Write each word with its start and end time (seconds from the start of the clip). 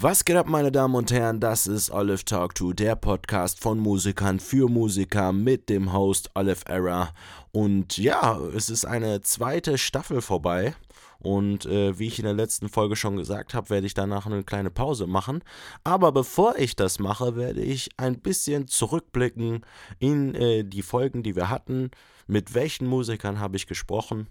Was 0.00 0.24
geht 0.24 0.36
ab, 0.36 0.46
meine 0.46 0.70
Damen 0.70 0.94
und 0.94 1.10
Herren? 1.10 1.40
Das 1.40 1.66
ist 1.66 1.90
Olive 1.90 2.24
Talk 2.24 2.54
to, 2.54 2.72
der 2.72 2.94
Podcast 2.94 3.58
von 3.58 3.80
Musikern 3.80 4.38
für 4.38 4.68
Musiker 4.68 5.32
mit 5.32 5.68
dem 5.68 5.92
Host 5.92 6.30
Olive 6.34 6.64
Era. 6.66 7.12
Und 7.50 7.98
ja, 7.98 8.38
es 8.54 8.70
ist 8.70 8.84
eine 8.84 9.22
zweite 9.22 9.76
Staffel 9.76 10.20
vorbei. 10.20 10.76
Und 11.18 11.66
äh, 11.66 11.98
wie 11.98 12.06
ich 12.06 12.20
in 12.20 12.26
der 12.26 12.34
letzten 12.34 12.68
Folge 12.68 12.94
schon 12.94 13.16
gesagt 13.16 13.54
habe, 13.54 13.70
werde 13.70 13.88
ich 13.88 13.94
danach 13.94 14.26
eine 14.26 14.44
kleine 14.44 14.70
Pause 14.70 15.08
machen. 15.08 15.42
Aber 15.82 16.12
bevor 16.12 16.56
ich 16.58 16.76
das 16.76 17.00
mache, 17.00 17.34
werde 17.34 17.62
ich 17.62 17.88
ein 17.96 18.20
bisschen 18.20 18.68
zurückblicken 18.68 19.66
in 19.98 20.32
äh, 20.36 20.62
die 20.62 20.82
Folgen, 20.82 21.24
die 21.24 21.34
wir 21.34 21.50
hatten. 21.50 21.90
Mit 22.28 22.54
welchen 22.54 22.86
Musikern 22.86 23.40
habe 23.40 23.56
ich 23.56 23.66
gesprochen? 23.66 24.28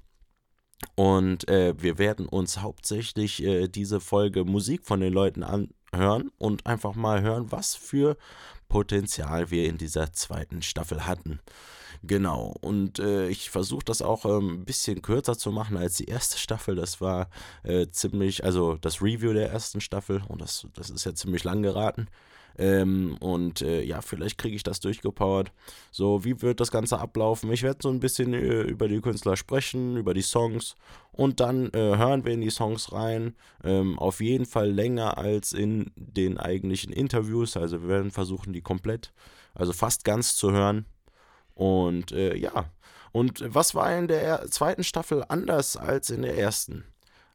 Und 0.95 1.47
äh, 1.47 1.73
wir 1.77 1.97
werden 1.97 2.27
uns 2.27 2.59
hauptsächlich 2.61 3.43
äh, 3.43 3.67
diese 3.67 3.99
Folge 3.99 4.45
Musik 4.45 4.85
von 4.85 4.99
den 4.99 5.13
Leuten 5.13 5.43
anhören 5.43 6.31
und 6.37 6.65
einfach 6.65 6.95
mal 6.95 7.21
hören, 7.21 7.51
was 7.51 7.75
für 7.75 8.17
Potenzial 8.69 9.49
wir 9.49 9.65
in 9.67 9.77
dieser 9.77 10.13
zweiten 10.13 10.61
Staffel 10.61 11.07
hatten. 11.07 11.39
Genau, 12.03 12.55
und 12.61 12.99
äh, 12.99 13.27
ich 13.27 13.49
versuche 13.49 13.85
das 13.85 14.01
auch 14.01 14.25
ähm, 14.25 14.61
ein 14.61 14.65
bisschen 14.65 15.01
kürzer 15.01 15.37
zu 15.37 15.51
machen 15.51 15.77
als 15.77 15.95
die 15.97 16.05
erste 16.05 16.37
Staffel. 16.39 16.75
Das 16.75 17.01
war 17.01 17.29
äh, 17.63 17.87
ziemlich, 17.89 18.43
also 18.43 18.75
das 18.75 19.01
Review 19.01 19.33
der 19.33 19.51
ersten 19.51 19.81
Staffel 19.81 20.21
und 20.27 20.41
das, 20.41 20.67
das 20.73 20.89
ist 20.89 21.05
ja 21.05 21.15
ziemlich 21.15 21.43
lang 21.43 21.63
geraten. 21.63 22.07
Ähm, 22.57 23.17
und 23.19 23.61
äh, 23.61 23.83
ja, 23.83 24.01
vielleicht 24.01 24.37
kriege 24.37 24.55
ich 24.55 24.63
das 24.63 24.79
durchgepowert. 24.79 25.51
So, 25.91 26.23
wie 26.23 26.41
wird 26.41 26.59
das 26.59 26.71
Ganze 26.71 26.99
ablaufen? 26.99 27.51
Ich 27.51 27.63
werde 27.63 27.79
so 27.81 27.89
ein 27.89 27.99
bisschen 27.99 28.33
äh, 28.33 28.61
über 28.61 28.87
die 28.87 28.99
Künstler 29.01 29.37
sprechen, 29.37 29.97
über 29.97 30.13
die 30.13 30.21
Songs 30.21 30.75
und 31.11 31.39
dann 31.39 31.71
äh, 31.73 31.97
hören 31.97 32.25
wir 32.25 32.33
in 32.33 32.41
die 32.41 32.49
Songs 32.49 32.91
rein. 32.91 33.35
Ähm, 33.63 33.99
auf 33.99 34.21
jeden 34.21 34.45
Fall 34.45 34.71
länger 34.71 35.17
als 35.17 35.53
in 35.53 35.91
den 35.95 36.37
eigentlichen 36.37 36.91
Interviews. 36.91 37.57
Also 37.57 37.83
wir 37.83 37.89
werden 37.89 38.11
versuchen, 38.11 38.53
die 38.53 38.61
komplett, 38.61 39.13
also 39.53 39.73
fast 39.73 40.03
ganz 40.03 40.35
zu 40.35 40.51
hören. 40.51 40.85
Und 41.53 42.11
äh, 42.11 42.35
ja, 42.35 42.71
und 43.11 43.43
was 43.45 43.73
war 43.73 43.97
in 43.97 44.07
der 44.07 44.49
zweiten 44.51 44.83
Staffel 44.83 45.23
anders 45.27 45.75
als 45.77 46.09
in 46.09 46.21
der 46.21 46.37
ersten? 46.37 46.83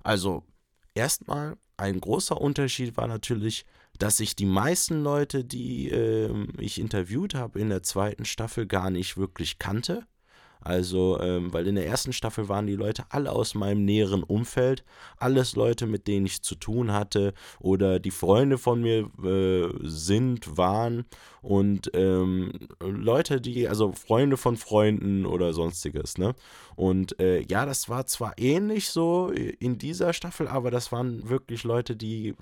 Also, 0.02 0.44
erstmal 0.94 1.56
ein 1.76 2.00
großer 2.00 2.40
Unterschied 2.40 2.96
war 2.96 3.08
natürlich, 3.08 3.64
dass 4.02 4.18
ich 4.18 4.34
die 4.34 4.46
meisten 4.46 5.04
Leute, 5.04 5.44
die 5.44 5.88
äh, 5.88 6.28
ich 6.58 6.80
interviewt 6.80 7.36
habe 7.36 7.60
in 7.60 7.68
der 7.68 7.84
zweiten 7.84 8.24
Staffel, 8.24 8.66
gar 8.66 8.90
nicht 8.90 9.16
wirklich 9.16 9.60
kannte. 9.60 10.06
Also, 10.60 11.20
ähm, 11.20 11.52
weil 11.52 11.68
in 11.68 11.76
der 11.76 11.86
ersten 11.86 12.12
Staffel 12.12 12.48
waren 12.48 12.66
die 12.66 12.74
Leute 12.74 13.04
alle 13.10 13.30
aus 13.30 13.54
meinem 13.54 13.84
näheren 13.84 14.24
Umfeld, 14.24 14.84
alles 15.18 15.54
Leute, 15.54 15.86
mit 15.86 16.08
denen 16.08 16.26
ich 16.26 16.42
zu 16.42 16.56
tun 16.56 16.92
hatte 16.92 17.32
oder 17.60 18.00
die 18.00 18.10
Freunde 18.10 18.58
von 18.58 18.80
mir 18.80 19.08
äh, 19.24 19.68
sind, 19.82 20.56
waren 20.56 21.04
und 21.40 21.90
ähm, 21.94 22.52
Leute, 22.80 23.40
die, 23.40 23.68
also 23.68 23.92
Freunde 23.92 24.36
von 24.36 24.56
Freunden 24.56 25.26
oder 25.26 25.52
sonstiges, 25.52 26.18
ne? 26.18 26.34
Und 26.74 27.20
äh, 27.20 27.40
ja, 27.48 27.66
das 27.66 27.88
war 27.88 28.06
zwar 28.06 28.34
ähnlich 28.36 28.88
so 28.88 29.30
in 29.30 29.78
dieser 29.78 30.12
Staffel, 30.12 30.48
aber 30.48 30.70
das 30.72 30.90
waren 30.90 31.28
wirklich 31.28 31.64
Leute, 31.64 31.96
die 31.96 32.34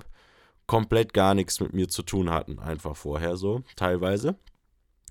komplett 0.70 1.12
gar 1.12 1.34
nichts 1.34 1.58
mit 1.58 1.72
mir 1.72 1.88
zu 1.88 2.04
tun 2.04 2.30
hatten, 2.30 2.60
einfach 2.60 2.94
vorher 2.94 3.36
so, 3.36 3.64
teilweise. 3.74 4.36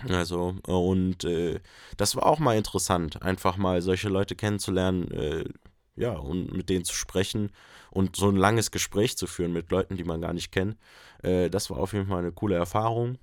Also, 0.07 0.55
und 0.65 1.25
äh, 1.25 1.59
das 1.97 2.15
war 2.15 2.25
auch 2.27 2.39
mal 2.39 2.55
interessant, 2.55 3.21
einfach 3.23 3.57
mal 3.57 3.81
solche 3.81 4.07
Leute 4.07 4.37
kennenzulernen, 4.37 5.11
äh, 5.11 5.43
ja, 5.97 6.13
und 6.13 6.53
mit 6.53 6.69
denen 6.69 6.85
zu 6.85 6.93
sprechen 6.93 7.51
und 7.91 8.15
so 8.15 8.29
ein 8.29 8.37
langes 8.37 8.71
Gespräch 8.71 9.17
zu 9.17 9.27
führen 9.27 9.51
mit 9.51 9.69
Leuten, 9.69 9.97
die 9.97 10.05
man 10.05 10.21
gar 10.21 10.31
nicht 10.31 10.53
kennt. 10.53 10.77
Äh, 11.23 11.49
das 11.49 11.69
war 11.69 11.79
auf 11.79 11.91
jeden 11.91 12.07
Fall 12.07 12.19
eine 12.19 12.31
coole 12.31 12.55
Erfahrung. 12.55 13.17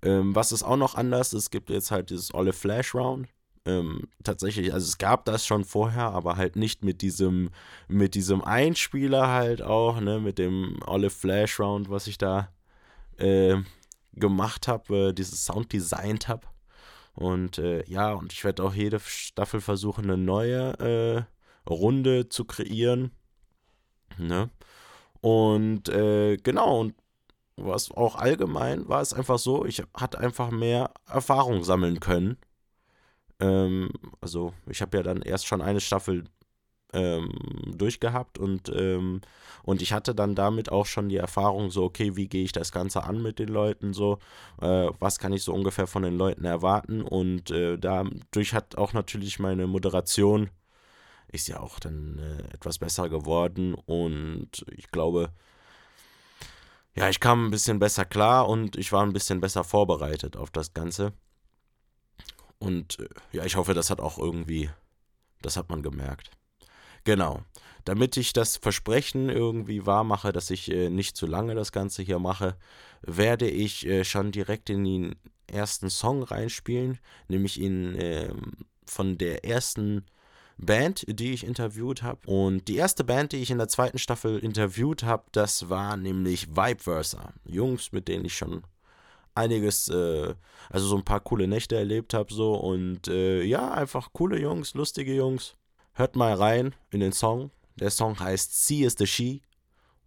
Ähm, 0.00 0.34
was 0.34 0.52
ist 0.52 0.62
auch 0.62 0.78
noch 0.78 0.94
anders? 0.94 1.34
Es 1.34 1.50
gibt 1.50 1.68
jetzt 1.68 1.90
halt 1.90 2.08
dieses 2.08 2.32
Olle 2.32 2.54
Flash 2.54 2.94
Round 2.94 3.28
ähm, 3.66 4.08
tatsächlich, 4.22 4.72
also 4.72 4.84
es 4.84 4.98
gab 4.98 5.24
das 5.24 5.44
schon 5.44 5.64
vorher, 5.64 6.12
aber 6.12 6.36
halt 6.36 6.56
nicht 6.56 6.84
mit 6.84 7.02
diesem, 7.02 7.50
mit 7.88 8.14
diesem 8.14 8.42
Einspieler 8.42 9.28
halt 9.28 9.60
auch, 9.60 10.00
ne, 10.00 10.20
mit 10.20 10.38
dem 10.38 10.78
Olive 10.86 11.10
Flash 11.10 11.58
Round, 11.60 11.90
was 11.90 12.06
ich 12.06 12.16
da 12.16 12.48
äh, 13.18 13.56
gemacht 14.12 14.68
habe, 14.68 15.08
äh, 15.08 15.12
dieses 15.12 15.44
Sound 15.44 15.72
designt 15.72 16.28
habe. 16.28 16.46
Und 17.14 17.58
äh, 17.58 17.84
ja, 17.88 18.12
und 18.12 18.32
ich 18.32 18.44
werde 18.44 18.62
auch 18.62 18.74
jede 18.74 19.00
Staffel 19.00 19.60
versuchen, 19.60 20.04
eine 20.04 20.18
neue 20.18 21.26
äh, 21.66 21.70
Runde 21.70 22.28
zu 22.28 22.44
kreieren. 22.44 23.10
Ne? 24.18 24.50
Und 25.20 25.88
äh, 25.88 26.36
genau, 26.36 26.80
und 26.80 26.94
was 27.56 27.90
auch 27.90 28.16
allgemein 28.16 28.88
war 28.88 29.00
es 29.00 29.14
einfach 29.14 29.38
so, 29.38 29.64
ich 29.64 29.82
hatte 29.94 30.18
einfach 30.18 30.50
mehr 30.50 30.92
Erfahrung 31.06 31.64
sammeln 31.64 32.00
können 32.00 32.36
ähm, 33.40 33.90
also 34.20 34.52
ich 34.68 34.82
habe 34.82 34.96
ja 34.96 35.02
dann 35.02 35.22
erst 35.22 35.46
schon 35.46 35.62
eine 35.62 35.80
Staffel 35.80 36.24
ähm, 36.92 37.30
durchgehabt 37.76 38.38
und, 38.38 38.70
ähm, 38.74 39.20
und 39.62 39.82
ich 39.82 39.92
hatte 39.92 40.14
dann 40.14 40.34
damit 40.34 40.70
auch 40.70 40.86
schon 40.86 41.08
die 41.08 41.16
Erfahrung, 41.16 41.70
so, 41.70 41.84
okay, 41.84 42.16
wie 42.16 42.28
gehe 42.28 42.44
ich 42.44 42.52
das 42.52 42.72
Ganze 42.72 43.02
an 43.04 43.22
mit 43.22 43.38
den 43.38 43.48
Leuten, 43.48 43.92
so, 43.92 44.18
äh, 44.60 44.88
was 44.98 45.18
kann 45.18 45.32
ich 45.32 45.42
so 45.42 45.52
ungefähr 45.52 45.86
von 45.86 46.02
den 46.02 46.16
Leuten 46.16 46.44
erwarten 46.44 47.02
und 47.02 47.50
äh, 47.50 47.76
dadurch 47.78 48.54
hat 48.54 48.76
auch 48.78 48.92
natürlich 48.92 49.38
meine 49.38 49.66
Moderation 49.66 50.50
ist 51.28 51.48
ja 51.48 51.60
auch 51.60 51.80
dann 51.80 52.18
äh, 52.18 52.54
etwas 52.54 52.78
besser 52.78 53.08
geworden 53.08 53.74
und 53.74 54.64
ich 54.76 54.90
glaube, 54.90 55.30
ja, 56.94 57.10
ich 57.10 57.20
kam 57.20 57.46
ein 57.46 57.50
bisschen 57.50 57.78
besser 57.78 58.04
klar 58.04 58.48
und 58.48 58.76
ich 58.76 58.92
war 58.92 59.02
ein 59.02 59.12
bisschen 59.12 59.40
besser 59.40 59.64
vorbereitet 59.64 60.36
auf 60.36 60.50
das 60.50 60.72
Ganze. 60.72 61.12
Und 62.58 62.98
äh, 62.98 63.08
ja, 63.32 63.44
ich 63.44 63.56
hoffe, 63.56 63.74
das 63.74 63.90
hat 63.90 64.00
auch 64.00 64.18
irgendwie, 64.18 64.70
das 65.42 65.56
hat 65.56 65.68
man 65.68 65.82
gemerkt. 65.82 66.30
Genau. 67.04 67.42
Damit 67.84 68.16
ich 68.16 68.32
das 68.32 68.56
Versprechen 68.56 69.28
irgendwie 69.28 69.86
wahr 69.86 70.02
mache, 70.02 70.32
dass 70.32 70.50
ich 70.50 70.70
äh, 70.70 70.90
nicht 70.90 71.16
zu 71.16 71.26
lange 71.26 71.54
das 71.54 71.70
Ganze 71.70 72.02
hier 72.02 72.18
mache, 72.18 72.56
werde 73.02 73.48
ich 73.48 73.86
äh, 73.86 74.04
schon 74.04 74.32
direkt 74.32 74.70
in 74.70 74.84
den 74.84 75.16
ersten 75.46 75.88
Song 75.90 76.24
reinspielen, 76.24 76.98
nämlich 77.28 77.60
in 77.60 77.94
äh, 77.94 78.32
von 78.84 79.18
der 79.18 79.44
ersten 79.44 80.04
Band, 80.58 81.04
die 81.06 81.32
ich 81.32 81.44
interviewt 81.44 82.02
habe. 82.02 82.26
Und 82.26 82.66
die 82.68 82.76
erste 82.76 83.04
Band, 83.04 83.32
die 83.32 83.38
ich 83.38 83.50
in 83.50 83.58
der 83.58 83.68
zweiten 83.68 83.98
Staffel 83.98 84.38
interviewt 84.38 85.02
habe, 85.02 85.24
das 85.32 85.68
war 85.68 85.96
nämlich 85.96 86.56
Vibeversa. 86.56 87.34
Jungs, 87.44 87.92
mit 87.92 88.08
denen 88.08 88.24
ich 88.24 88.36
schon 88.36 88.62
einiges, 89.36 89.88
äh, 89.88 90.34
also 90.70 90.86
so 90.86 90.96
ein 90.96 91.04
paar 91.04 91.20
coole 91.20 91.46
Nächte 91.46 91.76
erlebt 91.76 92.14
habe 92.14 92.32
so 92.32 92.54
und 92.54 93.08
äh, 93.08 93.42
ja, 93.42 93.72
einfach 93.72 94.12
coole 94.12 94.38
Jungs, 94.38 94.74
lustige 94.74 95.14
Jungs. 95.14 95.54
Hört 95.92 96.16
mal 96.16 96.34
rein 96.34 96.74
in 96.90 97.00
den 97.00 97.12
Song. 97.12 97.50
Der 97.76 97.90
Song 97.90 98.18
heißt 98.18 98.66
See 98.66 98.84
is 98.84 98.96
the 98.98 99.06
She 99.06 99.42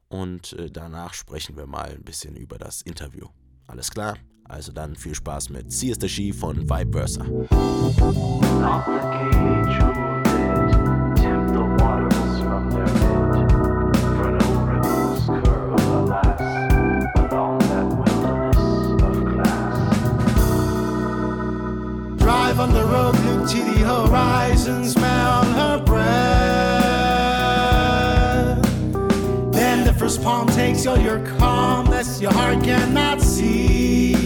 und 0.08 0.54
äh, 0.54 0.70
danach 0.70 1.14
sprechen 1.14 1.58
wir 1.58 1.68
mal 1.68 1.90
ein 1.90 2.04
bisschen 2.04 2.36
über 2.36 2.58
das 2.58 2.82
Interview. 2.82 3.28
Alles 3.68 3.92
klar? 3.92 4.18
Also 4.44 4.72
dann 4.72 4.96
viel 4.96 5.14
Spaß 5.14 5.50
mit 5.50 5.72
See 5.72 5.90
is 5.90 5.98
the 6.02 6.10
She 6.10 6.34
von 6.34 6.68
Vibe 6.68 6.92
Versa. 6.92 7.24
To 23.50 23.58
the 23.58 23.80
horizon, 23.80 24.86
smell 24.86 25.44
her 25.44 25.84
breath. 25.84 26.00
Then 29.52 29.84
the 29.86 29.94
first 29.98 30.22
palm 30.22 30.48
takes 30.50 30.86
all 30.86 31.00
your 31.00 31.20
calmness, 31.38 32.22
your 32.22 32.32
heart 32.32 32.64
cannot 32.64 33.22
cease. 33.22 34.20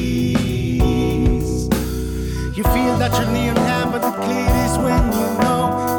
You 2.58 2.64
feel 2.76 2.98
that 2.98 3.14
you're 3.18 3.32
near 3.32 3.54
hand, 3.54 3.94
but 3.94 4.02
the 4.02 4.12
clear 4.12 4.50
is 4.66 4.78
when 4.78 5.04
you 5.14 5.28
know 5.40 5.93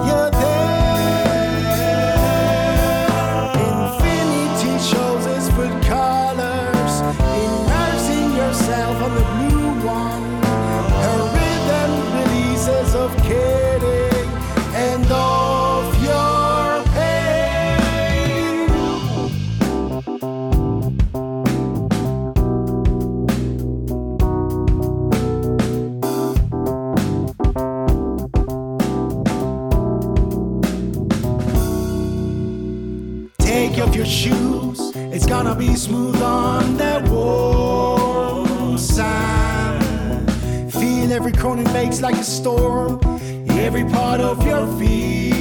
It's 35.24 35.32
gonna 35.32 35.54
be 35.54 35.74
smooth 35.74 36.20
on 36.20 36.76
that 36.76 37.08
warm 37.08 38.76
sand. 38.76 40.30
Feel 40.70 41.12
every 41.12 41.32
cronin 41.32 41.64
makes 41.72 42.02
like 42.02 42.16
a 42.16 42.22
storm, 42.22 43.00
every 43.48 43.84
part 43.84 44.20
of 44.20 44.46
your 44.46 44.66
feet. 44.78 45.32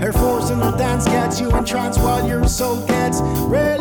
Her 0.00 0.12
force 0.12 0.50
and 0.50 0.60
her 0.60 0.76
dance 0.76 1.04
gets 1.04 1.40
you 1.40 1.54
in 1.54 1.64
trance 1.64 1.96
while 1.98 2.26
your 2.26 2.48
soul 2.48 2.84
gets 2.88 3.20
released. 3.20 3.78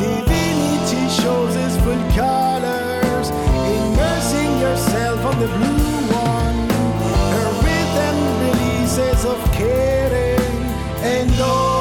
Divinity 0.00 1.06
shows 1.20 1.54
its 1.54 1.76
full 1.84 2.02
colors, 2.16 3.28
immersing 3.28 4.58
yourself 4.58 5.22
on 5.26 5.38
the 5.38 5.48
blue 5.48 6.07
of 9.24 9.52
caring 9.52 10.62
and 11.02 11.40
of 11.40 11.77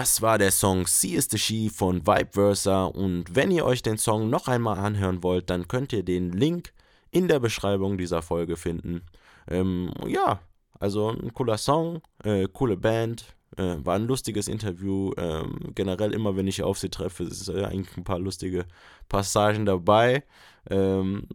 Das 0.00 0.22
war 0.22 0.38
der 0.38 0.50
Song 0.50 0.86
See 0.86 1.14
is 1.14 1.28
the 1.30 1.36
She 1.36 1.68
von 1.68 2.06
Vibe 2.06 2.30
Versa 2.32 2.86
und 2.86 3.36
wenn 3.36 3.50
ihr 3.50 3.66
euch 3.66 3.82
den 3.82 3.98
Song 3.98 4.30
noch 4.30 4.48
einmal 4.48 4.78
anhören 4.78 5.22
wollt, 5.22 5.50
dann 5.50 5.68
könnt 5.68 5.92
ihr 5.92 6.02
den 6.02 6.32
Link 6.32 6.72
in 7.10 7.28
der 7.28 7.38
Beschreibung 7.38 7.98
dieser 7.98 8.22
Folge 8.22 8.56
finden. 8.56 9.02
Ähm, 9.46 9.92
ja, 10.06 10.40
also 10.78 11.10
ein 11.10 11.34
cooler 11.34 11.58
Song, 11.58 12.00
äh, 12.24 12.48
coole 12.50 12.78
Band, 12.78 13.36
äh, 13.58 13.76
war 13.84 13.96
ein 13.96 14.06
lustiges 14.06 14.48
Interview. 14.48 15.12
Ähm, 15.18 15.72
generell 15.74 16.14
immer, 16.14 16.34
wenn 16.34 16.46
ich 16.46 16.62
auf 16.62 16.78
sie 16.78 16.88
treffe, 16.88 17.24
ist 17.24 17.50
äh, 17.50 17.64
eigentlich 17.64 17.94
ein 17.98 18.04
paar 18.04 18.20
lustige 18.20 18.64
Passagen 19.06 19.66
dabei. 19.66 20.24
Ähm, 20.70 21.28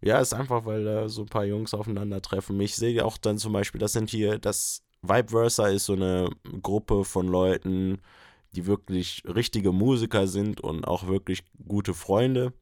ja, 0.00 0.20
ist 0.20 0.34
einfach, 0.34 0.66
weil 0.66 0.84
da 0.84 1.08
so 1.08 1.22
ein 1.22 1.28
paar 1.28 1.46
Jungs 1.46 1.74
aufeinandertreffen. 1.74 2.60
Ich 2.60 2.76
sehe 2.76 3.04
auch 3.04 3.18
dann 3.18 3.38
zum 3.38 3.52
Beispiel, 3.52 3.80
das 3.80 3.92
sind 3.92 4.08
hier, 4.08 4.38
das 4.38 4.84
Vibe 5.02 5.30
Versa 5.30 5.68
ist 5.68 5.86
so 5.86 5.94
eine 5.94 6.30
Gruppe 6.62 7.04
von 7.04 7.28
Leuten, 7.28 8.00
die 8.52 8.66
wirklich 8.66 9.22
richtige 9.26 9.72
Musiker 9.72 10.26
sind 10.26 10.60
und 10.60 10.86
auch 10.86 11.06
wirklich 11.06 11.44
gute 11.66 11.94
Freunde. 11.94 12.52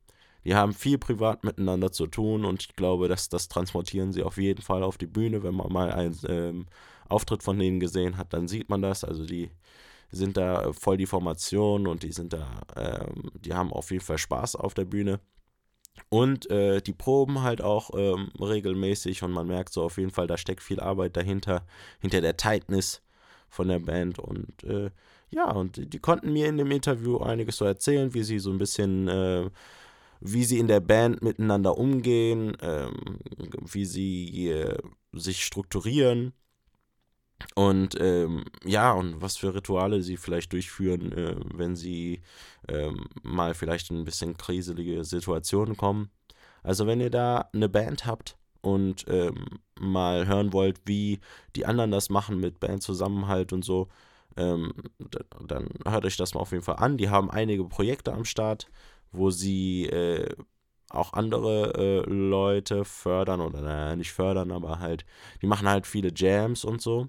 Die 0.45 0.55
haben 0.55 0.75
viel 0.75 0.99
privat 0.99 1.43
miteinander 1.45 1.91
zu 1.91 2.07
tun 2.07 2.45
und 2.45 2.63
ich 2.63 2.77
glaube, 2.77 3.09
dass 3.09 3.29
das 3.29 3.49
transportieren 3.49 4.13
sie 4.13 4.23
auf 4.23 4.37
jeden 4.37 4.63
Fall 4.63 4.83
auf 4.83 4.97
die 4.99 5.07
Bühne. 5.07 5.43
Wenn 5.43 5.57
man 5.57 5.73
mal 5.73 5.91
einen 5.91 6.17
ähm, 6.29 6.67
Auftritt 7.09 7.43
von 7.43 7.59
denen 7.59 7.81
gesehen 7.81 8.17
hat, 8.17 8.33
dann 8.33 8.47
sieht 8.47 8.69
man 8.69 8.83
das. 8.83 9.03
Also 9.03 9.25
die 9.27 9.51
sind 10.13 10.37
da 10.37 10.73
voll 10.73 10.99
die 10.99 11.07
Formation 11.07 11.87
und 11.87 12.03
die 12.05 12.13
sind 12.13 12.33
da, 12.33 12.61
ähm, 12.77 13.31
die 13.41 13.55
haben 13.55 13.73
auf 13.73 13.91
jeden 13.91 14.05
Fall 14.05 14.19
Spaß 14.19 14.57
auf 14.57 14.75
der 14.75 14.85
Bühne. 14.85 15.21
Und 16.09 16.51
äh, 16.51 16.81
die 16.81 16.93
proben 16.93 17.43
halt 17.43 17.63
auch 17.63 17.91
ähm, 17.95 18.31
regelmäßig 18.41 19.23
und 19.23 19.33
man 19.33 19.47
merkt 19.47 19.73
so 19.73 19.83
auf 19.83 19.99
jeden 19.99 20.11
Fall, 20.11 20.27
da 20.27 20.37
steckt 20.37 20.63
viel 20.63 20.81
Arbeit 20.81 21.17
dahinter, 21.17 21.67
hinter 22.01 22.21
der 22.21 22.37
Tightness 22.37 23.03
von 23.49 23.69
der 23.69 23.81
Band. 23.81 24.19
Und 24.19 24.63
äh, 24.65 24.91
ja, 25.31 25.51
und 25.51 25.93
die, 25.93 25.99
konnten 25.99 26.33
mir 26.33 26.47
in 26.49 26.59
dem 26.59 26.71
Interview 26.71 27.19
einiges 27.19 27.57
so 27.57 27.65
erzählen, 27.65 28.15
wie 28.15 28.23
sie 28.23 28.39
so 28.39 28.51
ein 28.51 28.59
bisschen, 28.59 29.09
äh, 29.09 29.51
wie 30.21 30.45
sie 30.45 30.59
in 30.59 30.69
der 30.69 30.81
Band 30.81 31.23
miteinander 31.23 31.77
umgehen, 31.77 32.57
ähm, 32.61 33.19
wie 33.61 33.85
sie 33.85 34.49
äh, 34.49 34.79
sich 35.13 35.45
strukturieren. 35.45 36.33
Und 37.55 38.01
ähm, 38.01 38.45
ja, 38.65 38.93
und 38.93 39.21
was 39.21 39.37
für 39.37 39.55
Rituale 39.55 40.03
sie 40.03 40.17
vielleicht 40.17 40.53
durchführen, 40.53 41.13
äh, 41.13 41.37
wenn 41.55 41.77
sie 41.77 42.23
ähm, 42.69 43.07
mal 43.23 43.55
vielleicht 43.55 43.91
in 43.91 43.99
ein 43.99 44.05
bisschen 44.05 44.37
kriselige 44.37 45.05
Situationen 45.05 45.77
kommen. 45.77 46.11
Also 46.63 46.87
wenn 46.87 47.01
ihr 47.01 47.11
da 47.11 47.49
eine 47.53 47.69
Band 47.69 48.07
habt 48.07 48.37
und 48.61 49.05
ähm, 49.09 49.61
mal 49.79 50.27
hören 50.27 50.53
wollt, 50.53 50.81
wie 50.87 51.21
die 51.55 51.67
anderen 51.67 51.91
das 51.91 52.11
machen 52.11 52.41
mit 52.41 52.59
Bandzusammenhalt 52.61 53.53
und 53.53 53.65
so, 53.65 53.89
ähm, 54.37 54.73
dann 55.47 55.69
hört 55.87 56.05
euch 56.05 56.17
das 56.17 56.35
mal 56.35 56.41
auf 56.41 56.53
jeden 56.53 56.65
Fall 56.65 56.77
an. 56.77 56.97
Die 56.99 57.09
haben 57.09 57.31
einige 57.31 57.65
Projekte 57.65 58.13
am 58.13 58.25
Start, 58.25 58.69
wo 59.13 59.31
sie 59.31 59.87
äh, 59.87 60.29
auch 60.91 61.13
andere 61.13 61.75
äh, 61.75 62.11
Leute 62.11 62.85
fördern 62.85 63.41
oder 63.41 63.61
naja, 63.61 63.97
nicht 63.97 64.13
fördern, 64.13 64.53
aber 64.53 64.79
halt, 64.79 65.05
die 65.43 65.47
machen 65.47 65.69
halt 65.69 65.87
viele 65.87 66.11
Jams 66.15 66.65
und 66.65 66.81
so. 66.81 67.09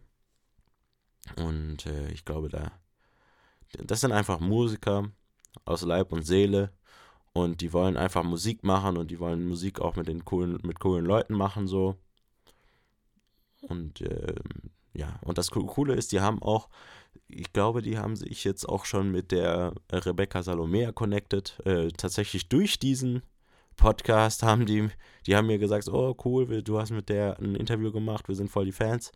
Und 1.36 1.86
äh, 1.86 2.10
ich 2.12 2.26
glaube, 2.26 2.50
da, 2.50 2.72
das 3.84 4.02
sind 4.02 4.12
einfach 4.12 4.40
Musiker 4.40 5.10
aus 5.66 5.82
Leib 5.82 6.12
und 6.12 6.24
Seele 6.24 6.72
und 7.34 7.62
die 7.62 7.74
wollen 7.74 7.98
einfach 7.98 8.24
Musik 8.24 8.64
machen 8.64 8.98
und 8.98 9.12
die 9.12 9.20
wollen 9.20 9.48
Musik 9.48 9.80
auch 9.80 9.96
mit 9.96 10.08
den 10.08 10.26
coolen, 10.26 10.60
mit 10.64 10.80
coolen 10.80 11.06
Leuten 11.06 11.34
machen 11.34 11.68
so. 11.68 11.96
Und 13.62 14.02
ähm, 14.02 14.72
ja, 14.94 15.20
und 15.22 15.38
das 15.38 15.52
Co- 15.52 15.66
Coole 15.66 15.94
ist, 15.94 16.12
die 16.12 16.22
haben 16.22 16.42
auch, 16.42 16.70
ich 17.28 17.54
glaube, 17.54 17.82
die 17.82 17.98
haben 17.98 18.16
sich 18.16 18.44
jetzt 18.44 18.68
auch 18.68 18.86
schon 18.86 19.12
mit 19.12 19.32
der 19.32 19.74
Rebecca 19.92 20.42
Salomea 20.42 20.92
connected. 20.92 21.60
Äh, 21.66 21.90
tatsächlich 21.90 22.50
durch 22.50 22.80
diesen 22.80 23.22
Podcast 23.76 24.42
haben 24.42 24.66
die, 24.66 24.88
die 25.28 25.36
haben 25.36 25.48
mir 25.48 25.60
gesagt, 25.60 25.88
oh 25.90 26.16
cool, 26.26 26.64
du 26.64 26.80
hast 26.80 26.92
mit 26.92 27.10
der 27.10 27.38
ein 27.40 27.56
Interview 27.56 27.92
gemacht, 27.92 28.28
wir 28.28 28.36
sind 28.36 28.50
voll 28.50 28.66
die 28.66 28.72
Fans. 28.72 29.12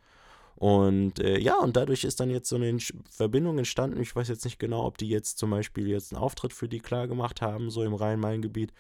Und 0.62 1.20
äh, 1.20 1.40
ja, 1.40 1.58
und 1.58 1.76
dadurch 1.76 2.04
ist 2.04 2.20
dann 2.20 2.30
jetzt 2.30 2.48
so 2.48 2.56
eine 2.56 2.78
Verbindung 3.10 3.58
entstanden. 3.58 4.00
Ich 4.00 4.16
weiß 4.16 4.28
jetzt 4.28 4.46
nicht 4.46 4.60
genau, 4.60 4.86
ob 4.86 5.00
die 5.00 5.10
jetzt 5.10 5.40
zum 5.40 5.50
Beispiel 5.50 5.88
jetzt 5.88 6.14
einen 6.14 6.22
Auftritt 6.22 6.54
für 6.54 6.70
die 6.70 6.80
klar 6.80 7.08
gemacht 7.08 7.42
haben, 7.42 7.72
so 7.72 7.82
im 7.82 7.96
Rhein-Main-Gebiet. 7.96 8.72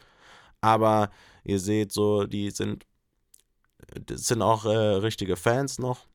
Aber 0.61 1.09
ihr 1.43 1.59
seht 1.59 1.91
so, 1.91 2.27
die 2.27 2.51
sind 2.51 2.85
das 4.05 4.27
sind 4.27 4.43
auch 4.43 4.65
äh, 4.65 4.69
richtige 4.69 5.35
Fans 5.35 5.79
noch. 5.79 6.05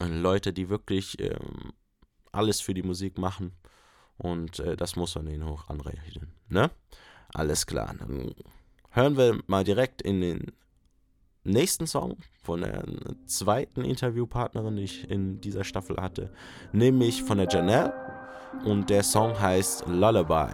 Leute, 0.00 0.52
die 0.52 0.68
wirklich 0.68 1.20
ähm, 1.20 1.72
alles 2.32 2.60
für 2.60 2.74
die 2.74 2.82
Musik 2.82 3.16
machen. 3.16 3.52
Und 4.18 4.58
äh, 4.58 4.76
das 4.76 4.96
muss 4.96 5.14
man 5.14 5.28
ihnen 5.28 5.48
hoch 5.48 5.68
anrechnen. 5.68 6.32
Ne? 6.48 6.72
Alles 7.32 7.66
klar. 7.66 7.94
Dann 7.96 8.34
hören 8.90 9.16
wir 9.16 9.40
mal 9.46 9.62
direkt 9.62 10.02
in 10.02 10.20
den 10.20 10.52
nächsten 11.44 11.86
Song 11.86 12.16
von 12.42 12.62
der 12.62 12.84
zweiten 13.26 13.84
Interviewpartnerin, 13.84 14.76
die 14.76 14.84
ich 14.84 15.10
in 15.10 15.40
dieser 15.40 15.64
Staffel 15.64 15.96
hatte, 16.00 16.30
nämlich 16.72 17.22
von 17.22 17.38
der 17.38 17.48
Janelle. 17.48 17.92
Und 18.64 18.88
der 18.88 19.02
Song 19.02 19.38
heißt 19.38 19.86
Lullaby. 19.88 20.52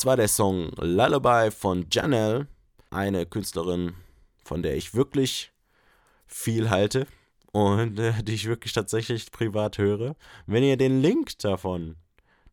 Das 0.00 0.06
war 0.06 0.16
der 0.16 0.28
Song 0.28 0.70
Lullaby 0.78 1.50
von 1.50 1.84
Janelle, 1.92 2.46
eine 2.88 3.26
Künstlerin, 3.26 3.92
von 4.42 4.62
der 4.62 4.74
ich 4.74 4.94
wirklich 4.94 5.52
viel 6.26 6.70
halte 6.70 7.06
und 7.52 7.98
äh, 7.98 8.22
die 8.22 8.32
ich 8.32 8.46
wirklich 8.46 8.72
tatsächlich 8.72 9.30
privat 9.30 9.76
höre. 9.76 10.16
Wenn 10.46 10.64
ihr 10.64 10.78
den 10.78 11.02
Link 11.02 11.38
davon, 11.40 11.96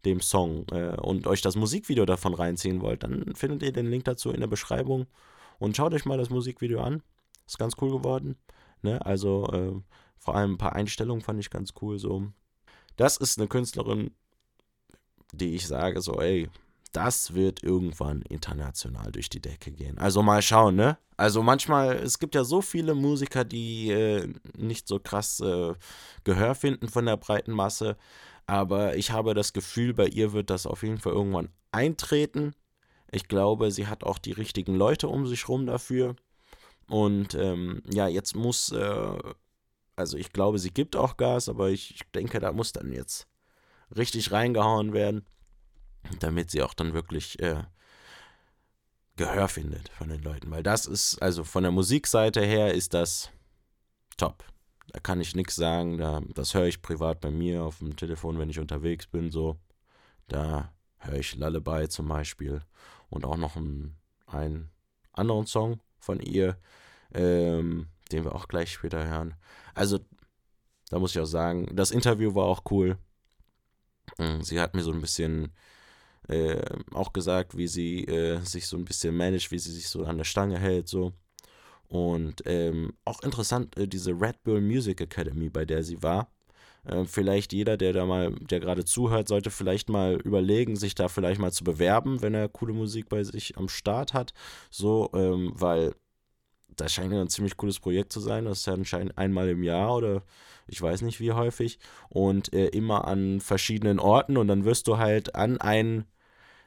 dem 0.04 0.20
Song 0.20 0.66
äh, 0.74 0.98
und 0.98 1.25
euch 1.25 1.42
das 1.42 1.56
Musikvideo 1.56 2.06
davon 2.06 2.34
reinziehen 2.34 2.82
wollt, 2.82 3.04
dann 3.04 3.34
findet 3.34 3.63
ihr 3.63 3.72
den 3.72 3.89
Link 3.89 4.04
dazu 4.04 4.30
in 4.32 4.42
der 4.42 4.48
Beschreibung 4.48 5.08
und 5.58 5.77
schaut 5.77 5.94
euch 5.94 6.04
mal 6.04 6.18
das 6.18 6.30
Musikvideo 6.30 6.82
an. 6.82 7.01
Ist 7.46 7.60
ganz 7.60 7.75
cool 7.80 7.92
geworden. 7.92 8.36
Ne? 8.82 9.06
Also 9.06 9.48
äh, 9.54 9.82
vor 10.18 10.36
allem 10.36 10.56
ein 10.56 10.58
paar 10.58 10.75
Einstellungen 10.75 11.22
fand 11.22 11.39
ich 11.39 11.50
ganz 11.50 11.74
cool. 11.82 11.98
So, 11.98 12.27
das 12.98 13.16
ist 13.16 13.39
eine 13.39 13.48
Künstlerin, 13.48 14.12
die 15.32 15.56
ich 15.56 15.66
sage 15.66 16.01
so, 16.01 16.20
ey, 16.20 16.50
das 16.91 17.34
wird 17.34 17.63
irgendwann 17.63 18.22
international 18.24 19.12
durch 19.12 19.29
die 19.29 19.41
Decke 19.41 19.72
gehen. 19.72 19.98
Also 19.98 20.22
mal 20.24 20.41
schauen, 20.41 20.75
ne? 20.75 20.98
Also 21.17 21.41
manchmal, 21.41 21.96
es 21.96 22.20
gibt 22.20 22.36
ja 22.36 22.44
so 22.44 22.62
viele 22.62 22.94
Musiker, 22.94 23.44
die 23.44 23.89
äh, 23.91 24.32
nicht 24.56 24.88
so 24.88 25.00
krass 25.00 25.39
äh, 25.39 25.74
Gehör 26.24 26.56
finden 26.56 26.89
von 26.89 27.06
der 27.06 27.17
breiten 27.17 27.51
Masse. 27.51 27.98
Aber 28.46 28.96
ich 28.96 29.12
habe 29.12 29.34
das 29.34 29.53
Gefühl, 29.53 29.94
bei 29.94 30.08
ihr 30.08 30.34
wird 30.34 30.50
das 30.50 30.65
auf 30.67 30.84
jeden 30.84 31.00
Fall 31.00 31.13
irgendwann 31.13 31.50
eintreten. 31.72 32.53
Ich 33.12 33.27
glaube, 33.27 33.72
sie 33.72 33.88
hat 33.88 34.03
auch 34.03 34.20
die 34.20 34.32
richtigen 34.32 34.75
Leute 34.75 35.08
um 35.08 35.25
sich 35.25 35.50
rum 35.50 35.65
dafür. 35.65 36.15
Und 36.88 37.34
ähm, 37.36 37.82
ja, 37.91 38.08
jetzt 38.08 38.36
muss, 38.36 38.72
äh, 38.72 39.17
also 39.96 40.17
ich 40.17 40.32
glaube, 40.32 40.60
sie 40.60 40.72
gibt 40.72 40.96
auch 40.96 41.17
Gas, 41.17 41.50
aber 41.50 41.70
ich, 41.70 41.96
ich 41.96 42.03
denke, 42.13 42.39
da 42.39 42.51
muss 42.51 42.72
dann 42.72 42.94
jetzt 42.94 43.27
richtig 43.96 44.32
reingehauen 44.32 44.94
werden 44.94 45.25
damit 46.19 46.51
sie 46.51 46.61
auch 46.61 46.73
dann 46.73 46.93
wirklich 46.93 47.39
äh, 47.39 47.63
Gehör 49.15 49.47
findet 49.47 49.89
von 49.89 50.09
den 50.09 50.21
Leuten. 50.21 50.51
Weil 50.51 50.63
das 50.63 50.85
ist, 50.85 51.21
also 51.21 51.43
von 51.43 51.63
der 51.63 51.71
Musikseite 51.71 52.41
her 52.41 52.73
ist 52.73 52.93
das 52.93 53.31
top. 54.15 54.43
Da 54.89 54.99
kann 54.99 55.19
ich 55.19 55.35
nichts 55.35 55.55
sagen. 55.55 55.97
Da, 55.97 56.21
das 56.33 56.53
höre 56.53 56.67
ich 56.67 56.81
privat 56.81 57.19
bei 57.19 57.31
mir 57.31 57.63
auf 57.63 57.79
dem 57.79 57.95
Telefon, 57.95 58.39
wenn 58.39 58.49
ich 58.49 58.59
unterwegs 58.59 59.07
bin. 59.07 59.31
So, 59.31 59.57
da 60.27 60.71
höre 60.99 61.17
ich 61.17 61.35
Lullaby 61.35 61.89
zum 61.89 62.07
Beispiel 62.07 62.61
und 63.09 63.25
auch 63.25 63.37
noch 63.37 63.55
einen, 63.55 63.97
einen 64.27 64.69
anderen 65.13 65.47
Song 65.47 65.79
von 65.99 66.19
ihr, 66.19 66.57
ähm, 67.13 67.87
den 68.11 68.23
wir 68.23 68.35
auch 68.35 68.47
gleich 68.47 68.71
später 68.71 69.05
hören. 69.05 69.35
Also, 69.73 69.99
da 70.89 70.99
muss 70.99 71.15
ich 71.15 71.19
auch 71.19 71.25
sagen, 71.25 71.75
das 71.75 71.91
Interview 71.91 72.35
war 72.35 72.45
auch 72.45 72.63
cool. 72.71 72.97
Sie 74.41 74.59
hat 74.59 74.73
mir 74.73 74.83
so 74.83 74.91
ein 74.91 75.01
bisschen 75.01 75.51
äh, 76.27 76.62
auch 76.93 77.13
gesagt, 77.13 77.57
wie 77.57 77.67
sie 77.67 78.05
äh, 78.05 78.39
sich 78.43 78.67
so 78.67 78.77
ein 78.77 78.86
bisschen 78.86 79.15
managt, 79.15 79.51
wie 79.51 79.60
sie 79.60 79.72
sich 79.72 79.88
so 79.88 80.03
an 80.03 80.17
der 80.17 80.25
Stange 80.25 80.60
hält, 80.60 80.88
so. 80.88 81.13
Und 81.88 82.43
ähm, 82.46 82.93
auch 83.05 83.22
interessant, 83.22 83.77
äh, 83.77 83.88
diese 83.88 84.12
Red 84.12 84.43
Bull 84.43 84.62
Music 84.62 85.00
Academy, 85.01 85.50
bei 85.50 85.65
der 85.65 85.84
sie 85.84 86.03
war. 86.03 86.29
Äh, 86.86 87.05
vielleicht 87.05 87.53
jeder, 87.53 87.77
der 87.77 87.93
da 87.93 88.05
mal, 88.05 88.31
der 88.41 88.60
gerade 88.60 88.86
zuhört, 88.86 89.27
sollte 89.27 89.51
vielleicht 89.51 89.89
mal 89.89 90.15
überlegen, 90.15 90.75
sich 90.75 90.96
da 90.96 91.07
vielleicht 91.07 91.39
mal 91.39 91.51
zu 91.51 91.63
bewerben, 91.63 92.22
wenn 92.22 92.34
er 92.34 92.50
coole 92.50 92.74
Musik 92.74 93.10
bei 93.10 93.24
sich 93.24 93.57
am 93.57 93.69
Start 93.69 94.13
hat. 94.13 94.34
So, 94.69 95.10
ähm, 95.13 95.53
weil 95.55 95.96
das 96.75 96.93
scheint 96.93 97.13
ja 97.13 97.22
ein 97.22 97.29
ziemlich 97.29 97.57
cooles 97.57 97.79
Projekt 97.79 98.13
zu 98.13 98.19
sein. 98.19 98.46
Das 98.46 98.60
ist 98.60 98.67
ja 98.67 98.74
anscheinend 98.74 99.17
einmal 99.17 99.50
im 99.50 99.63
Jahr 99.63 99.96
oder 99.96 100.24
ich 100.67 100.81
weiß 100.81 101.01
nicht 101.01 101.19
wie 101.19 101.31
häufig. 101.31 101.79
Und 102.10 102.53
äh, 102.53 102.67
immer 102.67 103.07
an 103.07 103.41
verschiedenen 103.41 104.00
Orten 104.00 104.38
und 104.38 104.48
dann 104.48 104.65
wirst 104.65 104.88
du 104.88 104.98
halt 104.98 105.36
an 105.36 105.57
einen 105.60 106.05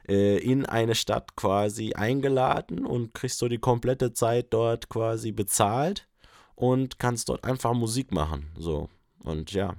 äh, 0.07 0.37
in 0.37 0.65
eine 0.65 0.95
Stadt 0.95 1.35
quasi 1.35 1.93
eingeladen 1.93 2.85
und 2.85 3.13
kriegst 3.13 3.39
so 3.39 3.47
die 3.47 3.59
komplette 3.59 4.13
Zeit 4.13 4.47
dort 4.51 4.89
quasi 4.89 5.31
bezahlt 5.31 6.07
und 6.55 6.99
kannst 6.99 7.29
dort 7.29 7.43
einfach 7.43 7.73
Musik 7.73 8.11
machen. 8.11 8.51
So. 8.57 8.89
Und 9.23 9.51
ja, 9.51 9.75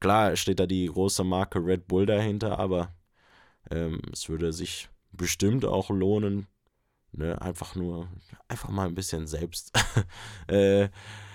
klar 0.00 0.36
steht 0.36 0.60
da 0.60 0.66
die 0.66 0.86
große 0.86 1.24
Marke 1.24 1.64
Red 1.64 1.88
Bull 1.88 2.06
dahinter, 2.06 2.58
aber 2.58 2.94
ähm, 3.70 4.00
es 4.12 4.28
würde 4.28 4.52
sich 4.52 4.88
bestimmt 5.12 5.64
auch 5.64 5.90
lohnen, 5.90 6.46
ne, 7.12 7.40
einfach 7.40 7.74
nur, 7.74 8.08
einfach 8.48 8.68
mal 8.68 8.86
ein 8.86 8.94
bisschen 8.94 9.26
selbst, 9.26 9.72
äh, 10.48 10.88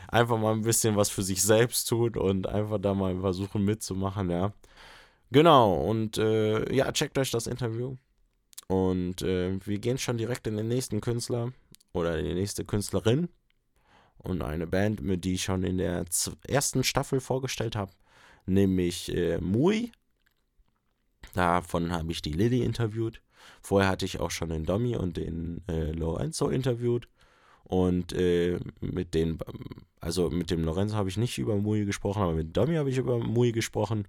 einfach 0.07 0.37
mal 0.37 0.53
ein 0.53 0.61
bisschen 0.61 0.95
was 0.95 1.09
für 1.09 1.23
sich 1.23 1.41
selbst 1.41 1.87
tun 1.89 2.15
und 2.17 2.47
einfach 2.47 2.79
da 2.79 2.93
mal 2.93 3.19
versuchen 3.19 3.63
mitzumachen, 3.63 4.29
ja. 4.29 4.53
Genau, 5.31 5.75
und 5.75 6.17
äh, 6.17 6.73
ja, 6.73 6.91
checkt 6.91 7.17
euch 7.17 7.31
das 7.31 7.47
Interview. 7.47 7.95
Und 8.71 9.21
äh, 9.21 9.59
wir 9.65 9.79
gehen 9.79 9.97
schon 9.97 10.17
direkt 10.17 10.47
in 10.47 10.55
den 10.55 10.69
nächsten 10.69 11.01
Künstler 11.01 11.51
oder 11.91 12.21
die 12.21 12.33
nächste 12.33 12.63
Künstlerin 12.63 13.27
und 14.17 14.41
eine 14.41 14.65
Band, 14.65 15.01
mit 15.01 15.25
die 15.25 15.33
ich 15.33 15.43
schon 15.43 15.65
in 15.65 15.77
der 15.77 16.05
ersten 16.47 16.85
Staffel 16.85 17.19
vorgestellt 17.19 17.75
habe, 17.75 17.91
nämlich 18.45 19.13
äh, 19.13 19.39
Mui. 19.41 19.91
Davon 21.33 21.91
habe 21.91 22.13
ich 22.13 22.21
die 22.21 22.31
Lilly 22.31 22.63
interviewt. 22.63 23.21
Vorher 23.61 23.89
hatte 23.89 24.05
ich 24.05 24.21
auch 24.21 24.31
schon 24.31 24.47
den 24.47 24.63
Domi 24.63 24.95
und 24.95 25.17
den 25.17 25.67
äh, 25.67 25.91
Lorenzo 25.91 26.47
interviewt. 26.47 27.09
Und 27.65 28.13
äh, 28.13 28.57
mit 28.79 29.13
den, 29.13 29.37
also 29.99 30.29
mit 30.29 30.49
dem 30.49 30.63
Lorenzo 30.63 30.95
habe 30.95 31.09
ich 31.09 31.17
nicht 31.17 31.37
über 31.39 31.57
Mui 31.57 31.83
gesprochen, 31.83 32.21
aber 32.21 32.35
mit 32.35 32.55
Domi 32.55 32.75
habe 32.75 32.89
ich 32.89 32.97
über 32.97 33.19
Mui 33.19 33.51
gesprochen. 33.51 34.07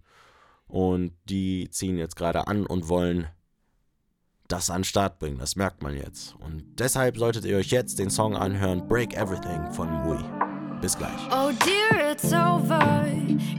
Und 0.69 1.15
die 1.25 1.69
ziehen 1.69 1.99
jetzt 1.99 2.15
gerade 2.15 2.47
an 2.47 2.65
und 2.65 2.89
wollen 2.89 3.27
das 4.53 4.69
an 4.69 4.79
den 4.79 4.85
Start 4.85 5.19
bringen. 5.19 5.39
Das 5.39 5.57
merkt 5.57 5.83
man 5.83 5.97
jetzt. 5.97 6.35
Und 6.41 6.65
deshalb 6.79 7.17
solltet 7.17 7.45
ihr 7.47 7.57
euch 7.57 7.71
jetzt 7.71 7.99
den 7.99 8.11
Song 8.11 8.37
anhören, 8.37 8.87
Break 8.87 9.17
Everything 9.17 9.73
von 9.73 9.89
Mui. 10.03 10.19
Bis 10.83 10.97
gleich. 10.97 11.11
Oh 11.31 11.53
dear, 11.65 12.13
it's 12.13 12.33
over. 12.33 13.07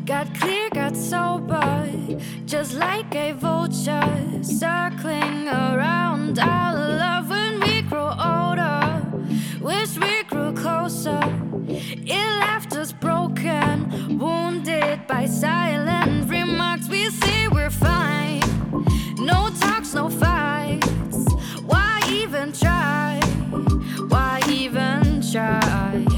Got 0.06 0.34
clear, 0.40 0.70
got 0.70 0.96
sober. 0.96 1.88
Just 2.46 2.74
like 2.74 3.16
a 3.16 3.34
vulture 3.34 4.44
circling 4.44 5.48
around 5.48 6.38
our 6.38 6.74
love 6.74 7.30
when 7.30 7.62
we 7.62 7.82
grow 7.82 8.10
older. 8.10 9.02
Wish 9.62 9.98
we 9.98 10.24
grew 10.30 10.54
closer. 10.54 11.20
It 11.66 12.40
left 12.40 12.76
us 12.76 12.92
broken, 12.92 14.20
wounded 14.20 15.08
by 15.08 15.26
silent 15.26 16.30
remarks. 16.30 16.90
We 16.90 17.10
say 17.10 17.48
we're 17.48 17.72
fine. 17.72 18.42
No 19.24 19.50
talks, 19.58 19.94
no 19.94 20.10
fights. 20.10 21.25
Why 21.65 22.01
even 22.10 22.51
try? 22.51 23.22
Why 24.10 24.41
even 24.50 25.21
try? 25.32 26.12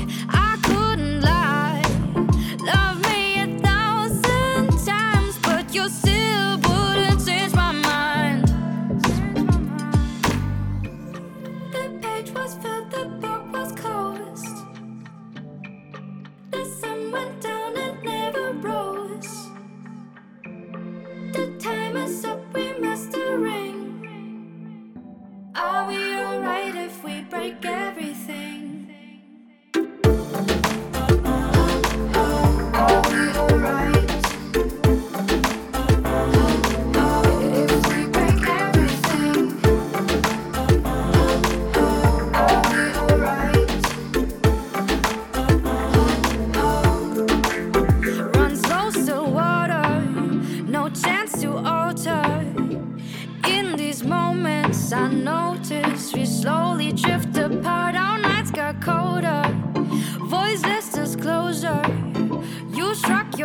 Ring. 23.37 24.91
Are 25.55 25.87
we 25.87 26.15
alright 26.15 26.75
if 26.75 27.03
we 27.03 27.21
break 27.21 27.63
everything? 27.65 28.74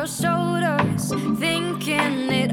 Your 0.00 0.06
shoulders, 0.06 1.12
thinking 1.38 2.32
it 2.32 2.49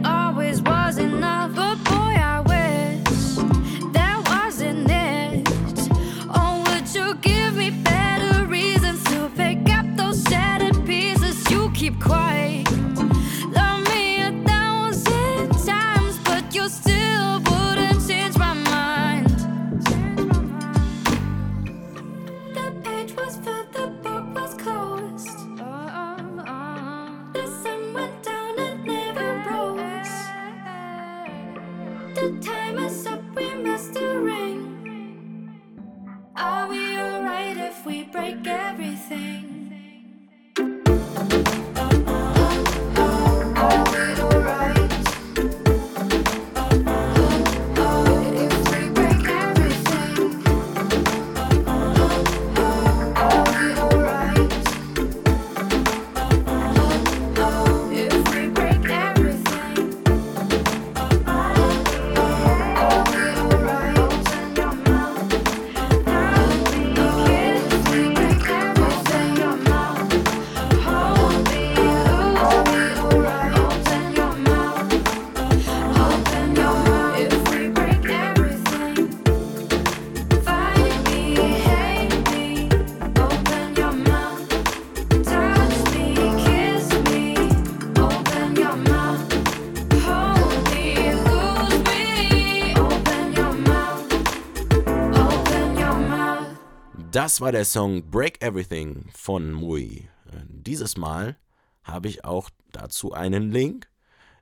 Das 97.18 97.42
war 97.42 97.52
der 97.52 97.66
Song 97.66 98.12
Break 98.12 98.44
Everything 98.44 99.10
von 99.12 99.52
Mui. 99.52 100.08
Äh, 100.28 100.44
Dieses 100.50 100.98
Mal 100.98 101.36
habe 101.82 102.10
ich 102.10 102.24
auch 102.24 102.52
dazu 102.72 103.12
einen 103.12 103.52
Link, 103.52 103.90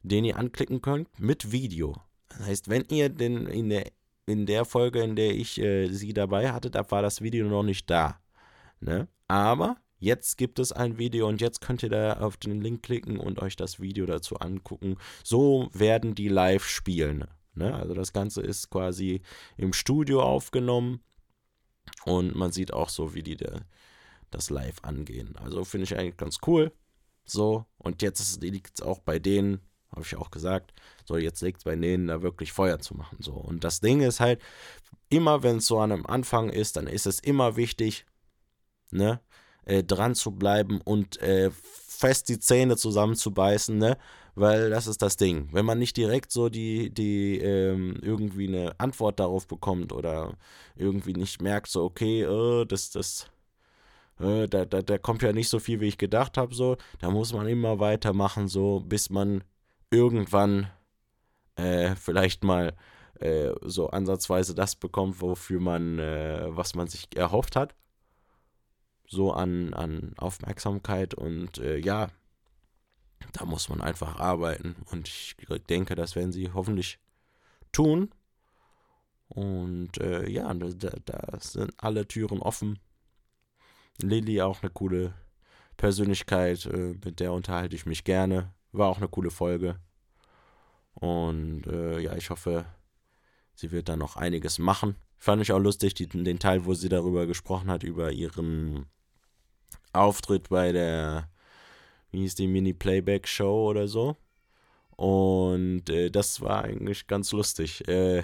den 0.04 0.26
ihr 0.26 0.36
anklicken 0.36 0.82
könnt 0.82 1.08
mit 1.18 1.54
Video. 1.54 1.96
Das 2.28 2.42
heißt, 2.42 2.70
wenn 2.70 2.84
ihr 2.90 3.08
den 3.08 3.48
in 3.48 3.70
der, 3.70 3.90
in 4.26 4.46
der 4.46 4.66
Folge, 4.66 5.02
in 5.02 5.16
der 5.16 5.34
ich 5.34 5.58
äh, 5.58 5.88
sie 5.88 6.12
dabei 6.12 6.52
hatte, 6.52 6.70
da 6.70 6.92
war 6.92 7.02
das 7.02 7.22
Video 7.22 7.48
noch 7.48 7.64
nicht 7.64 7.90
da. 7.90 8.20
Ne? 8.82 9.08
Aber 9.30 9.78
jetzt 9.98 10.38
gibt 10.38 10.60
es 10.60 10.74
ein 10.74 10.98
Video 10.98 11.30
und 11.30 11.40
jetzt 11.40 11.62
könnt 11.62 11.82
ihr 11.82 11.90
da 11.90 12.18
auf 12.18 12.36
den 12.36 12.60
Link 12.60 12.84
klicken 12.84 13.22
und 13.22 13.42
euch 13.42 13.56
das 13.56 13.80
Video 13.80 14.06
dazu 14.06 14.36
angucken. 14.36 14.98
So 15.24 15.70
werden 15.72 16.14
die 16.14 16.28
live 16.28 16.66
spielen. 16.66 17.24
Ne? 17.54 17.74
Also 17.74 17.94
das 17.94 18.12
Ganze 18.12 18.42
ist 18.42 18.70
quasi 18.70 19.22
im 19.56 19.72
Studio 19.72 20.22
aufgenommen 20.22 21.00
und 22.06 22.36
man 22.36 22.52
sieht 22.52 22.74
auch 22.74 22.90
so, 22.90 23.14
wie 23.14 23.24
die 23.24 23.38
da, 23.38 23.62
das 24.32 24.50
live 24.50 24.78
angehen. 24.84 25.36
Also 25.38 25.64
finde 25.64 25.86
ich 25.86 25.98
eigentlich 25.98 26.18
ganz 26.18 26.40
cool. 26.48 26.72
So, 27.26 27.66
und 27.78 28.02
jetzt 28.02 28.42
liegt 28.42 28.80
es 28.80 28.86
auch 28.86 29.00
bei 29.00 29.20
denen, 29.20 29.60
habe 29.92 30.02
ich 30.02 30.16
auch 30.16 30.30
gesagt, 30.30 30.74
so 31.06 31.18
jetzt 31.18 31.42
liegt 31.42 31.60
es 31.60 31.64
bei 31.64 31.76
denen, 31.76 32.08
da 32.08 32.22
wirklich 32.22 32.52
Feuer 32.52 32.80
zu 32.80 32.96
machen. 32.96 33.18
So, 33.20 33.34
und 33.34 33.64
das 33.64 33.80
Ding 33.80 34.02
ist 34.02 34.20
halt, 34.20 34.42
immer 35.10 35.44
wenn 35.44 35.58
es 35.58 35.66
so 35.66 35.80
an 35.80 35.92
einem 35.92 36.06
Anfang 36.06 36.50
ist, 36.50 36.78
dann 36.78 36.88
ist 36.88 37.06
es 37.06 37.20
immer 37.20 37.56
wichtig, 37.56 38.06
ne, 38.92 39.22
äh, 39.66 39.84
dran 39.84 40.16
zu 40.16 40.32
bleiben 40.32 40.82
und 40.82 41.20
äh, 41.22 41.50
fest 41.52 42.30
die 42.30 42.40
Zähne 42.40 42.78
zusammenzubeißen, 42.78 43.78
ne? 43.78 43.98
Weil 44.36 44.70
das 44.70 44.88
ist 44.88 45.02
das 45.02 45.18
Ding. 45.18 45.50
Wenn 45.52 45.66
man 45.66 45.80
nicht 45.80 45.96
direkt 45.98 46.32
so 46.32 46.50
die, 46.50 46.94
die 46.94 47.40
ähm, 47.40 47.98
irgendwie 48.02 48.48
eine 48.48 48.78
Antwort 48.80 49.20
darauf 49.20 49.48
bekommt 49.48 49.94
oder 49.94 50.34
irgendwie 50.76 51.14
nicht 51.14 51.42
merkt, 51.42 51.68
so, 51.68 51.84
okay, 51.84 52.24
äh, 52.24 52.66
das, 52.66 52.92
das, 52.92 53.32
äh, 54.20 54.48
da, 54.48 54.66
da, 54.66 54.82
da 54.82 54.98
kommt 54.98 55.22
ja 55.22 55.32
nicht 55.32 55.50
so 55.50 55.60
viel, 55.60 55.80
wie 55.80 55.88
ich 55.88 55.98
gedacht 55.98 56.38
habe, 56.38 56.54
so, 56.54 56.78
da 57.00 57.10
muss 57.12 57.34
man 57.34 57.48
immer 57.48 57.80
weitermachen, 57.80 58.48
so, 58.50 58.82
bis 58.82 59.10
man 59.10 59.44
irgendwann 59.90 60.70
äh, 61.56 61.96
vielleicht 61.96 62.44
mal 62.44 62.76
äh, 63.20 63.52
so 63.62 63.90
ansatzweise 63.90 64.54
das 64.54 64.76
bekommt, 64.76 65.22
wofür 65.22 65.62
man, 65.62 66.00
äh, 66.00 66.48
was 66.50 66.76
man 66.76 66.88
sich 66.88 67.08
erhofft 67.16 67.56
hat 67.56 67.74
so 69.08 69.32
an, 69.34 69.74
an 69.74 70.14
Aufmerksamkeit 70.18 71.14
und 71.14 71.58
äh, 71.58 71.78
ja, 71.78 72.10
da 73.34 73.46
muss 73.46 73.70
man 73.70 73.82
einfach 73.82 74.20
arbeiten 74.20 74.76
und 74.92 75.08
ich 75.08 75.36
denke, 75.70 75.96
das 75.96 76.16
werden 76.16 76.32
sie 76.32 76.52
hoffentlich 76.52 77.00
tun. 77.72 78.10
Und 79.28 79.98
äh, 80.00 80.30
ja, 80.30 80.54
da, 80.54 80.90
da 81.06 81.40
sind 81.40 81.74
alle 81.78 82.08
Türen 82.08 82.40
offen. 82.40 82.80
Lilly 84.02 84.42
auch 84.42 84.62
eine 84.62 84.70
coole 84.70 85.14
Persönlichkeit, 85.78 86.66
äh, 86.68 86.96
mit 87.04 87.20
der 87.20 87.34
unterhalte 87.34 87.76
ich 87.76 87.86
mich 87.86 88.04
gerne. 88.04 88.54
War 88.72 88.90
auch 88.90 88.98
eine 88.98 89.08
coole 89.08 89.32
Folge. 89.32 89.80
Und 90.94 91.68
äh, 91.68 92.00
ja, 92.00 92.16
ich 92.16 92.30
hoffe, 92.30 92.66
sie 93.54 93.72
wird 93.72 93.90
da 93.90 93.96
noch 93.96 94.16
einiges 94.16 94.60
machen. 94.60 94.96
Fand 95.18 95.42
ich 95.42 95.52
auch 95.52 95.60
lustig, 95.60 95.94
die, 95.94 96.08
den 96.08 96.40
Teil, 96.40 96.66
wo 96.66 96.74
sie 96.74 96.90
darüber 96.90 97.26
gesprochen 97.26 97.70
hat, 97.70 97.84
über 97.84 98.12
ihren 98.12 98.86
Auftritt 99.92 100.50
bei 100.50 100.72
der, 100.72 101.30
wie 102.16 102.22
hieß 102.22 102.36
die, 102.36 102.48
Mini-Playback-Show 102.48 103.70
oder 103.70 103.88
so. 103.88 104.16
Und 104.96 105.90
äh, 105.90 106.10
das 106.10 106.40
war 106.42 106.64
eigentlich 106.64 107.08
ganz 107.08 107.34
lustig. 107.34 107.88
Äh, 107.88 108.24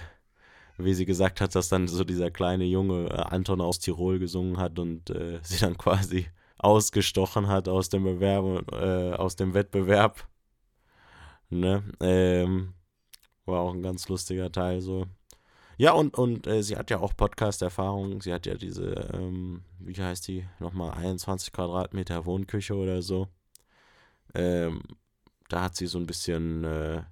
wie 0.78 0.94
sie 0.94 1.06
gesagt 1.06 1.42
hat, 1.42 1.54
dass 1.56 1.70
dann 1.70 1.88
so 1.88 2.04
dieser 2.04 2.32
kleine 2.32 2.64
Junge 2.64 3.10
äh, 3.10 3.16
Anton 3.16 3.60
aus 3.62 3.80
Tirol 3.80 4.18
gesungen 4.20 4.58
hat 4.58 4.80
und 4.80 5.10
äh, 5.10 5.40
sie 5.44 5.60
dann 5.60 5.78
quasi 5.78 6.28
ausgestochen 6.58 7.48
hat 7.48 7.68
aus 7.68 7.90
dem 7.90 8.04
Bewerb, 8.04 8.72
äh, 8.72 9.14
aus 9.14 9.36
dem 9.36 9.54
Wettbewerb. 9.54 10.28
Ne? 11.50 11.84
Ähm, 12.00 12.74
war 13.46 13.62
auch 13.62 13.74
ein 13.74 13.82
ganz 13.84 14.08
lustiger 14.08 14.52
Teil 14.52 14.80
so. 14.82 15.06
Ja, 15.78 15.94
und, 15.94 16.18
und 16.18 16.48
äh, 16.48 16.62
sie 16.64 16.78
hat 16.78 16.92
ja 16.92 17.00
auch 17.00 17.16
Podcast-Erfahrung. 17.18 18.22
Sie 18.22 18.32
hat 18.32 18.46
ja 18.46 18.54
diese, 18.54 19.10
ähm, 19.14 19.64
wie 19.80 20.00
heißt 20.02 20.28
die, 20.28 20.46
nochmal 20.60 20.92
21 20.92 21.52
Quadratmeter 21.52 22.26
Wohnküche 22.26 22.76
oder 22.76 23.02
so. 23.02 23.28
Ähm, 24.34 24.82
da 25.50 25.63
hat 25.63 25.76
sie 25.76 25.88
so 25.88 25.98
ein 25.98 26.06
bisschen 26.06 26.63
äh, 26.63 27.04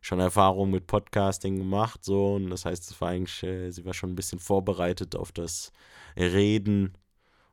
schon 0.00 0.20
Erfahrung 0.20 0.70
mit 0.70 0.86
Podcasting 0.86 1.56
gemacht, 1.58 2.04
so. 2.04 2.34
Und 2.34 2.50
das 2.50 2.64
heißt, 2.64 2.90
es 2.90 3.00
war 3.00 3.10
eigentlich, 3.10 3.42
äh, 3.42 3.70
sie 3.70 3.84
war 3.84 3.94
schon 3.94 4.10
ein 4.10 4.16
bisschen 4.16 4.38
vorbereitet 4.38 5.16
auf 5.16 5.32
das 5.32 5.72
Reden 6.16 6.96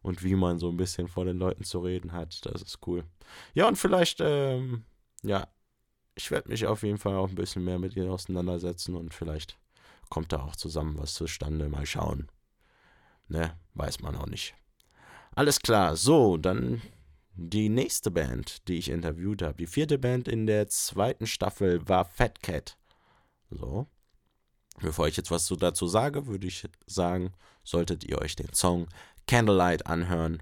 und 0.01 0.23
wie 0.23 0.35
man 0.35 0.59
so 0.59 0.69
ein 0.69 0.77
bisschen 0.77 1.07
vor 1.07 1.25
den 1.25 1.37
Leuten 1.37 1.63
zu 1.63 1.79
reden 1.79 2.11
hat. 2.11 2.45
Das 2.45 2.61
ist 2.61 2.79
cool. 2.87 3.03
Ja, 3.53 3.67
und 3.67 3.77
vielleicht, 3.77 4.19
ähm, 4.21 4.85
ja, 5.23 5.47
ich 6.15 6.29
werde 6.29 6.49
mich 6.49 6.67
auf 6.67 6.83
jeden 6.83 6.97
Fall 6.97 7.15
auch 7.15 7.29
ein 7.29 7.35
bisschen 7.35 7.63
mehr 7.63 7.79
mit 7.79 7.95
ihr 7.95 8.11
auseinandersetzen 8.11 8.95
und 8.95 9.13
vielleicht 9.13 9.57
kommt 10.09 10.31
da 10.31 10.43
auch 10.43 10.55
zusammen 10.55 10.97
was 10.97 11.13
zustande. 11.13 11.69
Mal 11.69 11.85
schauen. 11.85 12.29
Ne, 13.29 13.57
weiß 13.73 14.01
man 14.01 14.15
auch 14.15 14.27
nicht. 14.27 14.53
Alles 15.35 15.59
klar, 15.59 15.95
so, 15.95 16.37
dann 16.37 16.81
die 17.35 17.69
nächste 17.69 18.11
Band, 18.11 18.67
die 18.67 18.77
ich 18.77 18.89
interviewt 18.89 19.41
habe. 19.41 19.57
Die 19.57 19.67
vierte 19.67 19.97
Band 19.97 20.27
in 20.27 20.45
der 20.45 20.67
zweiten 20.67 21.27
Staffel 21.27 21.87
war 21.87 22.05
Fat 22.05 22.41
Cat. 22.41 22.77
So. 23.49 23.87
Bevor 24.81 25.07
ich 25.07 25.17
jetzt 25.17 25.31
was 25.31 25.45
so 25.45 25.55
dazu 25.55 25.87
sage, 25.87 26.27
würde 26.27 26.47
ich 26.47 26.67
sagen, 26.85 27.31
solltet 27.63 28.03
ihr 28.03 28.19
euch 28.19 28.35
den 28.35 28.53
Song 28.53 28.87
Candlelight 29.27 29.87
anhören. 29.87 30.41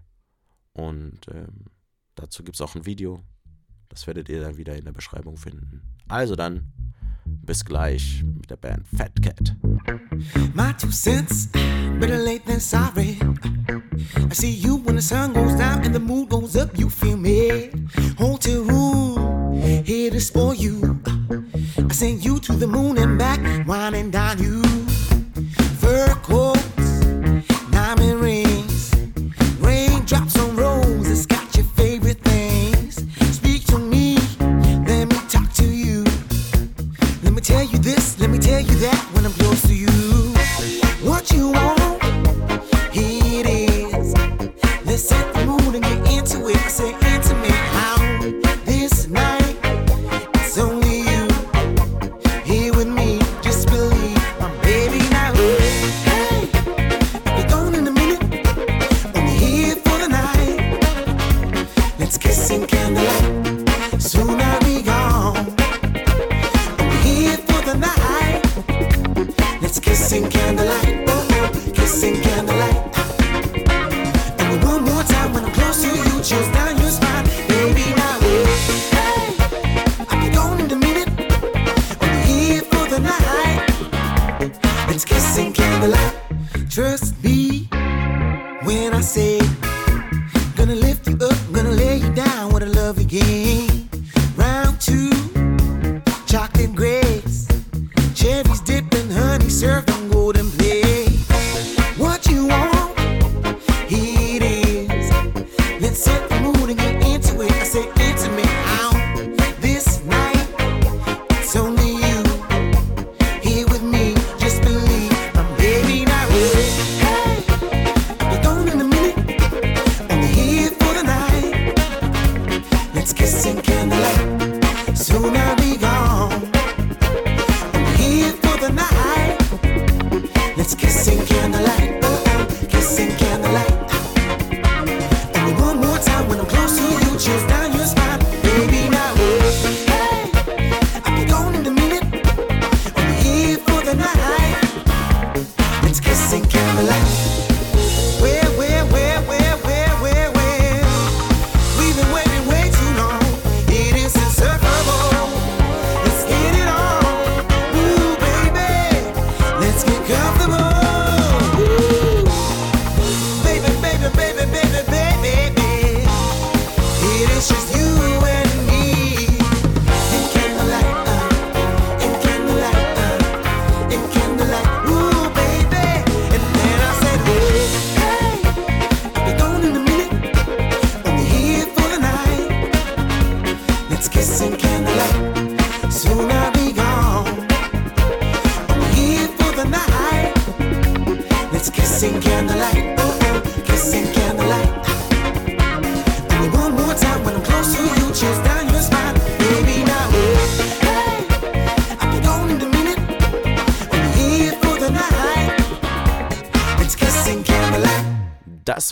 Und 0.74 1.28
ähm, 1.30 1.66
dazu 2.16 2.44
gibt 2.44 2.56
es 2.56 2.62
auch 2.62 2.76
ein 2.76 2.86
Video. 2.86 3.22
Das 3.90 4.08
werdet 4.08 4.30
ihr 4.30 4.40
dann 4.40 4.58
wieder 4.58 4.76
in 4.76 4.86
der 4.86 4.94
Beschreibung 4.94 5.38
finden. 5.38 5.82
Also 6.08 6.36
dann, 6.36 6.72
Bis 7.46 7.64
gleich 7.66 8.24
mit 8.24 8.50
der 8.50 8.58
Band 8.58 8.86
Fat 8.96 9.22
Cat. 9.22 9.56
My 10.54 10.74
two 10.78 10.92
cents, 10.92 11.48
better 12.00 12.18
late 12.18 12.46
than 12.46 12.60
sorry. 12.60 13.18
I 14.18 14.34
see 14.34 14.52
you 14.52 14.78
when 14.78 14.96
the 14.96 15.02
sun 15.02 15.34
goes 15.34 15.54
down 15.56 15.84
and 15.84 15.94
the 15.94 16.00
mood 16.00 16.30
goes 16.30 16.56
up. 16.56 16.78
You 16.78 16.90
feel 16.90 17.18
me? 17.18 17.72
Hotel 18.18 18.62
room, 18.62 19.54
here 19.86 20.12
to 20.12 20.20
spoil 20.20 20.54
you. 20.54 21.00
I 21.78 21.94
send 21.94 22.24
you 22.24 22.40
to 22.40 22.54
the 22.54 22.68
moon 22.68 22.98
and 22.98 23.18
back, 23.18 23.40
and 23.40 24.12
dine 24.12 24.40
you. 24.40 24.62
Fur 25.80 26.16
you 38.70 38.76
that 38.80 39.00
when 39.14 39.26
I'm 39.26 39.34
close 39.34 39.62
to 39.64 39.74
you. 39.74 39.88
What 41.08 41.32
you 41.32 41.50
want, 41.50 41.71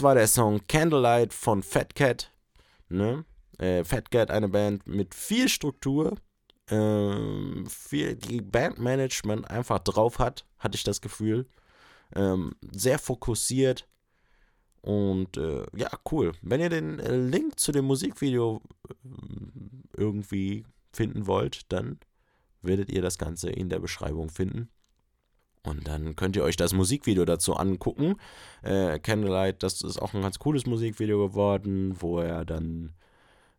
Das 0.00 0.04
war 0.04 0.14
der 0.14 0.28
Song 0.28 0.66
Candlelight 0.66 1.34
von 1.34 1.62
Fat 1.62 1.94
Cat. 1.94 2.32
Ne? 2.88 3.26
Äh, 3.58 3.84
Fat 3.84 4.10
Cat, 4.10 4.30
eine 4.30 4.48
Band 4.48 4.86
mit 4.86 5.14
viel 5.14 5.46
Struktur, 5.46 6.16
ähm, 6.70 7.66
viel 7.68 8.16
Bandmanagement 8.40 9.50
einfach 9.50 9.78
drauf 9.80 10.18
hat, 10.18 10.46
hatte 10.58 10.76
ich 10.76 10.84
das 10.84 11.02
Gefühl. 11.02 11.46
Ähm, 12.16 12.56
sehr 12.72 12.98
fokussiert 12.98 13.86
und 14.80 15.36
äh, 15.36 15.66
ja, 15.76 15.90
cool. 16.10 16.32
Wenn 16.40 16.62
ihr 16.62 16.70
den 16.70 16.98
äh, 16.98 17.14
Link 17.16 17.60
zu 17.60 17.70
dem 17.70 17.84
Musikvideo 17.84 18.62
äh, 18.88 18.94
irgendwie 19.98 20.64
finden 20.94 21.26
wollt, 21.26 21.70
dann 21.70 21.98
werdet 22.62 22.90
ihr 22.90 23.02
das 23.02 23.18
Ganze 23.18 23.50
in 23.50 23.68
der 23.68 23.80
Beschreibung 23.80 24.30
finden. 24.30 24.70
Und 25.62 25.88
dann 25.88 26.16
könnt 26.16 26.36
ihr 26.36 26.42
euch 26.42 26.56
das 26.56 26.72
Musikvideo 26.72 27.24
dazu 27.24 27.54
angucken. 27.54 28.16
Äh, 28.62 28.98
Candlelight, 28.98 29.62
das 29.62 29.82
ist 29.82 30.00
auch 30.00 30.14
ein 30.14 30.22
ganz 30.22 30.38
cooles 30.38 30.66
Musikvideo 30.66 31.28
geworden, 31.28 31.96
wo 32.00 32.18
er 32.18 32.44
dann 32.46 32.94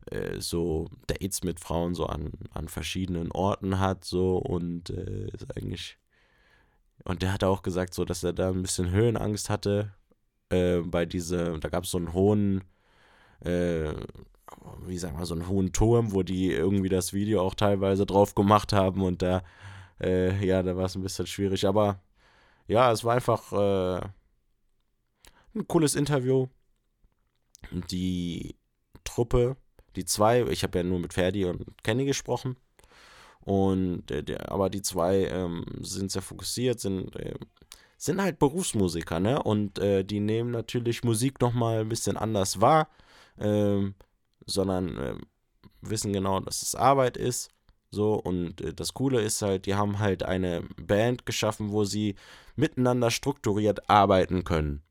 äh, 0.07 0.39
so 0.39 0.87
Dates 1.07 1.43
mit 1.43 1.59
Frauen 1.59 1.93
so 1.93 2.07
an, 2.07 2.31
an 2.53 2.67
verschiedenen 2.67 3.31
Orten 3.31 3.79
hat, 3.79 4.03
so 4.03 4.37
und 4.37 4.89
äh, 4.89 5.27
ist 5.27 5.55
eigentlich. 5.55 5.97
Und 7.03 7.21
der 7.21 7.33
hat 7.33 7.43
auch 7.43 7.61
gesagt, 7.61 7.93
so, 7.93 8.05
dass 8.05 8.23
er 8.23 8.33
da 8.33 8.49
ein 8.49 8.61
bisschen 8.61 8.91
Höhenangst 8.91 9.49
hatte. 9.49 9.93
Äh, 10.49 10.79
bei 10.79 11.05
diese, 11.05 11.59
da 11.59 11.69
gab 11.69 11.83
es 11.83 11.91
so 11.91 11.97
einen 11.97 12.13
hohen, 12.13 12.63
äh, 13.41 13.93
wie 14.85 14.97
sagen 14.97 15.17
wir, 15.17 15.25
so 15.25 15.35
einen 15.35 15.47
hohen 15.47 15.71
Turm, 15.71 16.13
wo 16.13 16.23
die 16.23 16.51
irgendwie 16.51 16.89
das 16.89 17.13
Video 17.13 17.41
auch 17.41 17.55
teilweise 17.55 18.05
drauf 18.05 18.35
gemacht 18.35 18.73
haben 18.73 19.01
und 19.03 19.21
da, 19.21 19.43
äh, 20.01 20.45
ja, 20.45 20.63
da 20.63 20.75
war 20.75 20.85
es 20.85 20.95
ein 20.95 21.03
bisschen 21.03 21.27
schwierig. 21.27 21.65
Aber 21.65 22.01
ja, 22.67 22.91
es 22.91 23.03
war 23.03 23.15
einfach 23.15 23.51
äh, 23.53 24.01
ein 25.55 25.67
cooles 25.67 25.95
Interview. 25.95 26.47
Die 27.89 28.55
Truppe, 29.03 29.57
die 29.95 30.05
zwei, 30.05 30.43
ich 30.43 30.63
habe 30.63 30.79
ja 30.79 30.83
nur 30.83 30.99
mit 30.99 31.13
Ferdi 31.13 31.45
und 31.45 31.65
Kenny 31.83 32.05
gesprochen. 32.05 32.57
Und 33.41 34.09
äh, 34.11 34.23
der, 34.23 34.51
aber 34.51 34.69
die 34.69 34.81
zwei 34.81 35.25
ähm, 35.25 35.65
sind 35.81 36.11
sehr 36.11 36.21
fokussiert, 36.21 36.79
sind, 36.79 37.15
äh, 37.15 37.35
sind 37.97 38.21
halt 38.21 38.39
Berufsmusiker, 38.39 39.19
ne? 39.19 39.41
Und 39.41 39.79
äh, 39.79 40.03
die 40.03 40.19
nehmen 40.19 40.51
natürlich 40.51 41.03
Musik 41.03 41.41
nochmal 41.41 41.81
ein 41.81 41.89
bisschen 41.89 42.17
anders 42.17 42.61
wahr, 42.61 42.89
ähm, 43.39 43.95
sondern 44.45 44.97
äh, 44.97 45.15
wissen 45.81 46.13
genau, 46.13 46.39
dass 46.39 46.61
es 46.61 46.75
Arbeit 46.75 47.17
ist. 47.17 47.49
So, 47.91 48.13
und 48.15 48.62
äh, 48.62 48.73
das 48.73 48.93
Coole 48.93 49.21
ist 49.21 49.41
halt, 49.41 49.65
die 49.65 49.75
haben 49.75 49.99
halt 49.99 50.23
eine 50.23 50.63
Band 50.77 51.25
geschaffen, 51.25 51.71
wo 51.71 51.84
sie 51.84 52.15
miteinander 52.56 53.12
strukturiert 53.12 53.89
arbeiten 53.89 54.43
können. 54.43 54.82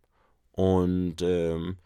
Und 0.53 1.23
ähm, 1.23 1.79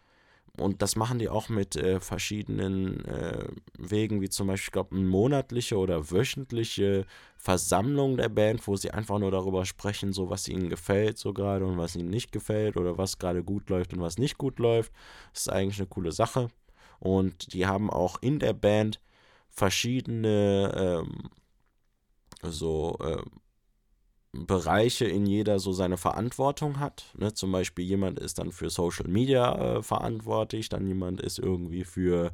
und 0.57 0.81
das 0.81 0.95
machen 0.95 1.19
die 1.19 1.27
auch 1.29 1.49
mit 1.49 1.75
äh, 1.75 1.99
verschiedenen 1.99 3.03
äh, 3.05 3.45
Wegen, 3.77 4.21
wie 4.21 4.29
zum 4.29 4.47
Beispiel, 4.47 4.67
ich 4.67 4.71
glaube, 4.71 4.95
eine 4.95 5.05
monatliche 5.05 5.77
oder 5.77 6.11
wöchentliche 6.11 7.05
Versammlung 7.37 8.17
der 8.17 8.29
Band, 8.29 8.65
wo 8.67 8.75
sie 8.75 8.91
einfach 8.91 9.19
nur 9.19 9.31
darüber 9.31 9.65
sprechen, 9.65 10.13
so 10.13 10.29
was 10.29 10.47
ihnen 10.47 10.69
gefällt, 10.69 11.17
so 11.17 11.33
gerade 11.33 11.65
und 11.65 11.77
was 11.77 11.95
ihnen 11.95 12.09
nicht 12.09 12.31
gefällt 12.31 12.77
oder 12.77 12.97
was 12.97 13.17
gerade 13.19 13.43
gut 13.43 13.69
läuft 13.69 13.93
und 13.93 13.99
was 13.99 14.17
nicht 14.17 14.37
gut 14.37 14.59
läuft. 14.59 14.93
Das 15.33 15.41
ist 15.41 15.49
eigentlich 15.49 15.79
eine 15.79 15.87
coole 15.87 16.11
Sache. 16.11 16.49
Und 16.99 17.53
die 17.53 17.65
haben 17.67 17.89
auch 17.89 18.21
in 18.21 18.39
der 18.39 18.53
Band 18.53 19.01
verschiedene 19.55 20.71
ähm, 20.75 21.29
so 22.43 22.97
äh, 23.01 23.23
Bereiche, 24.33 25.05
in 25.05 25.25
jeder 25.25 25.59
so 25.59 25.71
seine 25.71 25.97
Verantwortung 25.97 26.79
hat. 26.79 27.05
Ne? 27.17 27.33
Zum 27.33 27.51
Beispiel 27.53 27.85
jemand 27.85 28.19
ist 28.19 28.37
dann 28.37 28.51
für 28.51 28.69
Social 28.69 29.07
Media 29.07 29.77
äh, 29.77 29.81
verantwortlich, 29.81 30.67
dann 30.67 30.85
jemand 30.85 31.21
ist 31.21 31.39
irgendwie 31.39 31.85
für, 31.85 32.31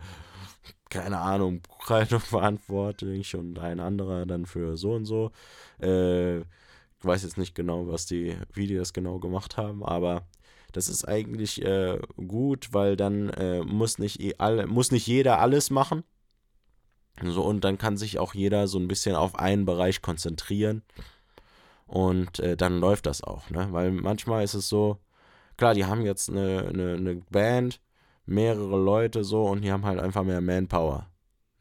keine 0.90 1.20
Ahnung, 1.20 1.62
Buchhaltung 1.62 2.20
verantwortlich 2.20 3.36
und 3.36 3.60
ein 3.60 3.80
anderer 3.80 4.26
dann 4.26 4.48
für 4.48 4.78
so 4.78 4.94
und 4.94 5.06
so. 5.06 5.32
Äh, 5.80 6.40
ich 6.40 7.06
weiß 7.08 7.24
jetzt 7.24 7.38
nicht 7.38 7.54
genau, 7.54 7.88
was 7.88 8.08
die 8.08 8.36
Videos 8.54 8.94
genau 8.94 9.20
gemacht 9.20 9.58
haben, 9.58 9.84
aber 9.84 10.28
das 10.72 10.88
ist 10.88 11.08
eigentlich 11.08 11.64
äh, 11.64 12.00
gut, 12.16 12.74
weil 12.74 12.96
dann 12.96 13.30
äh, 13.30 13.62
muss, 13.64 14.00
nicht 14.00 14.40
alle, 14.40 14.66
muss 14.68 14.92
nicht 14.92 15.06
jeder 15.06 15.40
alles 15.40 15.70
machen. 15.70 16.04
So, 17.24 17.44
und 17.44 17.64
dann 17.64 17.78
kann 17.78 17.98
sich 17.98 18.20
auch 18.20 18.34
jeder 18.34 18.68
so 18.68 18.80
ein 18.80 18.88
bisschen 18.88 19.16
auf 19.16 19.36
einen 19.36 19.66
Bereich 19.66 20.02
konzentrieren. 20.02 20.82
Und 21.86 22.40
äh, 22.40 22.56
dann 22.56 22.80
läuft 22.80 23.06
das 23.06 23.22
auch, 23.24 23.50
ne? 23.50 23.68
Weil 23.72 23.92
manchmal 23.92 24.44
ist 24.44 24.54
es 24.54 24.70
so, 24.70 24.98
klar, 25.58 25.74
die 25.74 25.86
haben 25.86 26.04
jetzt 26.06 26.30
eine, 26.30 26.68
eine, 26.70 26.94
eine 26.94 27.16
Band, 27.30 27.82
mehrere 28.26 28.78
Leute 28.82 29.24
so 29.24 29.46
und 29.46 29.62
die 29.64 29.72
haben 29.72 29.86
halt 29.86 30.00
einfach 30.00 30.24
mehr 30.24 30.42
Manpower. 30.42 31.08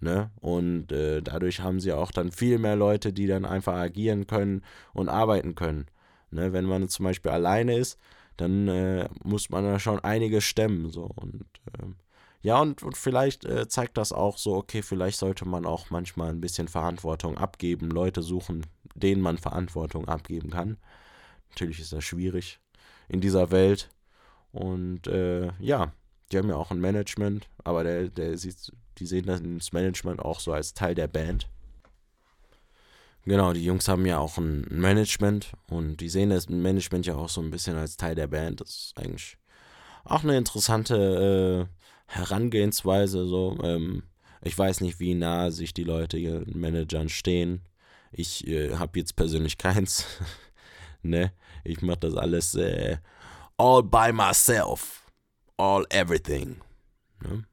Ne? 0.01 0.31
Und 0.41 0.93
äh, 0.93 1.21
dadurch 1.21 1.61
haben 1.61 1.81
sie 1.81 1.93
auch 1.93 2.11
dann 2.11 2.33
viel 2.33 2.59
mehr 2.59 2.77
Leute, 2.77 3.13
die 3.13 3.27
dann 3.27 3.45
einfach 3.45 3.75
agieren 3.75 4.27
können 4.27 4.65
und 4.95 5.11
arbeiten 5.11 5.55
können. 5.55 5.87
Ne? 6.31 6.53
Wenn 6.55 6.65
man 6.65 6.89
zum 6.89 7.05
Beispiel 7.05 7.31
alleine 7.31 7.77
ist, 7.77 7.99
dann 8.39 8.69
äh, 8.69 9.09
muss 9.23 9.51
man 9.51 9.65
da 9.65 9.79
schon 9.79 10.01
einiges 10.01 10.45
stemmen. 10.45 10.91
So. 10.91 11.11
Und 11.17 11.45
ähm, 11.79 11.97
ja, 12.43 12.61
und, 12.61 12.83
und 12.83 12.97
vielleicht 12.97 13.45
äh, 13.45 13.69
zeigt 13.69 13.99
das 13.99 14.13
auch 14.13 14.39
so, 14.39 14.55
okay, 14.55 14.83
vielleicht 14.83 15.19
sollte 15.19 15.47
man 15.47 15.67
auch 15.67 15.91
manchmal 15.91 16.31
ein 16.31 16.41
bisschen 16.41 16.69
Verantwortung 16.69 17.37
abgeben, 17.37 17.91
Leute 17.91 18.23
suchen, 18.23 18.67
denen 18.95 19.21
man 19.21 19.37
Verantwortung 19.37 20.09
abgeben 20.09 20.51
kann. 20.51 20.79
Natürlich 21.51 21.81
ist 21.81 21.93
das 21.93 22.05
schwierig 22.05 22.59
in 23.09 23.21
dieser 23.21 23.51
Welt. 23.51 23.91
Und 24.53 25.07
äh, 25.07 25.53
ja, 25.59 25.93
die 26.33 26.39
haben 26.39 26.49
ja 26.49 26.57
auch 26.57 26.71
ein 26.71 26.81
Management, 26.81 27.49
aber 27.63 27.85
der, 27.85 28.09
der 28.09 28.39
sieht, 28.39 28.73
die 28.99 29.07
sehen 29.07 29.27
das 29.27 29.73
Management 29.73 30.21
auch 30.21 30.41
so 30.41 30.53
als 30.53 30.73
Teil 30.73 30.95
der 30.95 31.09
Band. 31.09 31.47
Genau, 33.25 33.53
die 33.53 33.65
Jungs 33.65 33.87
haben 33.87 34.07
ja 34.07 34.19
auch 34.19 34.39
ein 34.39 34.67
Management 34.71 35.53
und 35.69 35.99
die 35.99 36.09
sehen 36.09 36.31
das 36.31 36.49
Management 36.49 37.05
ja 37.05 37.17
auch 37.17 37.29
so 37.29 37.43
ein 37.43 37.51
bisschen 37.51 37.77
als 37.77 37.99
Teil 37.99 38.15
der 38.15 38.29
Band. 38.29 38.63
Das 38.63 38.71
ist 38.71 38.93
eigentlich 38.97 39.37
auch 40.05 40.25
eine 40.25 40.39
interessante 40.39 41.69
äh, 41.69 41.80
Herangehensweise. 42.11 43.27
So, 43.27 43.59
ähm, 43.63 44.03
ich 44.43 44.57
weiß 44.59 44.81
nicht, 44.81 45.01
wie 45.01 45.15
nah 45.15 45.51
sich 45.51 45.73
die 45.73 45.85
Leute 45.85 46.19
ihren 46.19 46.59
Managern 46.59 47.09
stehen. 47.09 47.63
Ich 48.13 48.47
äh, 48.47 48.75
habe 48.75 48.99
jetzt 48.99 49.17
persönlich 49.17 49.59
keins. 49.59 50.07
ne? 51.03 51.33
Ich 51.65 51.83
mache 51.83 52.01
das 52.01 52.15
alles 52.15 52.55
äh, 52.55 52.99
all 53.57 53.83
by 53.83 54.13
myself. 54.13 55.07
All 55.57 55.85
everything. 55.91 56.57
Ne? 57.23 57.45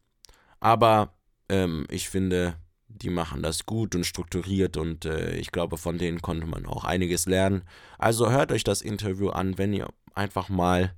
Aber 0.60 1.14
ähm, 1.50 1.86
ich 1.90 2.10
finde, 2.10 2.56
die 2.88 3.10
machen 3.10 3.44
das 3.44 3.66
gut 3.66 3.96
und 3.96 4.06
strukturiert 4.06 4.78
und 4.78 5.06
äh, 5.06 5.36
ich 5.36 5.52
glaube, 5.52 5.78
von 5.78 5.98
denen 5.98 6.22
konnte 6.22 6.48
man 6.48 6.66
auch 6.66 6.84
einiges 6.84 7.26
lernen. 7.26 7.64
Also 8.00 8.32
hört 8.32 8.52
euch 8.52 8.64
das 8.64 8.82
Interview 8.82 9.30
an, 9.30 9.58
wenn 9.58 9.74
ihr 9.74 9.90
einfach 10.16 10.50
mal 10.50 10.96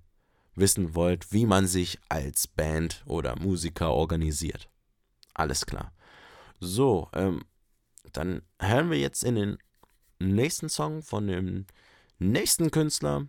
wissen 0.59 0.95
wollt, 0.95 1.31
wie 1.31 1.45
man 1.45 1.67
sich 1.67 1.99
als 2.09 2.47
Band 2.47 3.03
oder 3.05 3.37
Musiker 3.39 3.91
organisiert. 3.91 4.69
Alles 5.33 5.65
klar. 5.65 5.93
So, 6.59 7.09
ähm, 7.13 7.43
dann 8.11 8.41
hören 8.59 8.89
wir 8.89 8.99
jetzt 8.99 9.23
in 9.23 9.35
den 9.35 9.57
nächsten 10.19 10.69
Song 10.69 11.01
von 11.01 11.27
dem 11.27 11.65
nächsten 12.17 12.71
Künstler, 12.71 13.27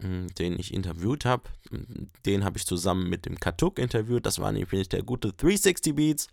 hm, 0.00 0.28
den 0.38 0.58
ich 0.58 0.72
interviewt 0.72 1.24
habe. 1.24 1.44
Den 2.24 2.44
habe 2.44 2.58
ich 2.58 2.66
zusammen 2.66 3.10
mit 3.10 3.26
dem 3.26 3.38
Katuk 3.38 3.78
interviewt. 3.78 4.24
Das 4.24 4.38
war 4.38 4.52
nämlich 4.52 4.88
der 4.88 5.02
gute 5.02 5.32
360 5.32 5.94
Beats. 5.94 6.28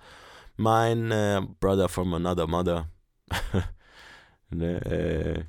Mein 0.55 1.11
äh, 1.11 1.41
Brother 1.59 1.89
from 1.89 2.13
Another 2.13 2.47
Mother. 2.47 2.89
ne, 4.49 4.85
äh, 4.85 5.43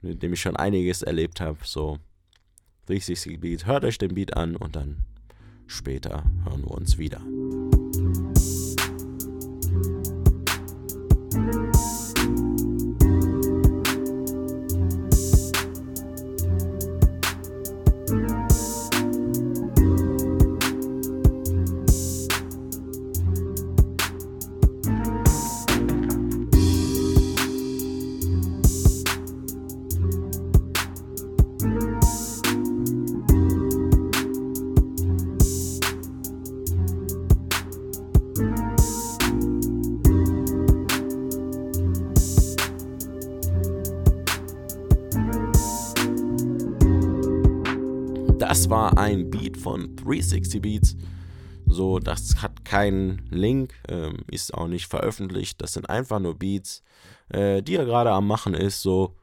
mit 0.00 0.22
dem 0.22 0.32
ich 0.32 0.40
schon 0.40 0.56
einiges 0.56 1.02
erlebt 1.02 1.40
habe. 1.40 1.58
So 1.64 1.98
360 2.86 3.40
Beats. 3.40 3.66
Hört 3.66 3.84
euch 3.84 3.98
den 3.98 4.14
Beat 4.14 4.36
an 4.36 4.56
und 4.56 4.76
dann 4.76 5.04
später 5.66 6.24
hören 6.44 6.62
wir 6.62 6.70
uns 6.72 6.98
wieder. 6.98 7.20
Ein 48.96 49.30
Beat 49.30 49.56
von 49.56 49.96
360 49.96 50.62
Beats. 50.62 50.96
So, 51.66 51.98
das 51.98 52.42
hat 52.42 52.64
keinen 52.64 53.26
Link, 53.30 53.74
ähm, 53.88 54.18
ist 54.30 54.54
auch 54.54 54.68
nicht 54.68 54.86
veröffentlicht. 54.86 55.60
Das 55.62 55.72
sind 55.72 55.88
einfach 55.90 56.20
nur 56.20 56.38
Beats, 56.38 56.82
äh, 57.28 57.62
die 57.62 57.76
er 57.76 57.86
gerade 57.86 58.12
am 58.12 58.26
Machen 58.28 58.54
ist, 58.54 58.82
so. 58.82 59.16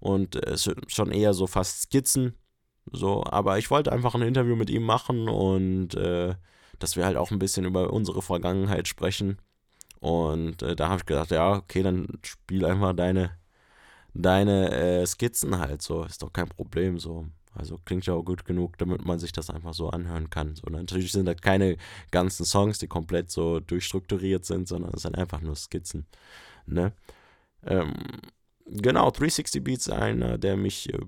Und 0.00 0.36
es 0.36 0.66
äh, 0.66 0.74
schon 0.88 1.10
eher 1.10 1.32
so 1.32 1.46
fast 1.46 1.82
Skizzen. 1.82 2.34
So, 2.92 3.24
aber 3.24 3.58
ich 3.58 3.70
wollte 3.70 3.92
einfach 3.92 4.14
ein 4.14 4.22
Interview 4.22 4.56
mit 4.56 4.70
ihm 4.70 4.82
machen 4.84 5.28
und 5.28 5.94
äh, 5.94 6.34
dass 6.78 6.96
wir 6.96 7.04
halt 7.06 7.16
auch 7.16 7.30
ein 7.30 7.38
bisschen 7.38 7.64
über 7.64 7.92
unsere 7.92 8.22
Vergangenheit 8.22 8.88
sprechen. 8.88 9.38
Und 10.00 10.62
äh, 10.62 10.76
da 10.76 10.88
habe 10.88 10.98
ich 10.98 11.06
gedacht, 11.06 11.30
ja, 11.30 11.54
okay, 11.54 11.82
dann 11.82 12.06
spiel 12.22 12.64
einfach 12.64 12.94
deine, 12.94 13.30
deine 14.14 14.70
äh, 14.72 15.06
Skizzen 15.06 15.58
halt 15.58 15.82
so. 15.82 16.04
Ist 16.04 16.22
doch 16.22 16.32
kein 16.32 16.48
Problem 16.48 16.98
so. 16.98 17.26
Also 17.56 17.78
klingt 17.84 18.06
ja 18.06 18.14
auch 18.14 18.24
gut 18.24 18.44
genug, 18.44 18.78
damit 18.78 19.04
man 19.04 19.18
sich 19.18 19.32
das 19.32 19.50
einfach 19.50 19.74
so 19.74 19.90
anhören 19.90 20.30
kann. 20.30 20.56
So, 20.56 20.70
natürlich 20.70 21.12
sind 21.12 21.26
das 21.26 21.40
keine 21.40 21.76
ganzen 22.10 22.44
Songs, 22.44 22.78
die 22.78 22.86
komplett 22.86 23.30
so 23.30 23.60
durchstrukturiert 23.60 24.44
sind, 24.44 24.68
sondern 24.68 24.92
es 24.94 25.02
sind 25.02 25.16
einfach 25.16 25.40
nur 25.40 25.56
Skizzen. 25.56 26.06
Ne? 26.66 26.92
Ähm, 27.64 27.94
genau, 28.66 29.10
360 29.10 29.62
Beats, 29.62 29.88
einer, 29.90 30.38
der 30.38 30.56
mich 30.56 30.92
äh, 30.92 30.98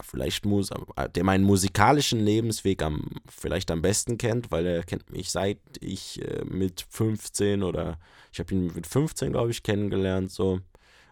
vielleicht 0.00 0.44
Mus 0.44 0.70
der 1.14 1.24
meinen 1.24 1.44
musikalischen 1.44 2.20
Lebensweg 2.20 2.82
am 2.82 3.08
vielleicht 3.28 3.70
am 3.70 3.82
besten 3.82 4.18
kennt, 4.18 4.50
weil 4.50 4.66
er 4.66 4.82
kennt 4.82 5.10
mich 5.10 5.30
seit 5.30 5.58
ich 5.80 6.20
äh, 6.22 6.44
mit 6.44 6.86
15 6.90 7.62
oder 7.62 7.98
ich 8.32 8.40
habe 8.40 8.54
ihn 8.54 8.72
mit 8.74 8.86
15 8.86 9.32
glaube 9.32 9.50
ich 9.50 9.62
kennengelernt 9.62 10.30
so 10.30 10.60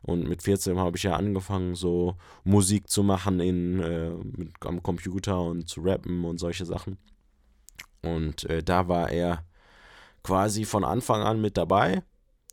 und 0.02 0.28
mit 0.28 0.42
14 0.42 0.78
habe 0.78 0.96
ich 0.96 1.04
ja 1.04 1.16
angefangen 1.16 1.74
so 1.74 2.16
Musik 2.44 2.88
zu 2.88 3.02
machen 3.02 3.40
in 3.40 3.80
äh, 3.80 4.10
mit, 4.10 4.52
am 4.60 4.82
Computer 4.82 5.40
und 5.40 5.68
zu 5.68 5.80
rappen 5.82 6.24
und 6.24 6.38
solche 6.38 6.64
Sachen 6.66 6.98
und 8.02 8.44
äh, 8.44 8.62
da 8.62 8.88
war 8.88 9.10
er 9.10 9.44
quasi 10.22 10.64
von 10.64 10.84
Anfang 10.84 11.22
an 11.22 11.40
mit 11.40 11.56
dabei 11.56 12.02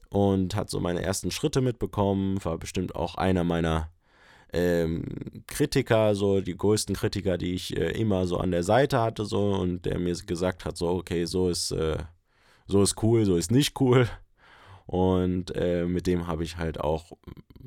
und 0.10 0.56
hat 0.56 0.70
so 0.70 0.80
meine 0.80 1.04
ersten 1.04 1.32
Schritte 1.32 1.62
mitbekommen, 1.62 2.44
war 2.44 2.58
bestimmt 2.58 2.96
auch 2.96 3.16
einer 3.16 3.44
meiner 3.44 3.92
ähm, 4.52 5.04
Kritiker, 5.48 6.16
so 6.16 6.42
die 6.42 6.58
größten 6.58 6.96
Kritiker, 6.96 7.38
die 7.38 7.54
ich 7.54 7.78
äh, 7.78 7.92
immer 7.92 8.26
so 8.28 8.38
an 8.38 8.52
der 8.52 8.64
Seite 8.64 9.00
hatte, 9.00 9.26
so 9.26 9.54
und 9.54 9.86
der 9.86 10.00
mir 10.00 10.16
gesagt 10.16 10.66
hat, 10.66 10.78
so, 10.78 10.90
okay, 10.90 11.26
so 11.26 11.50
ist, 11.50 11.72
äh, 11.72 11.98
so 12.68 12.82
ist 12.82 13.02
cool, 13.04 13.26
so 13.26 13.36
ist 13.36 13.52
nicht 13.52 13.80
cool. 13.80 14.08
Und 14.90 15.56
äh, 15.56 15.86
mit 15.86 16.08
dem 16.08 16.26
habe 16.26 16.44
ich 16.44 16.58
halt 16.58 16.80
auch 16.80 17.12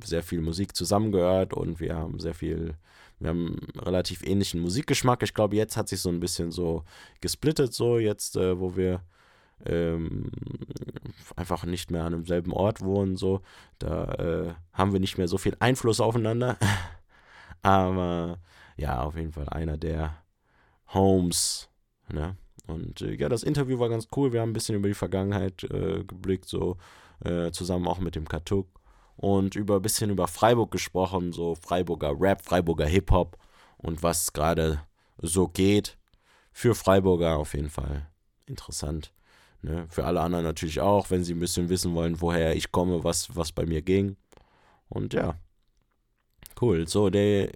sehr 0.03 0.25
viel 0.25 0.41
Musik 0.41 0.75
zusammengehört 0.75 1.55
und 1.55 1.79
wir 1.79 1.95
haben 1.95 2.19
sehr 2.19 2.35
viel, 2.35 2.75
wir 3.21 3.29
haben 3.29 3.59
relativ 3.79 4.27
ähnlichen 4.27 4.61
Musikgeschmack. 4.61 5.23
Ich 5.23 5.33
glaube, 5.33 5.55
jetzt 5.55 5.77
hat 5.77 5.89
sich 5.89 6.01
so 6.01 6.09
ein 6.09 6.19
bisschen 6.19 6.51
so 6.51 6.83
gesplittet, 7.21 7.75
so 7.75 8.01
jetzt, 8.01 8.35
äh, 8.35 8.59
wo 8.59 8.75
wir 8.75 9.03
ähm, 9.65 10.33
einfach 11.37 11.65
nicht 11.65 11.93
mehr 11.93 12.03
an 12.03 12.11
demselben 12.11 12.53
Ort 12.53 12.81
wohnen, 12.81 13.17
so. 13.17 13.41
Da 13.79 14.15
äh, 14.15 14.55
haben 14.73 14.93
wir 14.93 14.99
nicht 14.99 15.17
mehr 15.17 15.29
so 15.29 15.39
viel 15.39 15.57
Einfluss 15.61 16.01
aufeinander. 16.01 16.59
Aber 17.63 18.41
ja, 18.77 19.01
auf 19.01 19.15
jeden 19.15 19.31
Fall 19.31 19.49
einer 19.49 19.77
der 19.77 20.17
Homes, 20.93 21.69
ne? 22.13 22.37
Und 22.67 23.01
äh, 23.01 23.15
ja, 23.15 23.29
das 23.29 23.45
Interview 23.45 23.79
war 23.79 23.89
ganz 23.89 24.09
cool. 24.17 24.33
Wir 24.33 24.41
haben 24.41 24.51
ein 24.51 24.55
bisschen 24.55 24.75
über 24.75 24.89
die 24.89 24.95
Vergangenheit 24.95 25.63
äh, 25.63 26.03
geblickt, 26.03 26.49
so 26.49 26.79
äh, 27.25 27.51
zusammen 27.53 27.87
auch 27.87 27.99
mit 27.99 28.15
dem 28.17 28.29
Katuk. 28.29 28.69
Und 29.17 29.55
über 29.55 29.77
ein 29.77 29.83
bisschen 29.83 30.11
über 30.11 30.27
Freiburg 30.27 30.71
gesprochen, 30.71 31.33
so 31.33 31.55
Freiburger 31.55 32.15
Rap, 32.19 32.43
Freiburger 32.43 32.87
Hip-Hop 32.87 33.39
und 33.79 34.03
was 34.03 34.33
gerade 34.33 34.83
so 35.19 35.49
geht. 35.49 35.99
Für 36.53 36.75
Freiburger 36.75 37.37
auf 37.37 37.55
jeden 37.55 37.71
Fall 37.71 38.09
interessant. 38.47 39.13
Ne? 39.63 39.87
Für 39.89 40.05
alle 40.05 40.21
anderen 40.21 40.45
natürlich 40.45 40.81
auch, 40.81 41.11
wenn 41.11 41.25
sie 41.25 41.35
ein 41.35 41.41
bisschen 41.41 41.69
wissen 41.69 41.95
wollen, 41.95 42.21
woher 42.21 42.57
ich 42.57 42.73
komme, 42.73 43.05
was, 43.05 43.35
was 43.37 43.53
bei 43.53 43.65
mir 43.65 43.83
ging. 43.83 44.17
Und 44.89 45.15
ja, 45.15 45.37
cool. 46.61 46.89
So, 46.89 47.11
der 47.11 47.51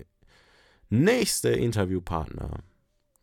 nächste 0.88 1.50
Interviewpartner, 1.50 2.62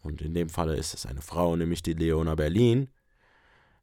und 0.02 0.22
in 0.22 0.34
dem 0.34 0.50
Falle 0.50 0.76
ist 0.76 0.94
es 0.94 1.06
eine 1.06 1.22
Frau, 1.22 1.56
nämlich 1.56 1.82
die 1.82 1.94
Leona 1.94 2.36
Berlin, 2.36 2.90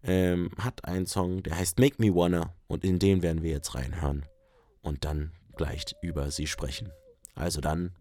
ähm, 0.05 0.51
hat 0.59 0.85
einen 0.85 1.07
Song, 1.07 1.43
der 1.43 1.57
heißt 1.59 1.79
Make 1.79 1.97
Me 1.99 2.15
Wanna, 2.15 2.55
und 2.69 2.85
in 2.85 2.99
den 2.99 3.23
werden 3.23 3.43
wir 3.43 3.51
jetzt 3.51 3.75
reinhören 3.75 4.25
und 4.83 5.05
dann 5.05 5.33
gleich 5.57 5.85
über 6.03 6.31
sie 6.31 6.47
sprechen. 6.47 6.91
Also 7.35 7.61
dann 7.61 7.93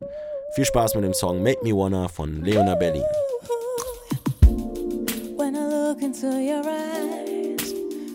viel 0.55 0.65
Spaß 0.65 0.95
mit 0.95 1.03
dem 1.03 1.13
Song 1.13 1.43
Make 1.43 1.63
Me 1.63 1.75
Wanna 1.75 2.07
von 2.07 2.43
Leona 2.43 2.75
Berlin. 2.75 3.03
look 5.89 6.03
into 6.03 6.39
your 6.39 6.62
eyes, 6.65 7.73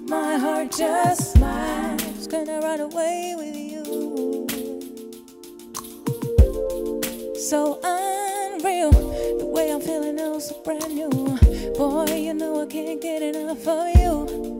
my 0.08 0.36
heart 0.38 0.70
just 0.70 1.32
smiles. 1.32 2.26
Gonna 2.28 2.60
run 2.60 2.80
away 2.80 3.34
with 3.36 3.56
you. 3.56 4.46
So 7.36 7.80
I'm 7.82 8.33
feeling 9.84 10.18
oh 10.20 10.38
so 10.38 10.54
brand 10.64 10.94
new. 10.94 11.10
Boy, 11.76 12.06
you 12.14 12.34
know 12.34 12.62
I 12.62 12.66
can't 12.66 13.00
get 13.00 13.22
enough 13.22 13.66
of 13.68 13.96
you. 13.96 14.53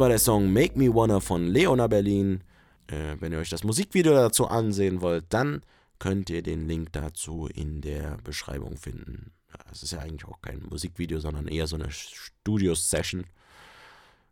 War 0.00 0.08
der 0.08 0.18
Song 0.18 0.50
Make 0.50 0.78
Me 0.78 0.94
Wanna 0.94 1.20
von 1.20 1.46
Leona 1.46 1.86
Berlin. 1.86 2.42
Äh, 2.86 3.16
wenn 3.20 3.32
ihr 3.32 3.38
euch 3.38 3.50
das 3.50 3.64
Musikvideo 3.64 4.14
dazu 4.14 4.48
ansehen 4.48 5.02
wollt, 5.02 5.26
dann 5.28 5.60
könnt 5.98 6.30
ihr 6.30 6.42
den 6.42 6.66
Link 6.66 6.92
dazu 6.92 7.50
in 7.52 7.82
der 7.82 8.16
Beschreibung 8.24 8.78
finden. 8.78 9.32
Es 9.70 9.82
ist 9.82 9.92
ja 9.92 9.98
eigentlich 9.98 10.24
auch 10.24 10.40
kein 10.40 10.62
Musikvideo, 10.70 11.20
sondern 11.20 11.48
eher 11.48 11.66
so 11.66 11.76
eine 11.76 11.90
Studio-Session. 11.90 13.26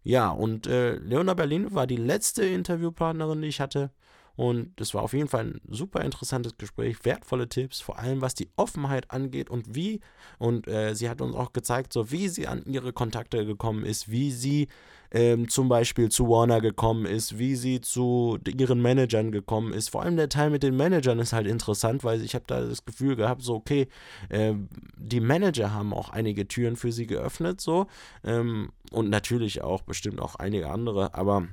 Ja, 0.02 0.30
und 0.30 0.66
äh, 0.66 0.94
Leona 0.96 1.34
Berlin 1.34 1.74
war 1.74 1.86
die 1.86 1.96
letzte 1.96 2.46
Interviewpartnerin, 2.46 3.42
die 3.42 3.48
ich 3.48 3.60
hatte. 3.60 3.90
Und 4.36 4.80
es 4.80 4.94
war 4.94 5.02
auf 5.02 5.12
jeden 5.12 5.28
Fall 5.28 5.48
ein 5.48 5.60
super 5.68 6.00
interessantes 6.02 6.56
Gespräch, 6.56 7.04
wertvolle 7.04 7.48
Tipps, 7.48 7.80
vor 7.80 7.98
allem 7.98 8.22
was 8.22 8.34
die 8.34 8.48
Offenheit 8.56 9.10
angeht 9.10 9.50
und 9.50 9.74
wie. 9.74 10.00
Und 10.38 10.66
äh, 10.66 10.94
sie 10.94 11.10
hat 11.10 11.20
uns 11.20 11.34
auch 11.34 11.52
gezeigt, 11.52 11.92
so 11.92 12.10
wie 12.10 12.28
sie 12.28 12.46
an 12.46 12.62
ihre 12.64 12.94
Kontakte 12.94 13.44
gekommen 13.44 13.84
ist, 13.84 14.10
wie 14.10 14.30
sie 14.30 14.68
ähm, 15.10 15.48
zum 15.48 15.68
Beispiel 15.68 16.10
zu 16.10 16.28
Warner 16.28 16.60
gekommen 16.60 17.06
ist, 17.06 17.38
wie 17.38 17.56
sie 17.56 17.80
zu 17.80 18.38
ihren 18.46 18.82
Managern 18.82 19.32
gekommen 19.32 19.72
ist. 19.72 19.90
Vor 19.90 20.02
allem 20.02 20.16
der 20.16 20.28
Teil 20.28 20.50
mit 20.50 20.62
den 20.62 20.76
Managern 20.76 21.18
ist 21.18 21.32
halt 21.32 21.46
interessant, 21.46 22.04
weil 22.04 22.22
ich 22.22 22.34
habe 22.34 22.44
da 22.46 22.60
das 22.60 22.84
Gefühl 22.84 23.16
gehabt, 23.16 23.42
so 23.42 23.54
okay, 23.54 23.88
äh, 24.28 24.54
die 24.96 25.20
Manager 25.20 25.72
haben 25.72 25.94
auch 25.94 26.10
einige 26.10 26.46
Türen 26.48 26.76
für 26.76 26.92
sie 26.92 27.06
geöffnet, 27.06 27.60
so 27.60 27.86
ähm, 28.24 28.70
und 28.90 29.10
natürlich 29.10 29.62
auch 29.62 29.82
bestimmt 29.82 30.20
auch 30.20 30.36
einige 30.36 30.70
andere, 30.70 31.14
aber 31.14 31.48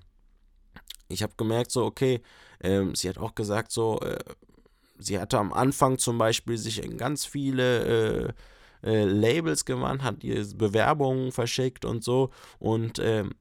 ich 1.08 1.24
habe 1.24 1.34
gemerkt, 1.38 1.72
so, 1.72 1.86
okay, 1.86 2.22
ähm, 2.62 2.96
sie 2.96 3.10
hat 3.10 3.18
auch 3.18 3.36
gesagt, 3.36 3.72
so, 3.72 4.00
äh, 4.02 4.18
sie 4.98 5.20
hatte 5.20 5.38
am 5.38 5.54
Anfang 5.54 5.98
zum 5.98 6.18
Beispiel 6.18 6.58
sich 6.58 6.84
in 6.84 6.98
ganz 6.98 7.26
viele 7.26 8.28
äh, 8.28 8.34
äh, 8.86 9.04
Labels 9.04 9.66
gewandt, 9.66 10.04
hat 10.04 10.24
ihr 10.24 10.46
Bewerbungen 10.56 11.32
verschickt 11.32 11.86
und 11.86 12.04
so 12.04 12.30
und 12.60 13.00
ähm, 13.00 13.32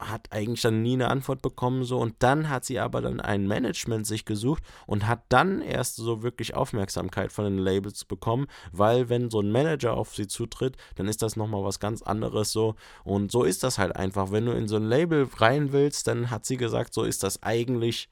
hat 0.00 0.32
eigentlich 0.32 0.60
dann 0.62 0.82
nie 0.82 0.94
eine 0.94 1.08
Antwort 1.08 1.40
bekommen 1.40 1.84
so. 1.84 1.98
Und 1.98 2.16
dann 2.18 2.48
hat 2.48 2.64
sie 2.64 2.78
aber 2.78 3.00
dann 3.00 3.20
ein 3.20 3.46
Management 3.46 4.06
sich 4.06 4.24
gesucht 4.24 4.62
und 4.86 5.06
hat 5.06 5.22
dann 5.28 5.62
erst 5.62 5.96
so 5.96 6.22
wirklich 6.22 6.54
Aufmerksamkeit 6.54 7.32
von 7.32 7.44
den 7.44 7.58
Labels 7.58 8.04
bekommen, 8.04 8.46
weil 8.72 9.08
wenn 9.08 9.30
so 9.30 9.40
ein 9.40 9.50
Manager 9.50 9.94
auf 9.94 10.14
sie 10.14 10.26
zutritt, 10.26 10.76
dann 10.96 11.08
ist 11.08 11.22
das 11.22 11.36
nochmal 11.36 11.64
was 11.64 11.80
ganz 11.80 12.02
anderes 12.02 12.52
so. 12.52 12.74
Und 13.04 13.30
so 13.30 13.44
ist 13.44 13.62
das 13.62 13.78
halt 13.78 13.96
einfach, 13.96 14.32
wenn 14.32 14.46
du 14.46 14.52
in 14.52 14.68
so 14.68 14.76
ein 14.76 14.88
Label 14.88 15.28
rein 15.36 15.72
willst, 15.72 16.06
dann 16.06 16.30
hat 16.30 16.44
sie 16.44 16.56
gesagt, 16.56 16.92
so 16.92 17.04
ist 17.04 17.22
das 17.22 17.42
eigentlich 17.42 18.08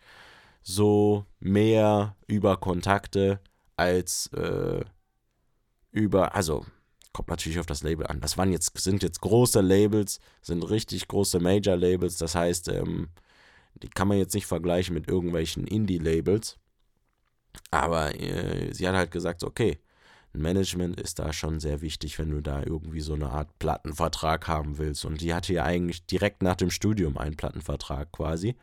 so 0.63 1.27
mehr 1.41 2.17
über 2.27 2.57
Kontakte 2.57 3.41
als 3.77 4.29
äh, 4.29 4.85
über, 5.95 6.35
also 6.35 6.67
kommt 7.13 7.29
natürlich 7.29 7.61
auf 7.61 7.67
das 7.67 7.83
Label 7.83 8.07
an. 8.07 8.21
Das 8.21 8.37
waren 8.37 8.53
jetzt, 8.53 8.77
sind 8.79 9.03
jetzt 9.03 9.21
große 9.21 9.61
Labels, 9.61 10.21
sind 10.43 10.69
richtig 10.69 11.09
große 11.09 11.39
Major-Labels. 11.39 12.19
Das 12.19 12.35
heißt, 12.35 12.69
ähm, 12.69 13.09
die 13.83 13.89
kann 13.89 14.09
man 14.09 14.19
jetzt 14.19 14.35
nicht 14.35 14.47
vergleichen 14.47 14.95
mit 14.95 15.09
irgendwelchen 15.09 15.67
Indie-Labels. 15.67 16.59
Aber 17.71 18.21
äh, 18.21 18.75
sie 18.75 18.89
hat 18.89 18.97
halt 18.97 19.13
gesagt, 19.13 19.45
okay, 19.45 19.79
Management 20.33 21.01
ist 21.01 21.21
da 21.21 21.33
schon 21.33 21.61
sehr 21.61 21.81
wichtig, 21.81 22.19
wenn 22.19 22.31
du 22.31 22.41
da 22.41 22.65
irgendwie 22.65 23.01
so 23.01 23.15
eine 23.15 23.31
Art 23.31 23.57
Plattenvertrag 23.61 24.49
haben 24.49 24.79
willst. 24.79 25.05
Und 25.05 25.21
die 25.21 25.33
hatte 25.33 25.53
ja 25.53 25.65
eigentlich 25.65 26.05
direkt 26.07 26.43
nach 26.43 26.57
dem 26.57 26.71
Studium 26.71 27.17
einen 27.17 27.37
Plattenvertrag 27.37 28.11
quasi. 28.11 28.57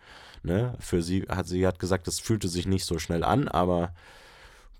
Ne? 0.43 0.75
Für 0.79 1.01
sie 1.01 1.23
hat 1.29 1.47
sie 1.47 1.65
hat 1.65 1.79
gesagt, 1.79 2.07
das 2.07 2.19
fühlte 2.19 2.49
sich 2.49 2.67
nicht 2.67 2.83
so 2.83 2.99
schnell 2.99 3.23
an, 3.23 3.47
aber 3.47 3.93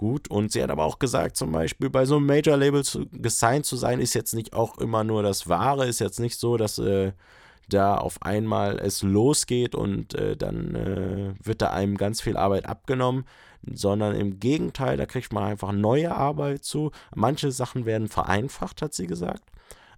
gut. 0.02 0.30
Und 0.30 0.52
sie 0.52 0.62
hat 0.62 0.72
aber 0.72 0.84
auch 0.84 0.99
gesagt, 0.99 1.38
zum 1.38 1.52
Beispiel 1.52 1.89
bei 1.89 2.06
so 2.06 2.18
einem 2.18 2.26
Major-Label 2.26 2.84
gesigned 3.14 3.66
zu 3.66 3.78
sein, 3.78 4.02
ist 4.02 4.16
jetzt 4.16 4.34
nicht 4.34 4.54
auch 4.54 4.80
immer 4.80 5.04
nur 5.04 5.22
das 5.22 5.47
Wahre, 5.47 5.86
ist 5.88 5.99
jetzt 5.99 6.20
nicht 6.20 6.39
so, 6.39 6.58
dass 6.58 6.80
äh, 6.80 7.14
da 7.70 7.97
auf 7.97 8.22
einmal 8.24 8.80
es 8.80 9.04
losgeht 9.04 9.76
und 9.76 10.16
äh, 10.16 10.36
dann 10.36 10.76
äh, 10.76 11.34
wird 11.45 11.62
da 11.62 11.70
einem 11.70 11.97
ganz 11.97 12.20
viel 12.20 12.36
Arbeit 12.36 12.66
abgenommen, 12.66 13.26
sondern 13.72 14.16
im 14.16 14.39
Gegenteil, 14.39 14.97
da 14.97 15.06
kriegt 15.06 15.32
man 15.32 15.43
einfach 15.43 15.72
neue 15.72 16.14
Arbeit 16.14 16.66
zu. 16.66 16.91
Manche 17.16 17.52
Sachen 17.52 17.86
werden 17.86 18.08
vereinfacht, 18.08 18.82
hat 18.82 18.95
sie 18.95 19.06
gesagt, 19.06 19.43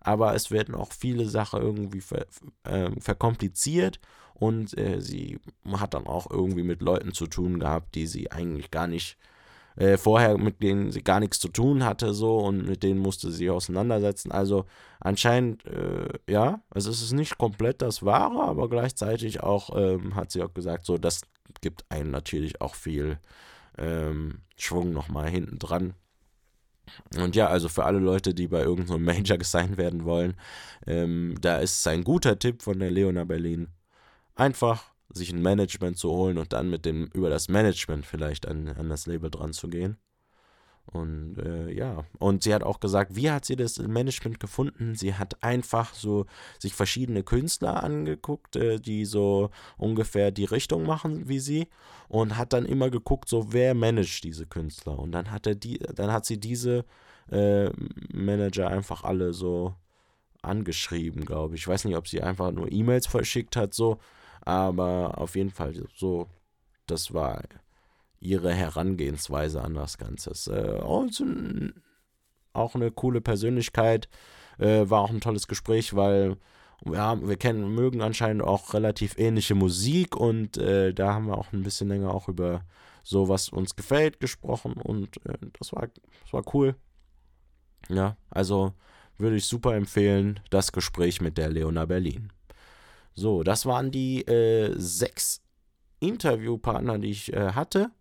aber 0.01 0.35
es 0.35 0.51
werden 0.51 0.75
auch 0.75 0.91
viele 0.91 1.25
Sachen 1.29 1.61
irgendwie 1.61 2.01
ver, 2.01 2.25
äh, 2.65 2.91
verkompliziert 2.99 4.01
und 4.33 4.77
äh, 4.77 4.99
sie 4.99 5.39
hat 5.71 5.93
dann 5.93 6.07
auch 6.07 6.29
irgendwie 6.29 6.63
mit 6.63 6.81
Leuten 6.81 7.13
zu 7.13 7.27
tun 7.27 7.59
gehabt, 7.59 7.95
die 7.95 8.05
sie 8.05 8.31
eigentlich 8.31 8.69
gar 8.69 8.87
nicht 8.87 9.17
äh, 9.75 9.97
vorher 9.97 10.37
mit 10.37 10.61
denen 10.61 10.91
sie 10.91 11.03
gar 11.03 11.19
nichts 11.19 11.39
zu 11.39 11.49
tun 11.49 11.83
hatte, 11.83 12.13
so 12.13 12.37
und 12.37 12.67
mit 12.67 12.83
denen 12.83 12.99
musste 12.99 13.31
sie 13.31 13.49
auseinandersetzen. 13.49 14.31
Also 14.31 14.65
anscheinend, 14.99 15.65
äh, 15.65 16.07
ja, 16.29 16.61
also 16.69 16.89
es 16.89 17.01
ist 17.01 17.13
nicht 17.13 17.37
komplett 17.37 17.81
das 17.81 18.03
Wahre, 18.03 18.43
aber 18.43 18.69
gleichzeitig 18.69 19.41
auch 19.41 19.75
ähm, 19.75 20.15
hat 20.15 20.31
sie 20.31 20.41
auch 20.43 20.53
gesagt, 20.53 20.85
so, 20.85 20.97
das 20.97 21.21
gibt 21.61 21.85
einem 21.89 22.11
natürlich 22.11 22.61
auch 22.61 22.75
viel 22.75 23.19
ähm, 23.77 24.39
Schwung 24.57 24.93
nochmal 24.93 25.29
hinten 25.29 25.59
dran. 25.59 25.93
Und 27.17 27.35
ja, 27.35 27.47
also 27.47 27.69
für 27.69 27.85
alle 27.85 27.99
Leute, 27.99 28.33
die 28.33 28.47
bei 28.47 28.61
irgendeinem 28.61 29.03
Major 29.03 29.37
gesigned 29.39 29.77
werden 29.77 30.05
wollen, 30.05 30.35
ähm, 30.85 31.35
da 31.41 31.57
ist 31.57 31.87
ein 31.87 32.03
guter 32.03 32.37
Tipp 32.37 32.61
von 32.61 32.79
der 32.79 32.91
Leona 32.91 33.23
Berlin. 33.23 33.69
Einfach 34.35 34.92
sich 35.11 35.31
ein 35.31 35.41
Management 35.41 35.97
zu 35.97 36.09
holen 36.09 36.37
und 36.37 36.53
dann 36.53 36.69
mit 36.69 36.85
dem, 36.85 37.09
über 37.13 37.29
das 37.29 37.49
Management 37.49 38.05
vielleicht 38.05 38.47
an, 38.47 38.69
an 38.69 38.89
das 38.89 39.05
Label 39.05 39.29
dran 39.29 39.53
zu 39.53 39.67
gehen. 39.67 39.97
Und 40.85 41.37
äh, 41.37 41.71
ja, 41.71 42.03
und 42.19 42.43
sie 42.43 42.53
hat 42.53 42.61
auch 42.61 42.81
gesagt, 42.81 43.15
wie 43.15 43.31
hat 43.31 43.45
sie 43.45 43.55
das 43.55 43.79
Management 43.79 44.39
gefunden? 44.39 44.95
Sie 44.95 45.13
hat 45.13 45.41
einfach 45.41 45.93
so 45.93 46.25
sich 46.59 46.73
verschiedene 46.73 47.23
Künstler 47.23 47.83
angeguckt, 47.83 48.57
äh, 48.57 48.79
die 48.79 49.05
so 49.05 49.49
ungefähr 49.77 50.31
die 50.31 50.43
Richtung 50.43 50.85
machen 50.85 51.29
wie 51.29 51.39
sie 51.39 51.69
und 52.09 52.37
hat 52.37 52.51
dann 52.51 52.65
immer 52.65 52.89
geguckt, 52.89 53.29
so 53.29 53.53
wer 53.53 53.73
managt 53.75 54.25
diese 54.25 54.45
Künstler. 54.45 54.99
Und 54.99 55.13
dann 55.13 55.31
hat 55.31 55.47
er 55.47 55.55
die, 55.55 55.79
dann 55.79 56.11
hat 56.11 56.25
sie 56.25 56.37
diese 56.37 56.83
äh, 57.31 57.69
Manager 58.11 58.67
einfach 58.67 59.05
alle 59.05 59.33
so 59.33 59.75
angeschrieben, 60.41 61.23
glaube 61.23 61.55
ich. 61.55 61.61
Ich 61.61 61.67
weiß 61.67 61.85
nicht, 61.85 61.95
ob 61.95 62.09
sie 62.09 62.21
einfach 62.21 62.51
nur 62.51 62.69
E-Mails 62.69 63.07
verschickt 63.07 63.55
hat, 63.55 63.73
so, 63.73 63.99
aber 64.45 65.17
auf 65.17 65.35
jeden 65.35 65.51
Fall 65.51 65.73
so, 65.95 66.27
das 66.87 67.13
war 67.13 67.41
ihre 68.19 68.53
Herangehensweise 68.53 69.61
an 69.61 69.73
das 69.73 69.97
Ganze. 69.97 70.31
Äh, 70.51 70.81
auch 72.53 72.75
eine 72.75 72.91
coole 72.91 73.21
Persönlichkeit, 73.21 74.09
äh, 74.59 74.89
war 74.89 75.01
auch 75.01 75.09
ein 75.09 75.21
tolles 75.21 75.47
Gespräch, 75.47 75.95
weil 75.95 76.37
ja, 76.85 77.19
wir 77.25 77.37
kennen, 77.37 77.73
mögen 77.73 78.01
anscheinend 78.01 78.43
auch 78.43 78.73
relativ 78.73 79.17
ähnliche 79.17 79.55
Musik 79.55 80.15
und 80.15 80.57
äh, 80.57 80.93
da 80.93 81.13
haben 81.13 81.27
wir 81.27 81.37
auch 81.37 81.53
ein 81.53 81.63
bisschen 81.63 81.87
länger 81.87 82.13
auch 82.13 82.27
über 82.27 82.65
so, 83.03 83.29
was 83.29 83.49
uns 83.49 83.75
gefällt, 83.75 84.19
gesprochen 84.19 84.73
und 84.73 85.19
das, 85.59 85.73
war, 85.73 85.87
das 86.23 86.33
war 86.33 86.43
cool. 86.53 86.75
Ja, 87.89 88.17
also 88.29 88.73
würde 89.17 89.35
ich 89.35 89.45
super 89.45 89.75
empfehlen, 89.75 90.39
das 90.49 90.71
Gespräch 90.71 91.21
mit 91.21 91.37
der 91.37 91.49
Leona 91.49 91.85
Berlin. 91.85 92.31
So, 93.15 93.43
das 93.43 93.65
waren 93.65 93.91
die 93.91 94.21
äh, 94.27 94.73
sechs 94.77 95.41
Interviewpartner, 95.99 96.99
die 96.99 97.11
ich 97.11 97.33
äh, 97.33 97.51
hatte. 97.53 97.91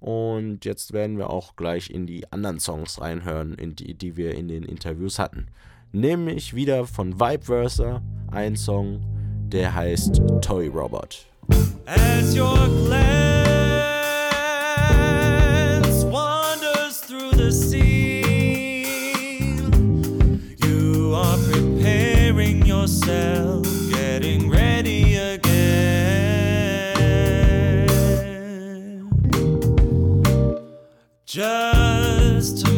Und 0.00 0.64
jetzt 0.64 0.92
werden 0.92 1.16
wir 1.16 1.30
auch 1.30 1.56
gleich 1.56 1.88
in 1.88 2.06
die 2.06 2.30
anderen 2.30 2.60
Songs 2.60 3.00
reinhören, 3.00 3.54
in 3.54 3.74
die, 3.74 3.94
die 3.94 4.16
wir 4.16 4.34
in 4.34 4.48
den 4.48 4.62
Interviews 4.62 5.18
hatten. 5.18 5.46
Nämlich 5.92 6.54
wieder 6.54 6.86
von 6.86 7.18
Vibe 7.20 7.44
Versa 7.44 8.02
ein 8.30 8.56
Song, 8.56 9.00
der 9.48 9.74
heißt 9.74 10.20
Toy 10.42 10.66
Robot. 10.68 11.26
As 11.86 12.36
your 12.36 12.68
glance 12.86 13.43
Just 31.34 32.73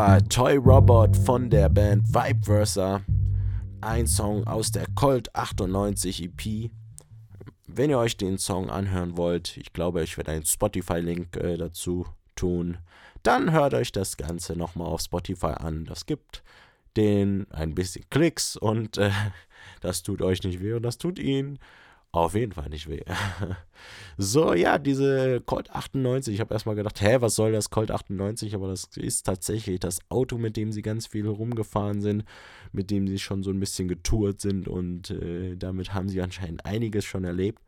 war 0.00 0.26
Toy 0.30 0.56
Robot 0.56 1.14
von 1.14 1.50
der 1.50 1.68
Band 1.68 2.08
Vibe 2.08 2.42
Versa. 2.42 3.02
Ein 3.82 4.06
Song 4.06 4.46
aus 4.46 4.72
der 4.72 4.86
Colt 4.94 5.34
98 5.36 6.24
EP. 6.24 6.70
Wenn 7.66 7.90
ihr 7.90 7.98
euch 7.98 8.16
den 8.16 8.38
Song 8.38 8.70
anhören 8.70 9.18
wollt, 9.18 9.58
ich 9.58 9.74
glaube, 9.74 10.02
ich 10.02 10.16
werde 10.16 10.32
einen 10.32 10.46
Spotify-Link 10.46 11.36
äh, 11.36 11.58
dazu 11.58 12.06
tun, 12.34 12.78
dann 13.22 13.52
hört 13.52 13.74
euch 13.74 13.92
das 13.92 14.16
Ganze 14.16 14.56
nochmal 14.56 14.86
auf 14.86 15.02
Spotify 15.02 15.52
an. 15.58 15.84
Das 15.84 16.06
gibt 16.06 16.42
den 16.96 17.46
ein 17.50 17.74
bisschen 17.74 18.08
Klicks 18.08 18.56
und 18.56 18.96
äh, 18.96 19.10
das 19.82 20.02
tut 20.02 20.22
euch 20.22 20.42
nicht 20.44 20.62
weh 20.62 20.72
und 20.72 20.82
das 20.82 20.96
tut 20.96 21.18
ihn 21.18 21.58
auf 22.12 22.34
jeden 22.34 22.52
Fall 22.52 22.68
nicht 22.70 22.88
weh. 22.88 23.02
so, 24.18 24.52
ja, 24.52 24.78
diese 24.78 25.40
Colt 25.42 25.70
98. 25.70 26.34
Ich 26.34 26.40
habe 26.40 26.52
erstmal 26.52 26.74
gedacht, 26.74 27.00
hä, 27.00 27.18
was 27.20 27.36
soll 27.36 27.52
das 27.52 27.70
Colt 27.70 27.90
98? 27.90 28.54
Aber 28.54 28.68
das 28.68 28.88
ist 28.96 29.26
tatsächlich 29.26 29.78
das 29.78 30.00
Auto, 30.08 30.36
mit 30.36 30.56
dem 30.56 30.72
sie 30.72 30.82
ganz 30.82 31.06
viel 31.06 31.28
rumgefahren 31.28 32.00
sind, 32.00 32.24
mit 32.72 32.90
dem 32.90 33.06
sie 33.06 33.20
schon 33.20 33.42
so 33.44 33.50
ein 33.50 33.60
bisschen 33.60 33.86
getourt 33.86 34.40
sind 34.40 34.66
und 34.66 35.10
äh, 35.10 35.56
damit 35.56 35.94
haben 35.94 36.08
sie 36.08 36.20
anscheinend 36.20 36.66
einiges 36.66 37.04
schon 37.04 37.24
erlebt. 37.24 37.62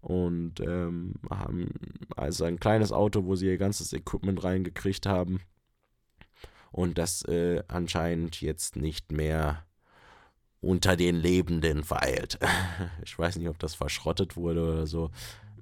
Und 0.00 0.60
ähm, 0.60 1.14
haben 1.30 1.70
also 2.16 2.44
ein 2.44 2.60
kleines 2.60 2.92
Auto, 2.92 3.24
wo 3.24 3.34
sie 3.34 3.46
ihr 3.46 3.58
ganzes 3.58 3.92
Equipment 3.92 4.44
reingekriegt 4.44 5.06
haben. 5.06 5.40
Und 6.70 6.98
das 6.98 7.22
äh, 7.24 7.62
anscheinend 7.66 8.40
jetzt 8.40 8.76
nicht 8.76 9.10
mehr 9.10 9.66
unter 10.66 10.96
den 10.96 11.16
Lebenden 11.16 11.84
vereilt. 11.84 12.38
Ich 13.04 13.16
weiß 13.18 13.36
nicht, 13.36 13.48
ob 13.48 13.58
das 13.58 13.74
verschrottet 13.74 14.36
wurde 14.36 14.62
oder 14.62 14.86
so. 14.86 15.10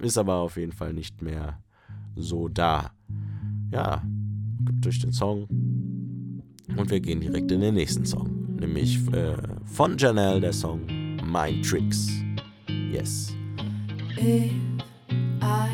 Ist 0.00 0.16
aber 0.16 0.36
auf 0.36 0.56
jeden 0.56 0.72
Fall 0.72 0.94
nicht 0.94 1.20
mehr 1.20 1.58
so 2.16 2.48
da. 2.48 2.90
Ja, 3.70 4.02
gibt 4.64 4.84
durch 4.84 5.00
den 5.00 5.12
Song. 5.12 5.46
Und 6.76 6.90
wir 6.90 7.00
gehen 7.00 7.20
direkt 7.20 7.52
in 7.52 7.60
den 7.60 7.74
nächsten 7.74 8.06
Song. 8.06 8.56
Nämlich 8.56 8.96
äh, 9.12 9.36
von 9.66 9.98
Janelle 9.98 10.40
der 10.40 10.52
Song 10.52 10.86
Mind 11.22 11.64
Tricks. 11.64 12.08
Yes. 12.90 13.34
If 14.16 14.50
I 15.42 15.68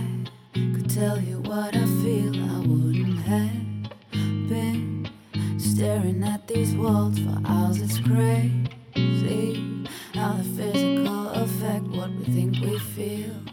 could 0.55 0.91
tell 0.91 1.19
you 1.21 1.41
what 1.45 1.75
I 1.75 1.87
feel, 2.03 2.35
I 2.35 2.67
wouldn't 2.67 3.23
have 3.27 4.49
been 4.49 5.09
staring 5.59 6.25
at 6.25 6.47
these 6.49 6.77
walls 6.77 7.19
for 7.21 7.41
hours. 7.45 7.79
It's 7.81 8.01
crazy 8.01 8.80
how 10.15 10.33
the 10.35 10.45
physical 10.45 11.29
affect 11.31 11.85
what 11.85 12.11
we 12.11 12.25
think 12.25 12.61
we 12.61 12.79
feel. 12.79 13.50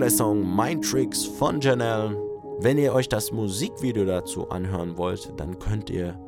War 0.00 0.08
der 0.08 0.16
Song 0.16 0.56
Mind 0.56 0.82
Tricks 0.82 1.26
von 1.26 1.60
Janelle. 1.60 2.16
Wenn 2.60 2.78
ihr 2.78 2.94
euch 2.94 3.06
das 3.06 3.32
Musikvideo 3.32 4.06
dazu 4.06 4.48
anhören 4.48 4.96
wollt, 4.96 5.30
dann 5.36 5.58
könnt 5.58 5.90
ihr 5.90 6.18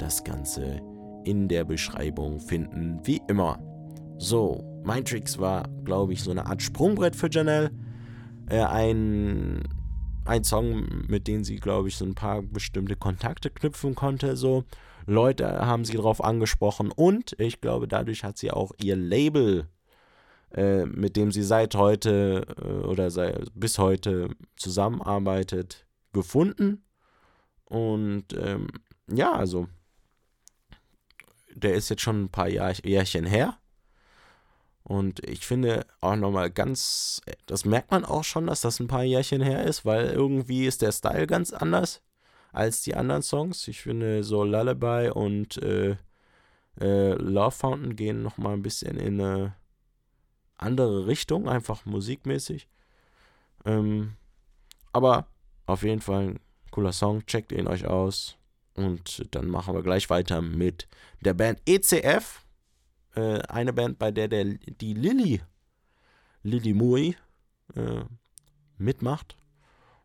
das 0.00 0.24
Ganze 0.24 0.82
in 1.24 1.46
der 1.46 1.62
Beschreibung 1.62 2.40
finden, 2.40 2.98
wie 3.04 3.22
immer. 3.28 3.60
So, 4.18 4.64
Mind 4.84 5.06
Tricks 5.06 5.38
war, 5.38 5.68
glaube 5.84 6.12
ich, 6.12 6.24
so 6.24 6.32
eine 6.32 6.46
Art 6.46 6.60
Sprungbrett 6.60 7.14
für 7.14 7.30
Janelle. 7.30 7.70
Äh, 8.48 8.64
ein, 8.64 9.62
ein 10.24 10.42
Song, 10.42 11.04
mit 11.06 11.28
dem 11.28 11.44
sie, 11.44 11.56
glaube 11.56 11.86
ich, 11.86 11.96
so 11.96 12.04
ein 12.04 12.16
paar 12.16 12.42
bestimmte 12.42 12.96
Kontakte 12.96 13.48
knüpfen 13.48 13.94
konnte. 13.94 14.34
So, 14.34 14.64
Leute 15.06 15.64
haben 15.64 15.84
sie 15.84 15.94
darauf 15.94 16.24
angesprochen 16.24 16.90
und 16.90 17.36
ich 17.38 17.60
glaube, 17.60 17.86
dadurch 17.86 18.24
hat 18.24 18.38
sie 18.38 18.50
auch 18.50 18.72
ihr 18.82 18.96
Label 18.96 19.68
äh, 20.52 20.84
mit 20.84 21.16
dem 21.16 21.32
sie 21.32 21.42
seit 21.42 21.74
heute 21.74 22.46
äh, 22.60 22.86
oder 22.86 23.10
sei, 23.10 23.40
bis 23.54 23.78
heute 23.78 24.30
zusammenarbeitet, 24.56 25.86
gefunden. 26.12 26.84
Und 27.64 28.32
ähm, 28.32 28.68
ja, 29.08 29.32
also, 29.32 29.68
der 31.54 31.74
ist 31.74 31.88
jetzt 31.88 32.02
schon 32.02 32.24
ein 32.24 32.28
paar 32.30 32.48
Jahr, 32.48 32.74
Jährchen 32.84 33.26
her. 33.26 33.58
Und 34.82 35.20
ich 35.28 35.46
finde 35.46 35.86
auch 36.00 36.16
nochmal 36.16 36.50
ganz, 36.50 37.20
das 37.46 37.64
merkt 37.64 37.90
man 37.92 38.04
auch 38.04 38.24
schon, 38.24 38.46
dass 38.46 38.62
das 38.62 38.80
ein 38.80 38.88
paar 38.88 39.04
Jährchen 39.04 39.42
her 39.42 39.64
ist, 39.64 39.84
weil 39.84 40.06
irgendwie 40.06 40.66
ist 40.66 40.82
der 40.82 40.90
Style 40.90 41.26
ganz 41.26 41.52
anders 41.52 42.02
als 42.52 42.82
die 42.82 42.96
anderen 42.96 43.22
Songs. 43.22 43.68
Ich 43.68 43.82
finde 43.82 44.24
so 44.24 44.42
Lullaby 44.42 45.10
und 45.10 45.62
äh, 45.62 45.96
äh, 46.80 47.12
Love 47.12 47.52
Fountain 47.52 47.94
gehen 47.94 48.22
nochmal 48.22 48.54
ein 48.54 48.62
bisschen 48.62 48.96
in 48.96 49.20
eine 49.20 49.54
andere 50.60 51.06
Richtung, 51.06 51.48
einfach 51.48 51.84
musikmäßig. 51.86 52.68
Ähm, 53.64 54.14
aber 54.92 55.26
auf 55.66 55.82
jeden 55.82 56.00
Fall 56.00 56.28
ein 56.28 56.40
cooler 56.70 56.92
Song, 56.92 57.24
checkt 57.26 57.52
ihn 57.52 57.66
euch 57.66 57.86
aus. 57.86 58.36
Und 58.74 59.26
dann 59.34 59.48
machen 59.48 59.74
wir 59.74 59.82
gleich 59.82 60.08
weiter 60.10 60.42
mit 60.42 60.88
der 61.20 61.34
Band 61.34 61.60
ECF. 61.66 62.44
Äh, 63.14 63.40
eine 63.42 63.72
Band, 63.72 63.98
bei 63.98 64.10
der, 64.10 64.28
der 64.28 64.44
die 64.44 64.94
Lilly, 64.94 65.42
Lilly 66.42 66.72
Mui, 66.72 67.16
äh, 67.74 68.04
mitmacht. 68.78 69.36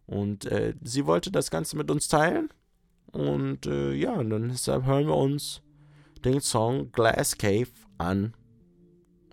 Und 0.06 0.46
äh, 0.46 0.74
sie 0.84 1.06
wollte 1.06 1.32
das 1.32 1.50
Ganze 1.50 1.78
mit 1.78 1.90
uns 1.90 2.08
teilen. 2.08 2.50
Und 3.12 3.66
äh, 3.66 3.94
ja, 3.94 4.14
und 4.14 4.30
dann 4.30 4.50
deshalb 4.50 4.86
hören 4.86 5.08
wir 5.08 5.16
uns 5.16 5.62
den 6.24 6.42
Song 6.42 6.92
Glass 6.92 7.38
Cave 7.38 7.70
an 7.98 8.34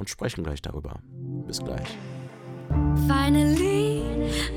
und 0.02 0.10
sprechen 0.10 0.42
gleich 0.42 0.60
darüber. 0.60 0.98
Bis 1.46 1.60
gleich. 1.60 1.96
Finally, 3.06 4.02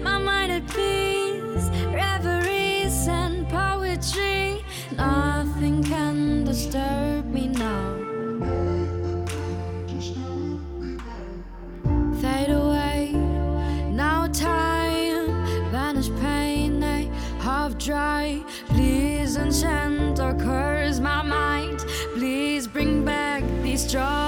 my 0.04 0.18
mind 0.18 0.52
at 0.52 0.66
peace, 0.74 1.70
reveries 1.94 3.08
and 3.08 3.48
poetry. 3.50 4.64
Nothing 4.98 5.84
can 5.84 6.46
disturb 6.46 7.32
me 7.32 7.48
now. 7.48 7.94
Fade 12.20 12.50
away, 12.50 13.12
now 13.92 14.26
time, 14.26 15.28
vanish 15.72 16.10
pain, 16.20 16.82
eh, 16.82 17.06
half 17.40 17.78
dry. 17.78 18.44
Please 18.70 19.38
enchant 19.38 20.20
or 20.20 20.34
curse 20.34 21.00
my 21.00 21.22
mind. 21.22 21.86
Please 22.16 22.68
bring 22.68 23.06
back 23.06 23.44
these 23.62 23.92
tropic 23.92 24.25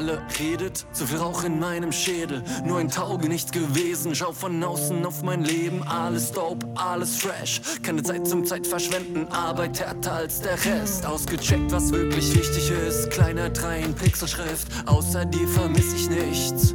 alle 0.00 0.22
redet. 0.38 0.86
So 0.92 1.04
viel 1.04 1.18
Rauch 1.18 1.44
in 1.44 1.60
meinem 1.60 1.92
Schädel, 1.92 2.42
nur 2.64 2.78
ein 2.78 2.90
Taugenicht 2.90 3.52
gewesen. 3.52 4.14
Schau 4.14 4.32
von 4.32 4.62
außen 4.64 5.04
auf 5.04 5.22
mein 5.22 5.44
Leben, 5.44 5.82
alles 5.82 6.32
dope, 6.32 6.66
alles 6.74 7.16
fresh. 7.16 7.60
Keine 7.82 8.02
Zeit 8.02 8.26
zum 8.26 8.46
Zeitverschwenden, 8.46 9.28
Arbeit 9.28 9.78
härter 9.78 10.12
als 10.12 10.40
der 10.40 10.56
Rest. 10.64 11.04
Ausgecheckt, 11.04 11.70
was 11.70 11.92
wirklich 11.92 12.34
wichtig 12.34 12.72
ist. 12.88 13.10
Kleiner 13.10 13.50
3 13.50 13.80
in 13.80 13.94
Pixelschrift, 13.94 14.68
außer 14.86 15.26
dir 15.26 15.48
vermiss 15.48 15.92
ich 15.92 16.08
nichts. 16.08 16.74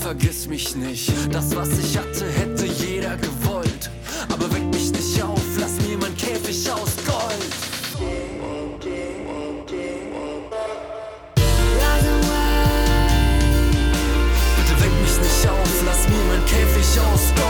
Vergiss 0.00 0.48
mich 0.48 0.74
nicht, 0.74 1.12
das 1.32 1.54
was 1.54 1.78
ich 1.78 1.96
hatte, 1.96 2.26
hätte 2.26 2.66
jeder 2.66 3.16
gewollt. 3.18 3.90
Aber 4.32 4.52
weck 4.52 4.64
mich 4.74 4.90
nicht 4.90 5.22
auf, 5.22 5.40
lass 5.60 5.76
mir 5.86 5.96
mein 5.98 6.16
Käfig 6.16 6.68
aus 6.72 6.93
mein 16.96 17.43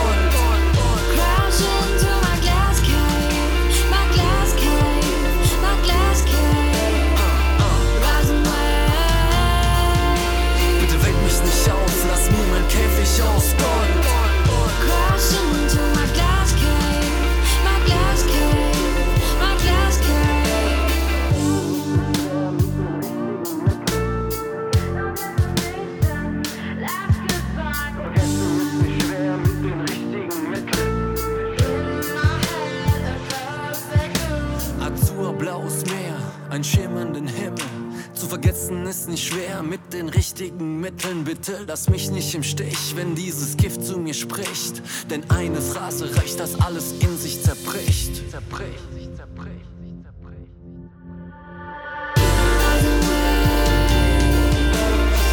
vergessen 38.35 38.85
ist 38.85 39.07
nicht 39.07 39.29
schwer 39.29 39.63
mit 39.63 39.93
den 39.93 40.09
richtigen 40.09 40.81
Mitteln. 40.81 41.23
Bitte 41.23 41.63
lass 41.65 41.89
mich 41.89 42.11
nicht 42.11 42.35
im 42.35 42.43
Stich, 42.43 42.93
wenn 42.97 43.15
dieses 43.15 43.55
Gift 43.55 43.81
zu 43.85 43.97
mir 43.97 44.13
spricht. 44.13 44.81
Denn 45.09 45.23
eine 45.29 45.61
Phrase 45.61 46.13
reicht, 46.17 46.37
dass 46.37 46.59
alles 46.59 46.95
in 46.99 47.17
sich 47.17 47.41
zerbricht. 47.41 48.29
Zerbricht. 48.29 48.83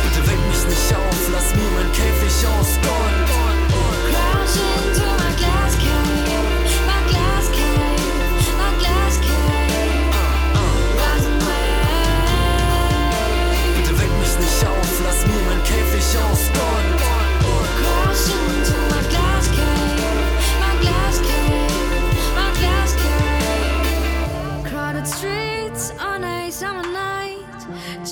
Bitte 0.05 0.21
weck 0.29 0.43
mich 0.49 0.65
nicht 0.69 0.95
auf, 0.95 1.29
lass 1.33 1.55
mir 1.57 1.71
mein 1.75 1.93
Käfig 1.93 2.47
aus 2.61 2.79
Gold. 2.83 3.22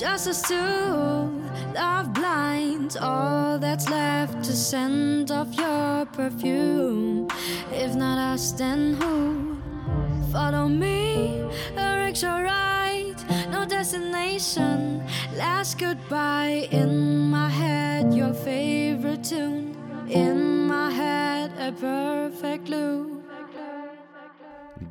Just 0.01 0.27
us 0.27 0.41
two, 0.41 1.43
love 1.75 2.11
blind. 2.13 2.97
All 2.99 3.59
that's 3.59 3.87
left 3.87 4.43
scent 4.53 5.29
your 5.53 6.05
perfume. 6.07 7.27
If 7.71 7.93
not 7.95 8.17
us, 8.17 8.51
then 8.51 8.95
who? 8.95 9.57
Follow 10.31 10.67
me, 10.67 11.41
a 11.77 11.97
rickshaw 12.03 12.39
ride, 12.39 13.00
destination. 13.71 15.01
Last 15.37 15.79
goodbye 15.79 16.67
in 16.71 17.29
my 17.29 17.49
head, 17.49 18.13
your 18.13 18.33
favorite 18.33 19.23
tune. 19.23 19.75
In 20.09 20.67
my 20.67 20.91
head, 20.91 21.51
a 21.57 21.71
perfect 21.71 22.67
loop. 22.67 23.21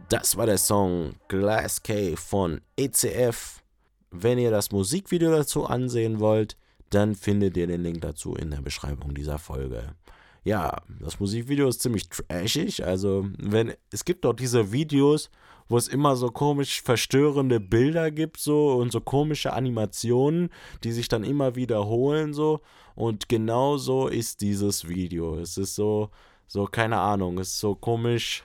Das 0.08 0.36
war 0.36 0.46
der 0.46 0.58
Song 0.58 1.14
Glass 1.28 1.82
Cave 1.82 2.16
von 2.16 2.60
ECF. 2.76 3.62
Wenn 4.10 4.38
ihr 4.38 4.50
das 4.50 4.72
Musikvideo 4.72 5.30
dazu 5.30 5.66
ansehen 5.66 6.18
wollt, 6.18 6.56
dann 6.88 7.14
findet 7.14 7.56
ihr 7.56 7.66
den 7.66 7.82
Link 7.82 8.00
dazu 8.00 8.34
in 8.34 8.50
der 8.50 8.62
Beschreibung 8.62 9.14
dieser 9.14 9.38
Folge. 9.38 9.94
Ja, 10.42 10.82
das 11.00 11.20
Musikvideo 11.20 11.68
ist 11.68 11.82
ziemlich 11.82 12.08
trashig. 12.08 12.84
Also, 12.84 13.26
wenn 13.38 13.74
es 13.92 14.04
gibt 14.04 14.24
doch 14.24 14.32
diese 14.32 14.72
Videos, 14.72 15.30
wo 15.70 15.78
es 15.78 15.86
immer 15.86 16.16
so 16.16 16.30
komisch 16.30 16.82
verstörende 16.82 17.60
Bilder 17.60 18.10
gibt, 18.10 18.38
so 18.38 18.74
und 18.74 18.90
so 18.90 19.00
komische 19.00 19.52
Animationen, 19.52 20.50
die 20.82 20.90
sich 20.90 21.06
dann 21.06 21.22
immer 21.22 21.54
wiederholen, 21.54 22.34
so. 22.34 22.60
Und 22.96 23.28
genau 23.28 23.76
so 23.76 24.08
ist 24.08 24.40
dieses 24.40 24.88
Video. 24.88 25.38
Es 25.38 25.56
ist 25.56 25.76
so, 25.76 26.10
so, 26.48 26.64
keine 26.66 26.98
Ahnung, 26.98 27.38
es 27.38 27.50
ist 27.50 27.60
so 27.60 27.76
komisch 27.76 28.44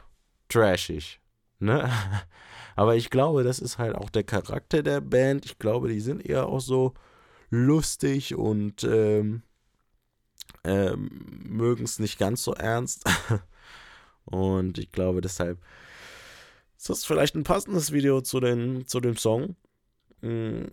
trashig. 0.50 1.20
Ne? 1.58 1.90
Aber 2.76 2.96
ich 2.96 3.10
glaube, 3.10 3.44
das 3.44 3.58
ist 3.58 3.80
halt 3.80 3.96
auch 3.96 4.12
der 4.12 4.24
Charakter 4.24 4.84
der 4.84 5.02
Band. 5.02 5.46
Ich 5.46 5.58
glaube, 5.58 5.90
die 5.90 6.02
sind 6.02 6.24
eher 6.24 6.46
auch 6.46 6.62
so 6.62 6.94
lustig 7.50 8.36
und 8.36 8.84
ähm, 8.84 9.42
ähm, 10.64 11.10
mögen 11.44 11.86
es 11.86 11.98
nicht 11.98 12.20
ganz 12.20 12.44
so 12.44 12.54
ernst. 12.54 13.04
und 14.26 14.78
ich 14.78 14.92
glaube, 14.92 15.22
deshalb 15.22 15.58
ist 16.78 16.90
das 16.90 17.06
vielleicht 17.06 17.36
ein 17.36 17.44
passendes 17.44 17.92
Video 17.92 18.22
zu, 18.22 18.40
den, 18.40 18.88
zu 18.88 19.00
dem 19.00 19.18
Song. 19.18 19.56
Mm, 20.22 20.66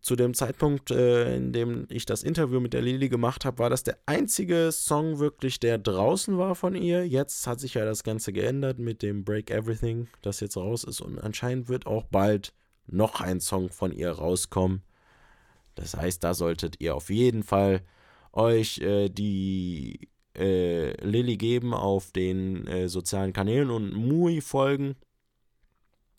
zu 0.00 0.16
dem 0.16 0.34
Zeitpunkt, 0.34 0.90
äh, 0.90 1.36
in 1.36 1.52
dem 1.52 1.86
ich 1.90 2.06
das 2.06 2.22
Interview 2.22 2.60
mit 2.60 2.72
der 2.72 2.82
Lili 2.82 3.08
gemacht 3.08 3.44
habe, 3.44 3.58
war 3.58 3.70
das 3.70 3.82
der 3.82 3.98
einzige 4.06 4.70
Song 4.72 5.18
wirklich, 5.18 5.60
der 5.60 5.78
draußen 5.78 6.38
war 6.38 6.54
von 6.54 6.74
ihr. 6.74 7.06
Jetzt 7.06 7.46
hat 7.46 7.60
sich 7.60 7.74
ja 7.74 7.84
das 7.84 8.04
Ganze 8.04 8.32
geändert 8.32 8.78
mit 8.78 9.02
dem 9.02 9.24
Break 9.24 9.50
Everything, 9.50 10.08
das 10.22 10.40
jetzt 10.40 10.56
raus 10.56 10.84
ist. 10.84 11.00
Und 11.00 11.18
anscheinend 11.18 11.68
wird 11.68 11.86
auch 11.86 12.04
bald 12.04 12.52
noch 12.86 13.20
ein 13.20 13.40
Song 13.40 13.70
von 13.70 13.92
ihr 13.92 14.10
rauskommen. 14.10 14.82
Das 15.74 15.96
heißt, 15.96 16.24
da 16.24 16.34
solltet 16.34 16.80
ihr 16.80 16.94
auf 16.94 17.10
jeden 17.10 17.42
Fall 17.42 17.82
euch 18.32 18.78
äh, 18.78 19.08
die 19.08 20.08
äh, 20.36 20.92
Lilly 21.04 21.36
geben 21.36 21.74
auf 21.74 22.12
den 22.12 22.66
äh, 22.66 22.88
sozialen 22.88 23.32
Kanälen 23.32 23.70
und 23.70 23.92
MUI 23.92 24.40
folgen. 24.40 24.96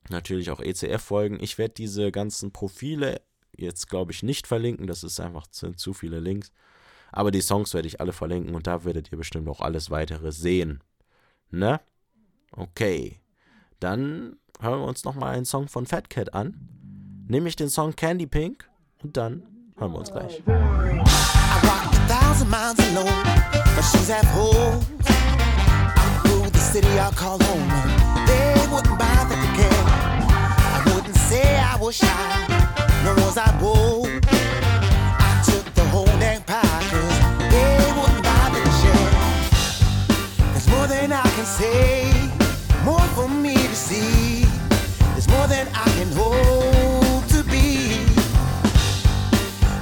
Natürlich 0.10 0.50
auch 0.52 0.60
ECF 0.60 1.02
folgen. 1.02 1.38
Ich 1.42 1.58
werde 1.58 1.74
diese 1.76 2.12
ganzen 2.12 2.52
Profile 2.52 3.22
jetzt, 3.56 3.90
glaube 3.90 4.12
ich, 4.12 4.24
nicht 4.24 4.48
verlinken. 4.48 4.88
Das 4.88 5.04
ist 5.04 5.20
einfach 5.20 5.48
zu, 5.48 5.74
zu 5.74 5.94
viele 5.94 6.20
Links. 6.20 6.52
Aber 7.12 7.32
die 7.32 7.42
Songs 7.42 7.74
werde 7.74 7.88
ich 7.88 8.00
alle 8.00 8.14
verlinken 8.14 8.56
und 8.56 8.68
da 8.68 8.86
werdet 8.86 9.12
ihr 9.12 9.18
bestimmt 9.18 9.50
auch 9.50 9.62
alles 9.62 9.90
weitere 9.90 10.32
sehen. 10.32 10.84
Ne? 11.52 11.80
Okay. 12.52 13.20
Dann 13.80 14.38
hören 14.60 14.82
wir 14.82 14.88
uns 14.88 15.04
nochmal 15.04 15.36
einen 15.36 15.46
Song 15.46 15.68
von 15.68 15.86
Fat 15.86 16.10
Cat 16.10 16.34
an. 16.34 16.70
Nämlich 17.28 17.56
den 17.56 17.70
Song 17.70 17.96
Candy 17.96 18.28
Pink 18.28 18.70
und 19.04 19.18
dann 19.18 19.44
hören 19.78 19.92
wir 19.92 20.00
uns 20.00 20.12
gleich. 20.12 20.42
I 27.02 27.99
was 33.16 33.36
I 33.36 33.50
bold. 33.60 34.08
I 34.28 35.42
took 35.44 35.66
the 35.74 35.84
whole 35.86 36.06
they 37.50 37.74
wouldn't 37.98 38.24
to 38.64 38.72
share. 38.82 39.12
There's 40.52 40.70
more 40.70 40.86
than 40.86 41.12
I 41.12 41.24
can 41.36 41.46
say, 41.46 42.12
more 42.86 43.08
for 43.16 43.28
me 43.28 43.56
to 43.56 43.76
see. 43.76 44.46
There's 45.14 45.28
more 45.30 45.48
than 45.48 45.68
I 45.74 45.86
can 45.98 46.12
hope 46.12 47.26
to 47.36 47.44
be. 47.50 48.06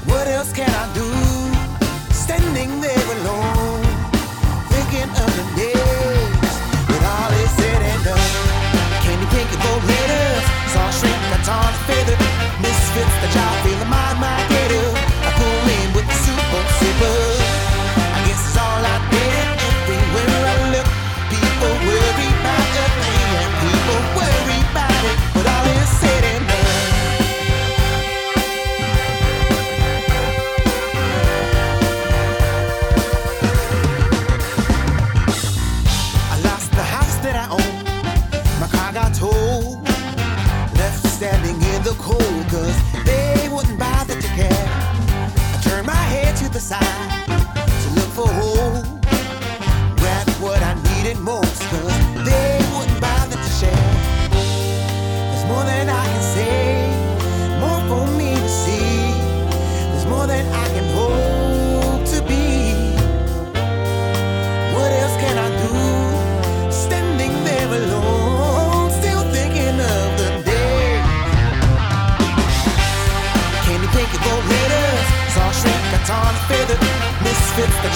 What 0.10 0.28
else 0.28 0.54
can 0.54 0.70
I 0.70 0.94
do? 0.94 1.17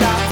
Job, 0.02 0.31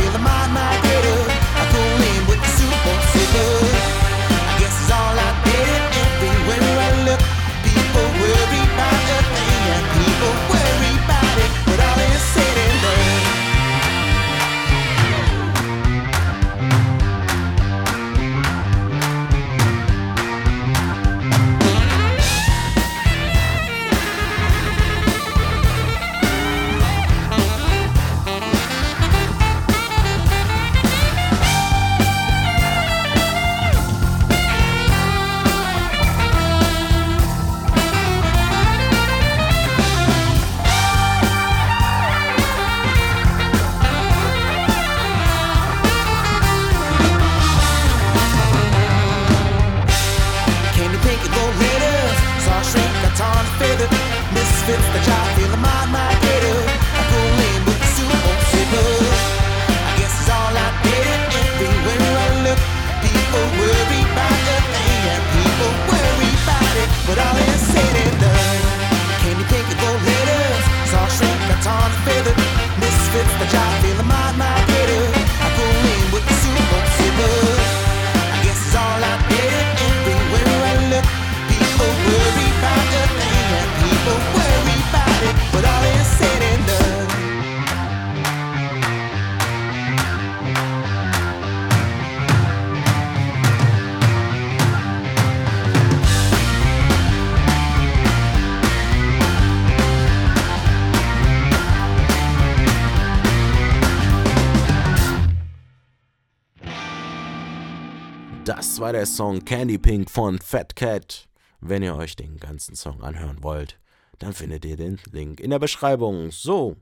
Das 108.79 108.85
war 108.85 108.93
der 108.93 109.05
Song 109.05 109.43
Candy 109.43 109.77
Pink 109.77 110.09
von 110.09 110.39
Fat 110.39 110.73
Cat. 110.73 111.27
Wenn 111.59 111.83
ihr 111.83 111.97
euch 111.97 112.15
den 112.15 112.37
ganzen 112.37 112.77
Song 112.77 113.03
anhören 113.03 113.43
wollt, 113.43 113.77
dann 114.19 114.31
findet 114.31 114.63
ihr 114.63 114.77
den 114.77 114.97
Link 115.11 115.41
in 115.41 115.49
der 115.49 115.59
Beschreibung. 115.59 116.31
So, 116.31 116.77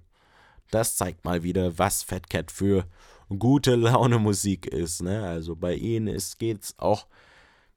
das 0.70 0.96
zeigt 0.96 1.26
mal 1.26 1.42
wieder, 1.42 1.80
was 1.80 2.04
Fat 2.04 2.30
Cat 2.30 2.52
für 2.52 2.86
gute 3.40 3.74
Laune 3.74 4.20
Musik 4.20 4.68
ist. 4.68 5.02
Ne? 5.02 5.28
Also 5.28 5.56
bei 5.56 5.74
ihnen 5.74 6.16
geht 6.38 6.64
es 6.66 6.76
auch, 6.78 7.08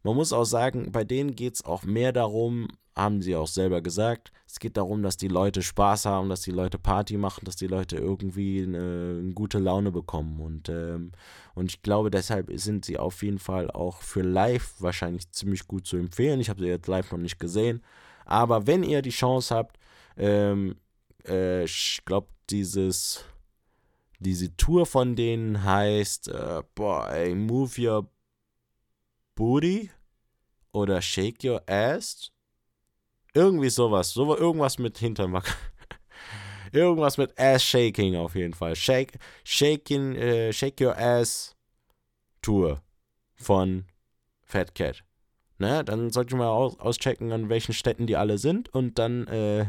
man 0.03 0.17
muss 0.17 0.35
auch 0.35 0.45
sagen, 0.45 0.93
bei 0.93 1.03
denen 1.03 1.35
geht 1.35 1.55
es 1.55 1.65
auch 1.65 1.85
mehr 1.85 2.13
darum, 2.13 2.69
haben 3.01 3.23
sie 3.23 3.35
auch 3.35 3.47
selber 3.47 3.81
gesagt, 3.81 4.33
es 4.47 4.59
geht 4.59 4.77
darum, 4.77 5.03
dass 5.03 5.17
die 5.17 5.29
Leute 5.29 5.63
Spaß 5.63 6.07
haben, 6.07 6.29
dass 6.29 6.43
die 6.43 6.51
Leute 6.51 6.79
Party 6.79 7.17
machen, 7.17 7.45
dass 7.45 7.57
die 7.57 7.67
Leute 7.67 7.97
irgendwie 7.97 8.63
eine, 8.63 9.19
eine 9.21 9.33
gute 9.33 9.59
Laune 9.59 9.93
bekommen. 9.93 10.41
Und, 10.41 10.69
ähm, 10.69 11.13
und 11.55 11.71
ich 11.71 11.83
glaube, 11.83 12.11
deshalb 12.11 12.51
sind 12.55 12.85
sie 12.85 12.99
auf 12.99 13.23
jeden 13.23 13.39
Fall 13.39 13.71
auch 13.71 14.03
für 14.03 14.23
live 14.23 14.75
wahrscheinlich 14.81 15.31
ziemlich 15.31 15.67
gut 15.69 15.87
zu 15.87 15.97
empfehlen. 15.97 16.41
Ich 16.41 16.51
habe 16.51 16.61
sie 16.61 16.67
jetzt 16.67 16.89
live 16.89 17.11
noch 17.13 17.19
nicht 17.19 17.39
gesehen. 17.39 17.83
Aber 18.25 18.67
wenn 18.67 18.83
ihr 18.83 19.03
die 19.03 19.11
Chance 19.11 19.55
habt, 19.55 19.79
ähm, 20.17 20.77
äh, 21.27 21.65
ich 21.65 22.01
glaube, 22.05 22.29
dieses, 22.51 23.25
diese 24.19 24.57
Tour 24.57 24.85
von 24.85 25.17
denen 25.17 25.65
heißt, 25.65 26.29
äh, 26.29 26.63
boah, 26.75 27.09
ey, 27.11 27.35
Move 27.35 27.71
Your 27.79 28.11
Booty 29.37 29.91
oder 30.73 31.01
Shake 31.01 31.45
Your 31.45 31.63
Ass 31.69 32.33
irgendwie 33.35 33.71
sowas. 33.71 34.13
So, 34.13 34.37
irgendwas 34.37 34.79
mit 34.79 34.99
Hintern. 34.99 35.43
irgendwas 36.73 37.19
mit 37.19 37.39
Ass 37.39 37.63
Shaking 37.63 38.17
auf 38.17 38.35
jeden 38.35 38.55
Fall. 38.55 38.77
Shake, 38.77 39.19
shaking, 39.45 40.15
äh, 40.15 40.53
Shake 40.53 40.81
Your 40.81 40.97
Ass 40.97 41.57
Tour 42.43 42.81
von 43.35 43.85
Fat 44.45 44.75
Cat. 44.75 45.05
Ne? 45.59 45.85
Dann 45.85 46.11
sollte 46.11 46.35
ich 46.35 46.39
mal 46.39 46.49
aus, 46.49 46.79
auschecken, 46.79 47.33
an 47.33 47.49
welchen 47.49 47.75
Städten 47.75 48.07
die 48.07 48.17
alle 48.17 48.39
sind 48.39 48.69
und 48.71 48.99
dann 48.99 49.27
äh, 49.27 49.67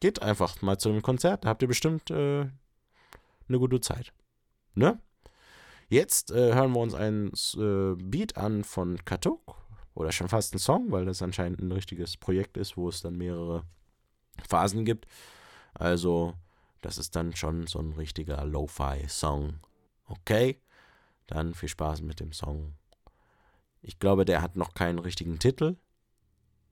geht 0.00 0.22
einfach 0.22 0.62
mal 0.62 0.78
zu 0.78 0.88
einem 0.88 1.02
Konzert. 1.02 1.44
Da 1.44 1.50
habt 1.50 1.62
ihr 1.62 1.68
bestimmt 1.68 2.10
äh, 2.10 2.46
eine 3.48 3.58
gute 3.58 3.80
Zeit. 3.80 4.12
Ne? 4.74 4.98
Jetzt 5.88 6.30
äh, 6.30 6.54
hören 6.54 6.72
wir 6.72 6.80
uns 6.80 6.94
ein 6.94 7.32
äh, 7.56 8.02
Beat 8.02 8.36
an 8.36 8.64
von 8.64 9.04
Katuk 9.04 9.63
oder 9.94 10.12
schon 10.12 10.28
fast 10.28 10.54
ein 10.54 10.58
Song, 10.58 10.90
weil 10.90 11.04
das 11.04 11.22
anscheinend 11.22 11.60
ein 11.60 11.72
richtiges 11.72 12.16
Projekt 12.16 12.56
ist, 12.56 12.76
wo 12.76 12.88
es 12.88 13.00
dann 13.00 13.16
mehrere 13.16 13.64
Phasen 14.48 14.84
gibt. 14.84 15.06
Also, 15.74 16.34
das 16.80 16.98
ist 16.98 17.16
dann 17.16 17.34
schon 17.34 17.66
so 17.66 17.78
ein 17.78 17.92
richtiger 17.92 18.44
Lo-Fi-Song. 18.44 19.60
Okay, 20.06 20.60
dann 21.26 21.54
viel 21.54 21.68
Spaß 21.68 22.02
mit 22.02 22.20
dem 22.20 22.32
Song. 22.32 22.74
Ich 23.80 23.98
glaube, 23.98 24.24
der 24.24 24.42
hat 24.42 24.56
noch 24.56 24.74
keinen 24.74 24.98
richtigen 24.98 25.38
Titel, 25.38 25.76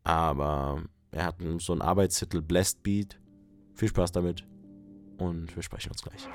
aber 0.02 0.82
er 1.10 1.26
hat 1.26 1.36
so 1.58 1.72
einen 1.72 1.82
Arbeitstitel 1.82 2.40
Blessed 2.40 2.82
Beat. 2.82 3.18
Viel 3.74 3.88
Spaß 3.88 4.12
damit 4.12 4.46
und 5.18 5.54
wir 5.54 5.62
sprechen 5.62 5.92
uns 5.92 6.02
gleich. 6.02 6.28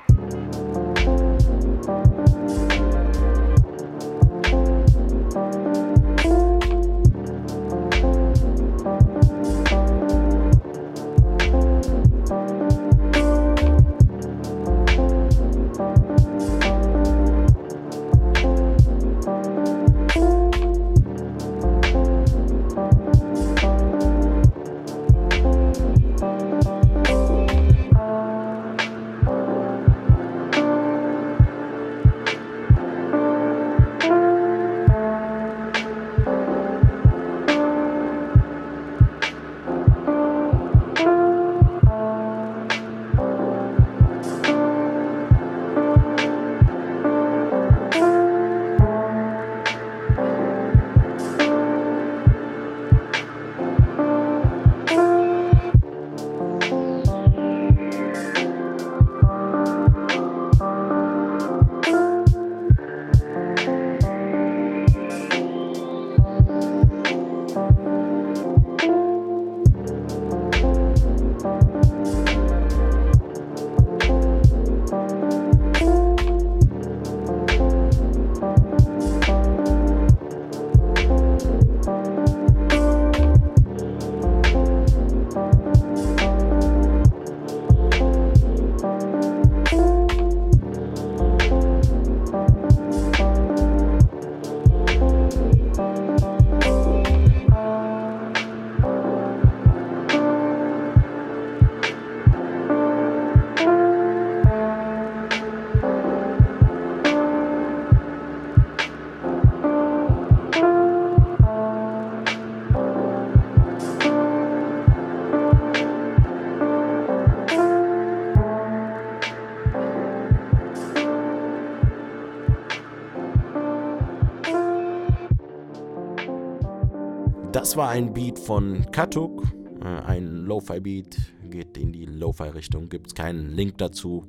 Das 127.68 127.76
war 127.76 127.90
ein 127.90 128.14
Beat 128.14 128.38
von 128.38 128.90
Katuk, 128.92 129.42
äh, 129.82 129.84
ein 129.84 130.46
Lo-Fi-Beat, 130.46 131.18
geht 131.50 131.76
in 131.76 131.92
die 131.92 132.06
Lo-Fi-Richtung, 132.06 132.88
gibt 132.88 133.08
es 133.08 133.14
keinen 133.14 133.50
Link 133.50 133.76
dazu. 133.76 134.26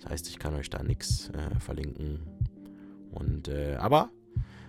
Das 0.00 0.10
heißt, 0.10 0.28
ich 0.28 0.40
kann 0.40 0.56
euch 0.56 0.68
da 0.68 0.82
nichts 0.82 1.30
äh, 1.30 1.60
verlinken. 1.60 2.26
Und, 3.12 3.46
äh, 3.46 3.76
aber 3.76 4.10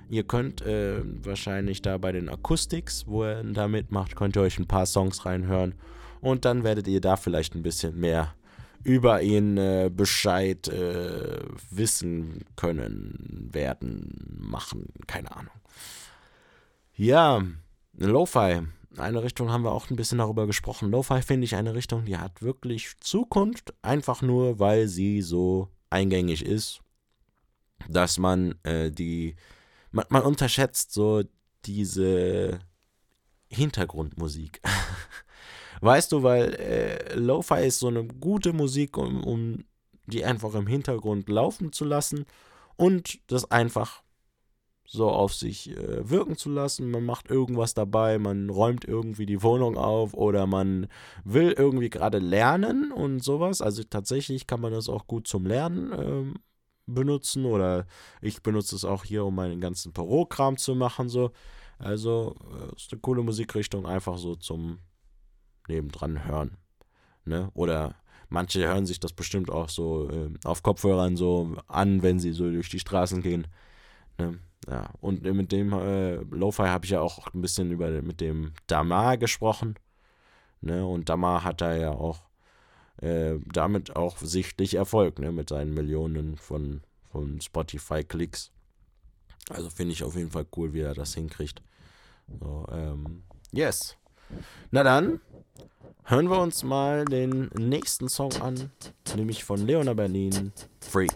ihr 0.09 0.25
könnt 0.25 0.61
äh, 0.61 1.01
wahrscheinlich 1.25 1.81
da 1.81 1.97
bei 1.97 2.11
den 2.11 2.29
Acoustics, 2.29 3.07
wo 3.07 3.23
er 3.23 3.43
da 3.43 3.67
mitmacht, 3.67 4.15
könnt 4.15 4.35
ihr 4.35 4.43
euch 4.43 4.59
ein 4.59 4.67
paar 4.67 4.85
Songs 4.85 5.25
reinhören. 5.25 5.73
Und 6.21 6.45
dann 6.45 6.63
werdet 6.63 6.87
ihr 6.87 7.01
da 7.01 7.15
vielleicht 7.15 7.55
ein 7.55 7.63
bisschen 7.63 7.99
mehr 7.99 8.35
über 8.83 9.23
ihn 9.23 9.57
äh, 9.57 9.89
Bescheid 9.91 10.67
äh, 10.67 11.39
wissen 11.71 12.45
können, 12.57 13.49
werden, 13.51 14.37
machen, 14.39 14.89
keine 15.07 15.35
Ahnung. 15.35 15.55
Ja, 16.95 17.41
Lo-Fi. 17.93 18.61
Eine 18.97 19.23
Richtung 19.23 19.51
haben 19.51 19.63
wir 19.63 19.71
auch 19.71 19.89
ein 19.89 19.95
bisschen 19.95 20.19
darüber 20.19 20.45
gesprochen. 20.45 20.91
Lo-Fi 20.91 21.21
finde 21.21 21.45
ich 21.45 21.55
eine 21.55 21.73
Richtung, 21.73 22.05
die 22.05 22.17
hat 22.17 22.41
wirklich 22.41 22.99
Zukunft, 22.99 23.73
einfach 23.81 24.21
nur, 24.21 24.59
weil 24.59 24.87
sie 24.87 25.21
so 25.21 25.69
eingängig 25.89 26.45
ist, 26.45 26.81
dass 27.89 28.17
man 28.17 28.55
äh, 28.63 28.91
die, 28.91 29.35
man, 29.91 30.05
man 30.09 30.23
unterschätzt 30.23 30.93
so 30.93 31.23
diese 31.65 32.59
Hintergrundmusik. 33.47 34.61
weißt 35.81 36.11
du, 36.11 36.23
weil 36.23 36.53
äh, 36.55 37.15
Lo-Fi 37.15 37.65
ist 37.65 37.79
so 37.79 37.87
eine 37.87 38.05
gute 38.05 38.53
Musik, 38.53 38.97
um, 38.97 39.23
um 39.23 39.65
die 40.05 40.25
einfach 40.25 40.53
im 40.53 40.67
Hintergrund 40.67 41.29
laufen 41.29 41.71
zu 41.71 41.85
lassen 41.85 42.25
und 42.75 43.19
das 43.31 43.49
einfach 43.49 44.02
so 44.85 45.09
auf 45.09 45.33
sich 45.33 45.71
äh, 45.71 46.09
wirken 46.09 46.35
zu 46.35 46.49
lassen. 46.49 46.91
Man 46.91 47.05
macht 47.05 47.29
irgendwas 47.29 47.73
dabei, 47.73 48.19
man 48.19 48.49
räumt 48.49 48.85
irgendwie 48.85 49.25
die 49.25 49.41
Wohnung 49.41 49.77
auf 49.77 50.13
oder 50.13 50.45
man 50.45 50.87
will 51.23 51.51
irgendwie 51.51 51.89
gerade 51.89 52.19
lernen 52.19 52.91
und 52.91 53.23
sowas. 53.23 53.61
Also 53.61 53.83
tatsächlich 53.83 54.47
kann 54.47 54.61
man 54.61 54.73
das 54.73 54.89
auch 54.89 55.07
gut 55.07 55.27
zum 55.27 55.45
Lernen 55.45 55.91
ähm, 55.97 56.33
benutzen 56.85 57.45
oder 57.45 57.85
ich 58.21 58.43
benutze 58.43 58.75
es 58.75 58.85
auch 58.85 59.05
hier, 59.05 59.25
um 59.25 59.35
meinen 59.35 59.61
ganzen 59.61 59.93
Bürokram 59.93 60.57
zu 60.57 60.75
machen. 60.75 61.09
So. 61.09 61.31
Also 61.79 62.35
äh, 62.51 62.75
ist 62.75 62.91
eine 62.91 63.01
coole 63.01 63.23
Musikrichtung, 63.23 63.85
einfach 63.85 64.17
so 64.17 64.35
zum 64.35 64.79
nebendran 65.67 66.25
hören. 66.25 66.57
Ne? 67.25 67.49
Oder 67.53 67.95
manche 68.29 68.67
hören 68.67 68.85
sich 68.85 68.99
das 68.99 69.13
bestimmt 69.13 69.49
auch 69.49 69.69
so 69.69 70.09
äh, 70.09 70.29
auf 70.43 70.61
Kopfhörern 70.61 71.15
so 71.15 71.55
an, 71.67 72.03
wenn 72.03 72.19
sie 72.19 72.33
so 72.33 72.49
durch 72.51 72.69
die 72.69 72.79
Straßen 72.79 73.21
gehen. 73.21 73.47
Ne? 74.17 74.39
Ja, 74.69 74.89
und 75.01 75.23
mit 75.23 75.51
dem 75.51 75.73
äh, 75.73 76.15
Lo-Fi 76.15 76.63
habe 76.63 76.85
ich 76.85 76.91
ja 76.91 77.01
auch 77.01 77.33
ein 77.33 77.41
bisschen 77.41 77.71
über 77.71 77.89
mit 78.01 78.21
dem 78.21 78.53
Damar 78.67 79.17
gesprochen. 79.17 79.75
Ne? 80.61 80.85
Und 80.85 81.09
Damar 81.09 81.43
hat 81.43 81.59
da 81.59 81.75
ja 81.75 81.91
auch 81.91 82.21
äh, 83.01 83.39
damit 83.51 83.95
auch 83.95 84.17
sichtlich 84.19 84.75
Erfolg, 84.75 85.19
ne? 85.19 85.31
Mit 85.31 85.49
seinen 85.49 85.73
Millionen 85.73 86.37
von, 86.37 86.81
von 87.11 87.41
Spotify-Klicks. 87.41 88.51
Also 89.49 89.69
finde 89.69 89.93
ich 89.93 90.03
auf 90.03 90.15
jeden 90.15 90.31
Fall 90.31 90.45
cool, 90.55 90.73
wie 90.73 90.81
er 90.81 90.93
das 90.93 91.13
hinkriegt. 91.13 91.61
So, 92.39 92.65
ähm, 92.71 93.23
yes. 93.51 93.97
Na 94.71 94.83
dann, 94.83 95.19
hören 96.03 96.29
wir 96.29 96.39
uns 96.39 96.63
mal 96.63 97.03
den 97.03 97.49
nächsten 97.57 98.07
Song 98.07 98.31
an, 98.41 98.71
nämlich 99.15 99.43
von 99.43 99.65
Leona 99.65 99.93
Berlin, 99.93 100.53
Free. 100.79 101.07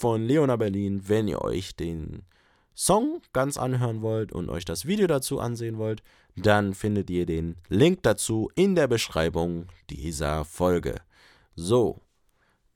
Von 0.00 0.24
Leona 0.26 0.56
Berlin. 0.56 1.02
Wenn 1.08 1.28
ihr 1.28 1.42
euch 1.42 1.76
den 1.76 2.22
Song 2.74 3.20
ganz 3.34 3.58
anhören 3.58 4.00
wollt 4.00 4.32
und 4.32 4.48
euch 4.48 4.64
das 4.64 4.86
Video 4.86 5.06
dazu 5.06 5.40
ansehen 5.40 5.76
wollt, 5.76 6.02
dann 6.36 6.72
findet 6.72 7.10
ihr 7.10 7.26
den 7.26 7.56
Link 7.68 8.02
dazu 8.02 8.50
in 8.54 8.74
der 8.74 8.88
Beschreibung 8.88 9.66
dieser 9.90 10.46
Folge. 10.46 11.02
So, 11.54 12.00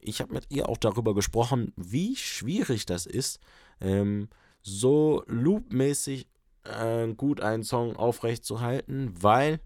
ich 0.01 0.20
habe 0.20 0.34
mit 0.34 0.44
ihr 0.51 0.68
auch 0.68 0.76
darüber 0.76 1.14
gesprochen, 1.14 1.72
wie 1.76 2.14
schwierig 2.14 2.84
das 2.84 3.06
ist, 3.06 3.40
ähm, 3.80 4.28
so 4.60 5.22
loopmäßig 5.26 6.28
äh, 6.64 7.09
gut 7.14 7.40
einen 7.40 7.64
Song 7.64 7.96
aufrechtzuerhalten, 7.96 9.14
weil 9.18 9.60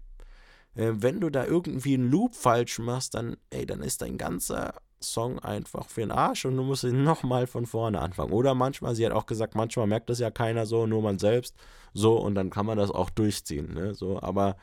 äh, 0.75 0.93
wenn 0.93 1.19
du 1.19 1.29
da 1.29 1.45
irgendwie 1.45 1.95
einen 1.95 2.09
Loop 2.09 2.35
falsch 2.35 2.79
machst, 2.79 3.15
dann, 3.15 3.35
ey, 3.49 3.65
dann 3.65 3.81
ist 3.81 4.01
dein 4.01 4.17
ganzer 4.17 4.75
Song 5.01 5.39
einfach 5.39 5.87
für 5.89 6.01
den 6.01 6.11
Arsch 6.11 6.45
und 6.45 6.57
du 6.57 6.63
musst 6.63 6.83
ihn 6.83 7.03
nochmal 7.05 7.47
von 7.47 7.65
vorne 7.65 8.01
anfangen. 8.01 8.33
Oder 8.33 8.55
manchmal, 8.55 8.95
sie 8.95 9.05
hat 9.05 9.13
auch 9.13 9.25
gesagt, 9.25 9.55
manchmal 9.55 9.87
merkt 9.87 10.09
das 10.09 10.19
ja 10.19 10.31
keiner 10.31 10.65
so, 10.65 10.85
nur 10.85 11.01
man 11.01 11.19
selbst. 11.19 11.55
So, 11.93 12.17
und 12.17 12.35
dann 12.35 12.49
kann 12.49 12.65
man 12.65 12.77
das 12.77 12.91
auch 12.91 13.09
durchziehen. 13.09 13.73
Ne? 13.73 13.93
So, 13.93 14.21
aber 14.21 14.57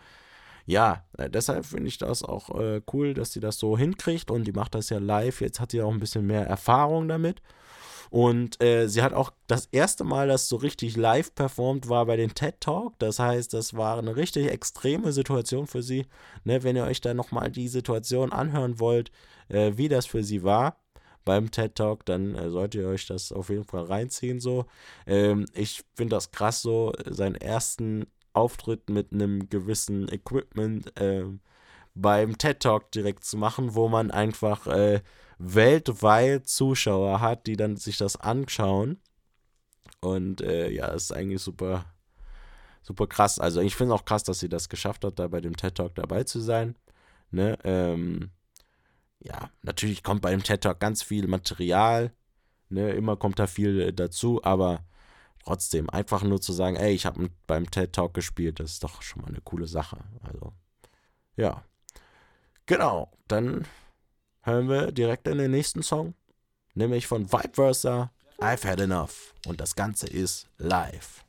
ja, 0.66 1.04
äh, 1.16 1.30
deshalb 1.30 1.64
finde 1.64 1.88
ich 1.88 1.98
das 1.98 2.22
auch 2.22 2.58
äh, 2.60 2.82
cool, 2.92 3.14
dass 3.14 3.32
sie 3.32 3.40
das 3.40 3.58
so 3.58 3.78
hinkriegt 3.78 4.30
und 4.30 4.44
die 4.44 4.52
macht 4.52 4.74
das 4.74 4.90
ja 4.90 4.98
live. 4.98 5.40
Jetzt 5.40 5.60
hat 5.60 5.70
sie 5.70 5.80
auch 5.80 5.92
ein 5.92 6.00
bisschen 6.00 6.26
mehr 6.26 6.46
Erfahrung 6.46 7.08
damit. 7.08 7.40
Und 8.10 8.62
äh, 8.62 8.88
sie 8.88 9.02
hat 9.02 9.12
auch 9.12 9.32
das 9.46 9.66
erste 9.72 10.04
Mal, 10.04 10.28
das 10.28 10.48
so 10.48 10.56
richtig 10.56 10.96
live 10.96 11.34
performt, 11.34 11.88
war 11.88 12.06
bei 12.06 12.16
den 12.16 12.34
TED 12.34 12.60
Talk. 12.60 12.94
Das 12.98 13.18
heißt, 13.18 13.52
das 13.52 13.74
war 13.74 13.98
eine 13.98 14.16
richtig 14.16 14.50
extreme 14.50 15.12
Situation 15.12 15.66
für 15.66 15.82
sie. 15.82 16.06
Ne, 16.44 16.62
wenn 16.62 16.76
ihr 16.76 16.84
euch 16.84 17.00
da 17.00 17.14
nochmal 17.14 17.50
die 17.50 17.68
Situation 17.68 18.32
anhören 18.32 18.78
wollt, 18.78 19.10
äh, 19.48 19.72
wie 19.76 19.88
das 19.88 20.06
für 20.06 20.22
sie 20.22 20.42
war 20.42 20.80
beim 21.24 21.50
TED 21.50 21.74
Talk, 21.74 22.06
dann 22.06 22.34
äh, 22.36 22.50
solltet 22.50 22.82
ihr 22.82 22.88
euch 22.88 23.06
das 23.06 23.32
auf 23.32 23.50
jeden 23.50 23.64
Fall 23.64 23.84
reinziehen. 23.84 24.40
So, 24.40 24.66
ähm, 25.06 25.44
ich 25.52 25.84
finde 25.94 26.16
das 26.16 26.30
krass, 26.30 26.62
so 26.62 26.92
seinen 27.04 27.34
ersten 27.34 28.06
Auftritt 28.32 28.88
mit 28.88 29.12
einem 29.12 29.50
gewissen 29.50 30.08
Equipment 30.08 30.98
äh, 30.98 31.24
beim 31.94 32.38
TED 32.38 32.60
Talk 32.60 32.92
direkt 32.92 33.24
zu 33.24 33.36
machen, 33.36 33.74
wo 33.74 33.88
man 33.88 34.10
einfach 34.10 34.66
äh, 34.66 35.02
weltweit 35.38 36.46
Zuschauer 36.46 37.20
hat, 37.20 37.46
die 37.46 37.56
dann 37.56 37.76
sich 37.76 37.96
das 37.96 38.16
anschauen. 38.16 39.00
Und 40.00 40.42
äh, 40.42 40.70
ja, 40.70 40.86
ist 40.88 41.12
eigentlich 41.12 41.42
super, 41.42 41.86
super 42.82 43.06
krass. 43.06 43.38
Also 43.38 43.60
ich 43.60 43.74
finde 43.74 43.94
es 43.94 44.00
auch 44.00 44.04
krass, 44.04 44.22
dass 44.22 44.38
sie 44.38 44.48
das 44.48 44.68
geschafft 44.68 45.04
hat, 45.04 45.18
da 45.18 45.26
bei 45.28 45.40
dem 45.40 45.56
TED 45.56 45.74
Talk 45.74 45.94
dabei 45.94 46.24
zu 46.24 46.40
sein. 46.40 46.76
Ne? 47.30 47.58
Ähm, 47.64 48.30
ja, 49.20 49.50
natürlich 49.62 50.02
kommt 50.02 50.22
bei 50.22 50.30
dem 50.30 50.42
TED 50.42 50.62
Talk 50.62 50.80
ganz 50.80 51.02
viel 51.02 51.26
Material, 51.26 52.12
ne, 52.68 52.90
immer 52.92 53.16
kommt 53.16 53.38
da 53.38 53.46
viel 53.46 53.80
äh, 53.80 53.92
dazu, 53.92 54.42
aber 54.44 54.84
trotzdem 55.44 55.88
einfach 55.90 56.22
nur 56.22 56.40
zu 56.40 56.52
sagen, 56.52 56.76
ey, 56.76 56.92
ich 56.92 57.06
habe 57.06 57.30
beim 57.46 57.70
TED 57.70 57.92
Talk 57.92 58.14
gespielt, 58.14 58.60
das 58.60 58.72
ist 58.72 58.84
doch 58.84 59.02
schon 59.02 59.22
mal 59.22 59.28
eine 59.28 59.40
coole 59.40 59.66
Sache. 59.66 59.98
Also, 60.22 60.52
ja. 61.36 61.64
Genau, 62.66 63.12
dann 63.28 63.66
hören 64.42 64.68
wir 64.68 64.92
direkt 64.92 65.28
in 65.28 65.38
den 65.38 65.52
nächsten 65.52 65.82
Song, 65.82 66.14
nämlich 66.74 67.06
von 67.06 67.32
Vibe 67.32 67.54
Versa, 67.54 68.10
I've 68.38 68.68
Had 68.68 68.80
Enough. 68.80 69.34
Und 69.46 69.60
das 69.60 69.76
Ganze 69.76 70.08
ist 70.08 70.48
live. 70.58 71.24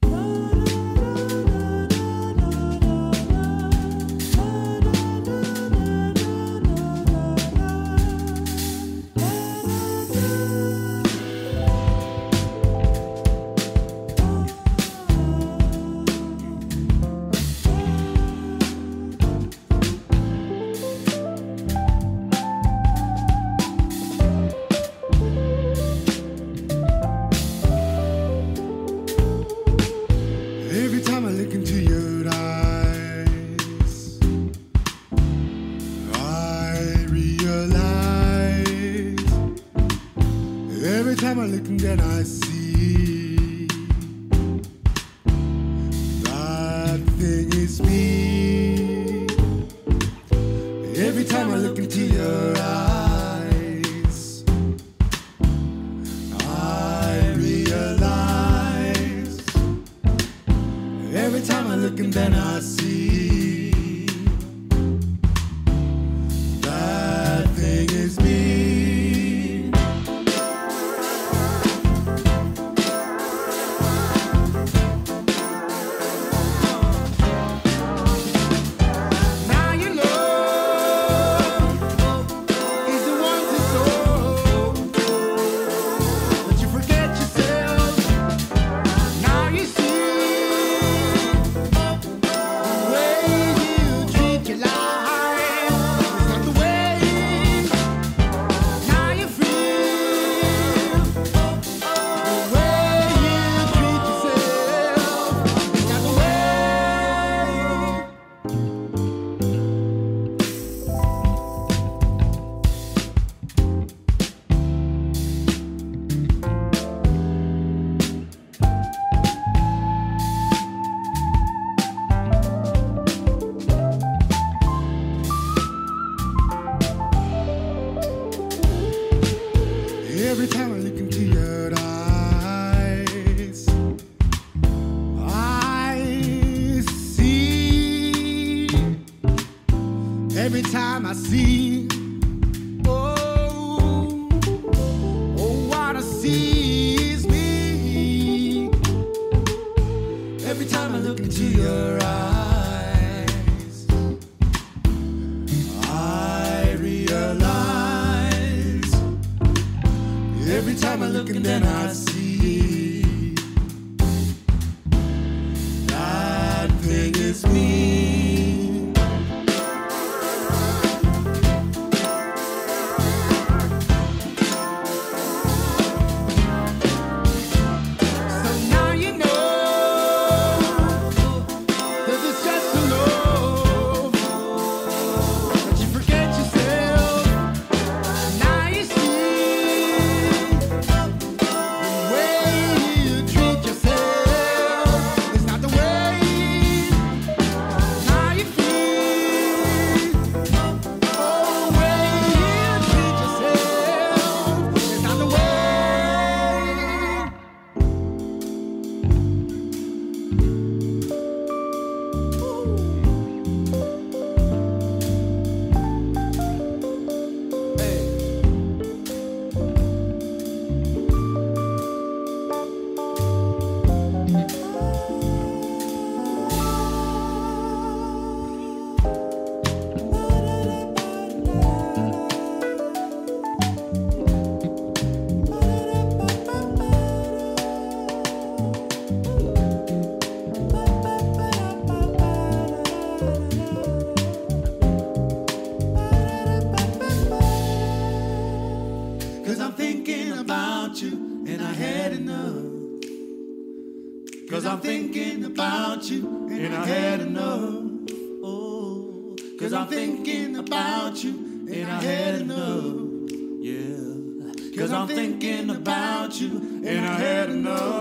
About 266.27 266.41
you 266.41 266.81
and 266.85 267.05
I 267.05 267.19
had 267.19 267.49
enough. 267.49 267.96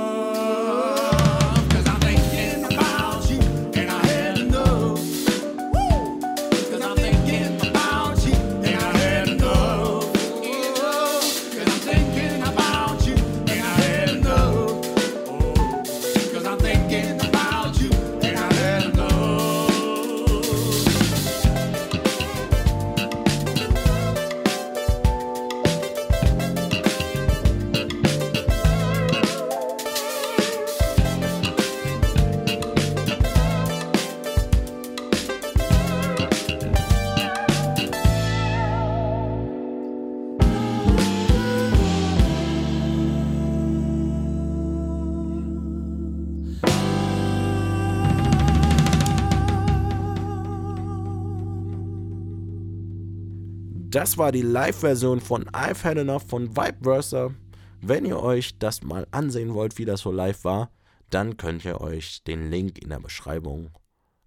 Das 54.07 54.19
war 54.19 54.31
die 54.31 54.43
Live-Version 54.43 55.21
von 55.21 55.47
I've 55.47 55.83
Had 55.83 55.99
Enough 55.99 56.29
von 56.29 56.57
Vibe 56.57 56.79
Versa. 56.85 57.35
Wenn 57.81 58.05
ihr 58.05 58.21
euch 58.21 58.57
das 58.57 58.83
mal 58.83 59.05
ansehen 59.11 59.53
wollt, 59.53 59.79
wie 59.79 59.85
das 59.85 60.03
so 60.03 60.13
live 60.13 60.45
war, 60.45 60.71
dann 61.11 61.37
könnt 61.37 61.65
ihr 61.65 61.81
euch 61.81 62.23
den 62.23 62.49
Link 62.49 62.79
in 62.79 62.91
der 62.91 63.01
Beschreibung 63.01 63.71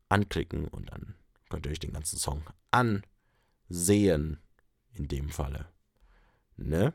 anklicken 0.09 0.67
und 0.67 0.91
dann 0.91 1.15
könnt 1.47 1.65
ihr 1.65 1.71
euch 1.71 1.79
den 1.79 1.93
ganzen 1.93 2.17
Song 2.17 2.43
ansehen. 2.71 4.41
In 4.95 5.07
dem 5.07 5.29
Falle. 5.29 5.67
Ne? 6.57 6.93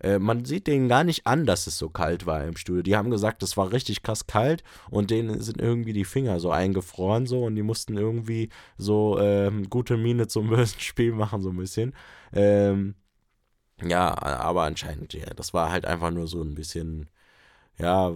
Äh, 0.00 0.18
man 0.18 0.44
sieht 0.44 0.66
denen 0.66 0.88
gar 0.88 1.04
nicht 1.04 1.26
an, 1.26 1.46
dass 1.46 1.66
es 1.66 1.78
so 1.78 1.90
kalt 1.90 2.26
war 2.26 2.44
im 2.44 2.56
Studio. 2.56 2.82
Die 2.82 2.96
haben 2.96 3.10
gesagt, 3.10 3.42
es 3.42 3.56
war 3.56 3.72
richtig 3.72 4.02
krass 4.02 4.26
kalt 4.26 4.62
und 4.90 5.10
denen 5.10 5.40
sind 5.40 5.60
irgendwie 5.60 5.92
die 5.92 6.04
Finger 6.04 6.40
so 6.40 6.50
eingefroren 6.50 7.26
so 7.26 7.44
und 7.44 7.56
die 7.56 7.62
mussten 7.62 7.96
irgendwie 7.96 8.48
so 8.78 9.18
ähm, 9.20 9.68
gute 9.68 9.96
Miene 9.96 10.26
zum 10.28 10.48
bösen 10.50 10.80
Spiel 10.80 11.12
machen, 11.12 11.42
so 11.42 11.50
ein 11.50 11.56
bisschen. 11.56 11.94
Ähm, 12.32 12.94
ja, 13.82 14.14
aber 14.20 14.62
anscheinend, 14.64 15.14
ja, 15.14 15.26
das 15.34 15.54
war 15.54 15.70
halt 15.70 15.86
einfach 15.86 16.10
nur 16.10 16.26
so 16.26 16.42
ein 16.42 16.54
bisschen, 16.54 17.08
ja, 17.78 18.14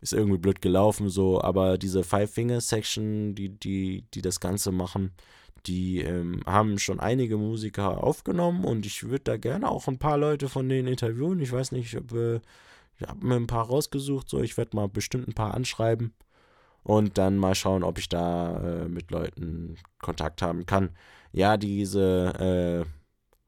ist 0.00 0.12
irgendwie 0.12 0.38
blöd 0.38 0.60
gelaufen 0.60 1.08
so, 1.08 1.40
aber 1.40 1.78
diese 1.78 2.04
Five-Finger-Section, 2.04 3.34
die, 3.34 3.48
die, 3.50 4.04
die 4.14 4.22
das 4.22 4.40
Ganze 4.40 4.72
machen, 4.72 5.12
die 5.66 6.00
ähm, 6.00 6.42
haben 6.46 6.78
schon 6.78 7.00
einige 7.00 7.36
Musiker 7.36 8.02
aufgenommen 8.02 8.64
und 8.64 8.86
ich 8.86 9.04
würde 9.04 9.24
da 9.24 9.36
gerne 9.36 9.70
auch 9.70 9.86
ein 9.88 9.98
paar 9.98 10.18
Leute 10.18 10.48
von 10.48 10.68
denen 10.68 10.88
interviewen. 10.88 11.40
Ich 11.40 11.52
weiß 11.52 11.72
nicht, 11.72 11.96
ob, 11.96 12.12
äh, 12.12 12.40
ich 12.98 13.06
habe 13.06 13.26
mir 13.26 13.36
ein 13.36 13.46
paar 13.46 13.66
rausgesucht, 13.66 14.28
so 14.28 14.40
ich 14.40 14.56
werde 14.56 14.76
mal 14.76 14.88
bestimmt 14.88 15.28
ein 15.28 15.34
paar 15.34 15.54
anschreiben 15.54 16.12
und 16.82 17.18
dann 17.18 17.36
mal 17.36 17.54
schauen, 17.54 17.82
ob 17.82 17.98
ich 17.98 18.08
da 18.08 18.84
äh, 18.84 18.88
mit 18.88 19.10
Leuten 19.10 19.76
Kontakt 20.00 20.40
haben 20.42 20.66
kann. 20.66 20.90
Ja, 21.32 21.56
diese 21.56 22.86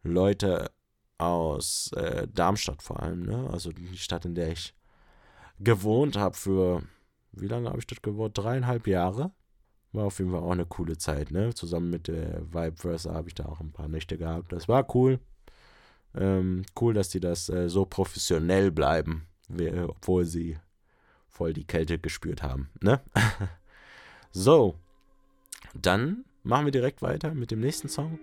äh, 0.04 0.08
Leute 0.08 0.70
aus 1.18 1.92
äh, 1.96 2.26
Darmstadt 2.28 2.82
vor 2.82 3.02
allem, 3.02 3.22
ne? 3.22 3.48
Also 3.52 3.72
die 3.72 3.96
Stadt, 3.96 4.24
in 4.24 4.34
der 4.34 4.52
ich 4.52 4.74
gewohnt 5.60 6.16
habe 6.16 6.36
für, 6.36 6.82
wie 7.32 7.48
lange 7.48 7.68
habe 7.68 7.78
ich 7.78 7.86
dort 7.86 8.02
gewohnt? 8.02 8.36
Dreieinhalb 8.36 8.86
Jahre. 8.86 9.32
War 9.92 10.04
auf 10.04 10.18
jeden 10.18 10.30
Fall 10.30 10.40
auch 10.40 10.50
eine 10.50 10.66
coole 10.66 10.98
Zeit, 10.98 11.30
ne? 11.30 11.54
Zusammen 11.54 11.90
mit 11.90 12.08
der 12.08 12.42
Vibe 12.52 12.76
Versa 12.76 13.14
habe 13.14 13.28
ich 13.28 13.34
da 13.34 13.46
auch 13.46 13.60
ein 13.60 13.72
paar 13.72 13.88
Nächte 13.88 14.18
gehabt. 14.18 14.52
Das 14.52 14.68
war 14.68 14.94
cool. 14.94 15.18
Ähm, 16.14 16.64
cool, 16.80 16.94
dass 16.94 17.08
die 17.08 17.20
das 17.20 17.48
äh, 17.48 17.68
so 17.68 17.84
professionell 17.84 18.70
bleiben, 18.70 19.26
wie, 19.48 19.70
obwohl 19.70 20.24
sie 20.24 20.58
voll 21.28 21.52
die 21.52 21.66
Kälte 21.66 21.98
gespürt 21.98 22.42
haben, 22.42 22.70
ne? 22.80 23.00
so, 24.32 24.74
dann 25.74 26.24
machen 26.42 26.64
wir 26.64 26.72
direkt 26.72 27.02
weiter 27.02 27.34
mit 27.34 27.50
dem 27.50 27.60
nächsten 27.60 27.88
Song, 27.88 28.18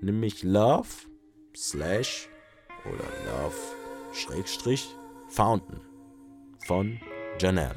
nämlich 0.00 0.42
Love 0.42 0.88
slash 1.54 2.28
oder 2.84 3.04
Love 3.26 3.56
Schrägstrich 4.12 4.88
Fountain 5.28 5.80
von 6.66 6.98
Janelle. 7.38 7.76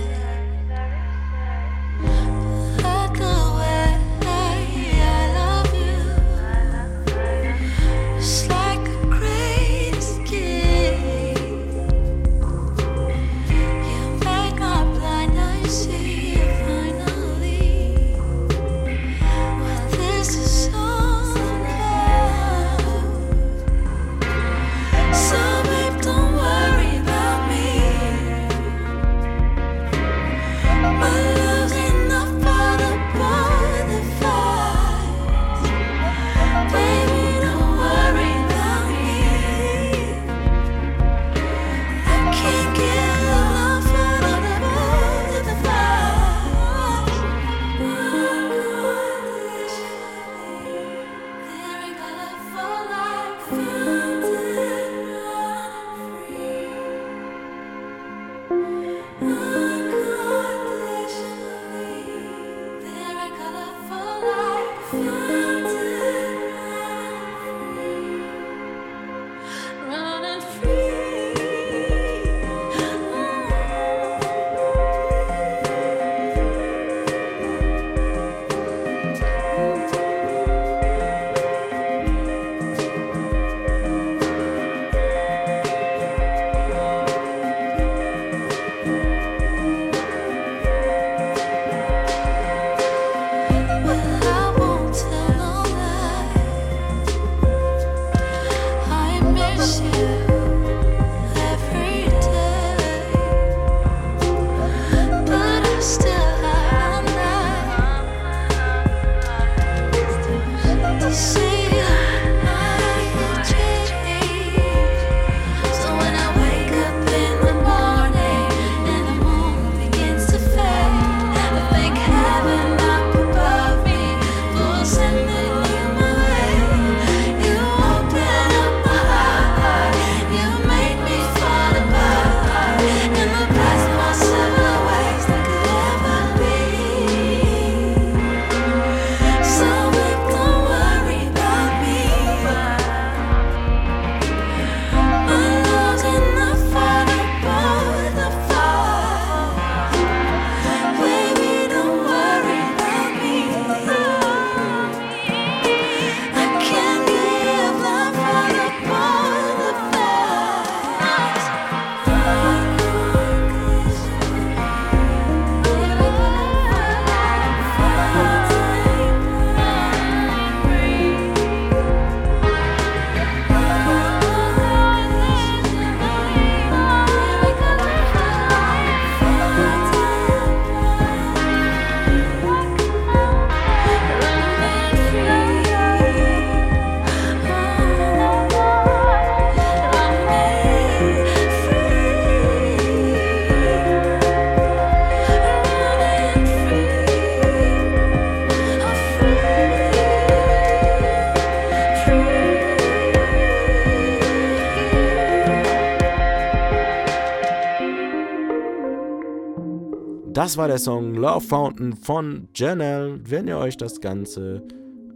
Das 210.41 210.57
war 210.57 210.67
der 210.67 210.79
Song 210.79 211.13
Love 211.13 211.45
Fountain 211.45 211.95
von 211.95 212.49
Janelle. 212.55 213.19
Wenn 213.29 213.47
ihr 213.47 213.59
euch 213.59 213.77
das 213.77 214.01
Ganze 214.01 214.63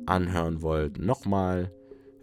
anhören 0.05 0.61
wollt, 0.61 0.99
nochmal, 0.99 1.73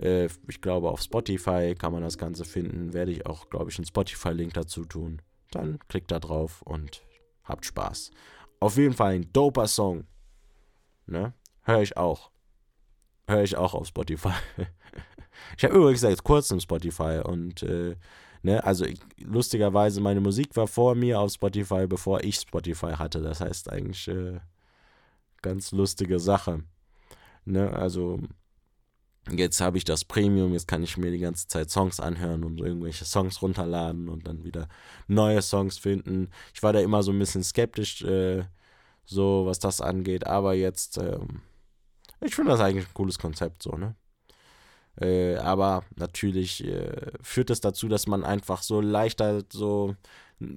äh, 0.00 0.28
ich 0.46 0.60
glaube 0.60 0.88
auf 0.88 1.02
Spotify 1.02 1.74
kann 1.76 1.92
man 1.92 2.02
das 2.02 2.16
Ganze 2.16 2.44
finden. 2.44 2.92
Werde 2.92 3.10
ich 3.10 3.26
auch, 3.26 3.50
glaube 3.50 3.72
ich, 3.72 3.78
einen 3.78 3.86
Spotify-Link 3.86 4.54
dazu 4.54 4.84
tun. 4.84 5.20
Dann 5.50 5.80
klickt 5.88 6.12
da 6.12 6.20
drauf 6.20 6.62
und 6.62 7.02
habt 7.42 7.66
Spaß. 7.66 8.12
Auf 8.60 8.76
jeden 8.76 8.94
Fall 8.94 9.14
ein 9.14 9.32
doper 9.32 9.66
Song. 9.66 10.04
Ne? 11.06 11.34
Höre 11.62 11.82
ich 11.82 11.96
auch. 11.96 12.30
Höre 13.26 13.42
ich 13.42 13.56
auch 13.56 13.74
auf 13.74 13.88
Spotify. 13.88 14.34
ich 15.56 15.64
habe 15.64 15.74
übrigens 15.74 16.02
seit 16.02 16.22
kurzem 16.22 16.60
Spotify 16.60 17.20
und 17.24 17.64
äh, 17.64 17.96
Ne? 18.42 18.62
Also 18.64 18.84
ich, 18.84 18.98
lustigerweise, 19.18 20.00
meine 20.00 20.20
Musik 20.20 20.56
war 20.56 20.66
vor 20.66 20.94
mir 20.94 21.20
auf 21.20 21.32
Spotify, 21.32 21.86
bevor 21.86 22.22
ich 22.24 22.36
Spotify 22.36 22.92
hatte. 22.92 23.20
Das 23.22 23.40
heißt 23.40 23.70
eigentlich 23.70 24.08
äh, 24.08 24.40
ganz 25.42 25.72
lustige 25.72 26.18
Sache. 26.18 26.64
Ne? 27.44 27.72
Also 27.72 28.20
jetzt 29.30 29.60
habe 29.60 29.78
ich 29.78 29.84
das 29.84 30.04
Premium, 30.04 30.52
jetzt 30.52 30.66
kann 30.66 30.82
ich 30.82 30.96
mir 30.96 31.10
die 31.10 31.18
ganze 31.18 31.46
Zeit 31.46 31.70
Songs 31.70 32.00
anhören 32.00 32.44
und 32.44 32.60
irgendwelche 32.60 33.04
Songs 33.04 33.40
runterladen 33.42 34.08
und 34.08 34.26
dann 34.26 34.44
wieder 34.44 34.68
neue 35.06 35.42
Songs 35.42 35.78
finden. 35.78 36.28
Ich 36.54 36.62
war 36.62 36.72
da 36.72 36.80
immer 36.80 37.02
so 37.02 37.12
ein 37.12 37.18
bisschen 37.18 37.44
skeptisch, 37.44 38.02
äh, 38.02 38.44
so 39.04 39.46
was 39.46 39.58
das 39.60 39.80
angeht, 39.80 40.26
aber 40.26 40.54
jetzt, 40.54 40.98
äh, 40.98 41.18
ich 42.20 42.34
finde 42.34 42.52
das 42.52 42.60
eigentlich 42.60 42.86
ein 42.86 42.94
cooles 42.94 43.18
Konzept 43.18 43.62
so, 43.62 43.72
ne? 43.72 43.94
Äh, 45.00 45.36
aber 45.36 45.84
natürlich 45.96 46.64
äh, 46.64 47.12
führt 47.22 47.50
es 47.50 47.60
das 47.60 47.72
dazu, 47.72 47.88
dass 47.88 48.06
man 48.06 48.24
einfach 48.24 48.62
so 48.62 48.80
leichter 48.80 49.42
so 49.50 49.96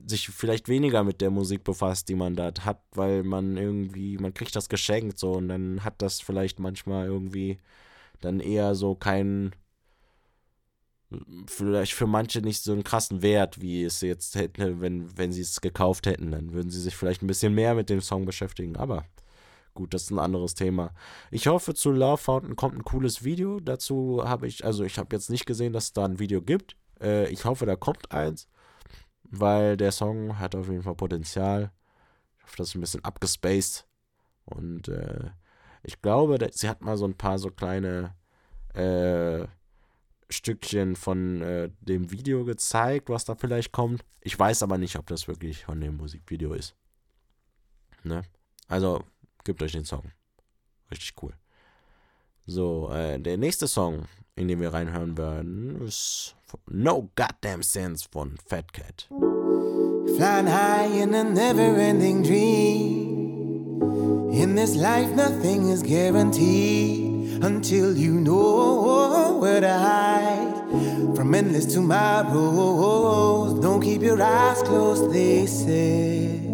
sich 0.08 0.30
vielleicht 0.30 0.68
weniger 0.68 1.04
mit 1.04 1.22
der 1.22 1.30
Musik 1.30 1.64
befasst, 1.64 2.10
die 2.10 2.16
man 2.16 2.36
da 2.36 2.52
hat, 2.62 2.82
weil 2.94 3.24
man 3.24 3.58
irgendwie, 3.58 4.18
man 4.18 4.34
kriegt 4.34 4.56
das 4.56 4.70
geschenkt 4.70 5.20
so 5.20 5.34
und 5.34 5.48
dann 5.50 5.84
hat 5.84 6.02
das 6.02 6.22
vielleicht 6.22 6.60
manchmal 6.60 7.08
irgendwie 7.08 7.60
dann 8.22 8.40
eher 8.40 8.76
so 8.76 8.96
keinen, 8.96 9.54
vielleicht 11.48 11.94
für 11.94 12.08
manche 12.08 12.42
nicht 12.42 12.64
so 12.64 12.72
einen 12.74 12.84
krassen 12.84 13.22
Wert, 13.22 13.62
wie 13.62 13.84
es 13.84 14.02
jetzt 14.02 14.36
hätte, 14.36 14.82
wenn, 14.82 15.18
wenn 15.18 15.32
sie 15.32 15.42
es 15.42 15.62
gekauft 15.62 16.08
hätten. 16.08 16.32
Dann 16.32 16.54
würden 16.54 16.72
sie 16.72 16.82
sich 16.82 16.96
vielleicht 16.96 17.22
ein 17.22 17.28
bisschen 17.28 17.54
mehr 17.54 17.76
mit 17.76 17.90
dem 17.90 18.02
Song 18.02 18.26
beschäftigen, 18.26 18.76
aber 18.78 19.06
Gut, 19.76 19.94
das 19.94 20.04
ist 20.04 20.12
ein 20.12 20.20
anderes 20.20 20.56
Thema. 20.56 20.94
Ich 21.32 21.48
hoffe, 21.48 21.74
zu 21.74 21.92
Love 21.92 22.18
Fountain 22.18 22.56
kommt 22.56 22.76
ein 22.76 22.86
cooles 22.86 23.26
Video. 23.26 23.60
Dazu 23.60 24.24
habe 24.24 24.48
ich, 24.48 24.64
also 24.64 24.86
ich 24.86 24.98
habe 24.98 25.14
jetzt 25.14 25.30
nicht 25.30 25.46
gesehen, 25.46 25.74
dass 25.74 25.86
es 25.86 25.94
da 25.94 26.06
ein 26.06 26.18
Video 26.18 26.42
gibt. 26.42 26.78
Äh, 27.02 27.28
ich 27.30 27.44
hoffe, 27.44 27.66
da 27.66 27.76
kommt 27.76 28.10
eins, 28.14 28.48
weil 29.24 29.76
der 29.76 29.92
Song 29.92 30.40
hat 30.40 30.56
auf 30.56 30.70
jeden 30.70 30.84
Fall 30.84 30.96
Potenzial. 30.96 31.74
Ich 32.38 32.44
hoffe, 32.46 32.56
das 32.58 32.70
ist 32.70 32.76
ein 32.76 32.82
bisschen 32.82 33.04
abgespaced. 33.04 33.86
Und 34.46 34.88
äh, 34.88 35.32
ich 35.84 36.02
glaube, 36.02 36.38
sie 36.54 36.70
hat 36.70 36.82
mal 36.82 36.96
so 36.96 37.06
ein 37.06 37.18
paar 37.18 37.38
so 37.38 37.50
kleine 37.50 38.16
äh, 38.74 39.46
Stückchen 40.30 40.96
von 40.96 41.42
äh, 41.42 41.70
dem 41.82 42.12
Video 42.12 42.46
gezeigt, 42.46 43.10
was 43.10 43.26
da 43.26 43.36
vielleicht 43.36 43.74
kommt. 43.74 44.06
Ich 44.22 44.40
weiß 44.40 44.64
aber 44.64 44.78
nicht, 44.78 44.98
ob 44.98 45.08
das 45.08 45.28
wirklich 45.28 45.66
von 45.66 45.82
dem 45.82 45.98
Musikvideo 45.98 46.54
ist. 46.54 46.78
Ne? 48.04 48.24
Also, 48.70 49.04
Gebt 49.46 49.62
euch 49.62 49.72
den 49.74 49.86
Song. 49.86 50.12
Richtig 50.92 51.14
cool. 51.22 51.34
So, 52.48 52.90
äh, 52.92 53.20
der 53.20 53.38
nächste 53.38 53.68
Song, 53.68 54.06
in 54.36 54.48
den 54.48 54.60
wir 54.60 54.74
reinhören 54.74 55.18
werden, 55.18 55.82
ist 55.82 56.36
No 56.68 57.10
Goddamn 57.16 57.64
Sense 57.64 58.08
von 58.12 58.38
Fat 58.46 58.74
Cat. 58.74 59.08
Flying 60.18 60.48
high 60.48 61.02
in 61.02 61.14
a 61.14 61.24
never 61.24 61.78
ending 61.78 62.24
dream. 62.24 63.16
In 64.32 64.56
this 64.56 64.76
life, 64.76 65.16
nothing 65.16 65.70
is 65.70 65.82
guaranteed 65.84 67.44
until 67.44 67.96
you 67.96 68.20
know 68.20 69.38
where 69.40 69.62
to 69.62 69.68
hide 69.68 71.16
from 71.16 71.34
endless 71.34 71.66
tomorrows. 71.66 73.60
Don't 73.62 73.82
keep 73.82 74.02
your 74.02 74.22
eyes 74.22 74.62
closed, 74.64 75.12
they 75.12 75.46
say. 75.46 76.45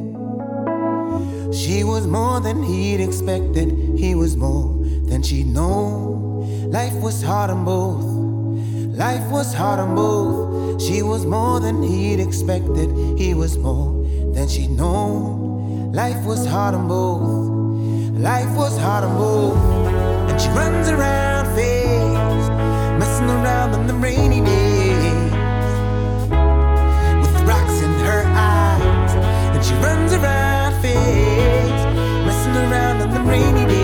She 1.72 1.85
was 1.85 2.06
more 2.06 2.41
than 2.41 2.64
he'd 2.64 2.99
expected, 2.99 3.72
he 3.98 4.14
was 4.14 4.35
more 4.35 4.77
than 5.06 5.23
she'd 5.23 5.48
known. 5.48 6.69
Life 6.69 6.95
was 6.95 7.23
hard 7.23 7.49
on 7.49 7.64
both, 7.64 8.03
life 8.98 9.26
was 9.31 9.53
hard 9.53 9.80
on 9.80 9.95
both. 9.95 10.81
She 10.81 11.02
was 11.02 11.26
more 11.26 11.61
than 11.61 11.81
he'd 11.81 12.19
expected, 12.19 12.89
he 13.18 13.34
was 13.34 13.57
more 13.57 14.03
than 14.34 14.49
she'd 14.49 14.72
known. 14.72 15.93
Life 15.93 16.22
was 16.26 16.45
hard 16.45 16.76
on 16.76 16.89
both, 16.89 18.19
life 18.19 18.53
was 18.57 18.77
hard 18.77 19.06
on 19.06 19.15
both. 19.18 19.56
And 20.30 20.41
she 20.41 20.49
runs 20.49 20.89
around 20.89 21.45
fast, 21.56 22.52
messing 22.99 23.30
around 23.30 23.76
on 23.76 23.88
the 23.88 23.93
rainy 23.93 24.41
days. 24.41 25.31
With 27.22 27.48
rocks 27.48 27.77
in 27.81 27.93
her 28.10 28.23
eyes, 28.27 29.14
and 29.56 29.64
she 29.64 29.73
runs 29.76 30.11
around 30.11 30.52
messing 30.81 31.31
around 32.62 33.02
on 33.02 33.10
the 33.12 33.22
rainy 33.22 33.66
days. 33.66 33.81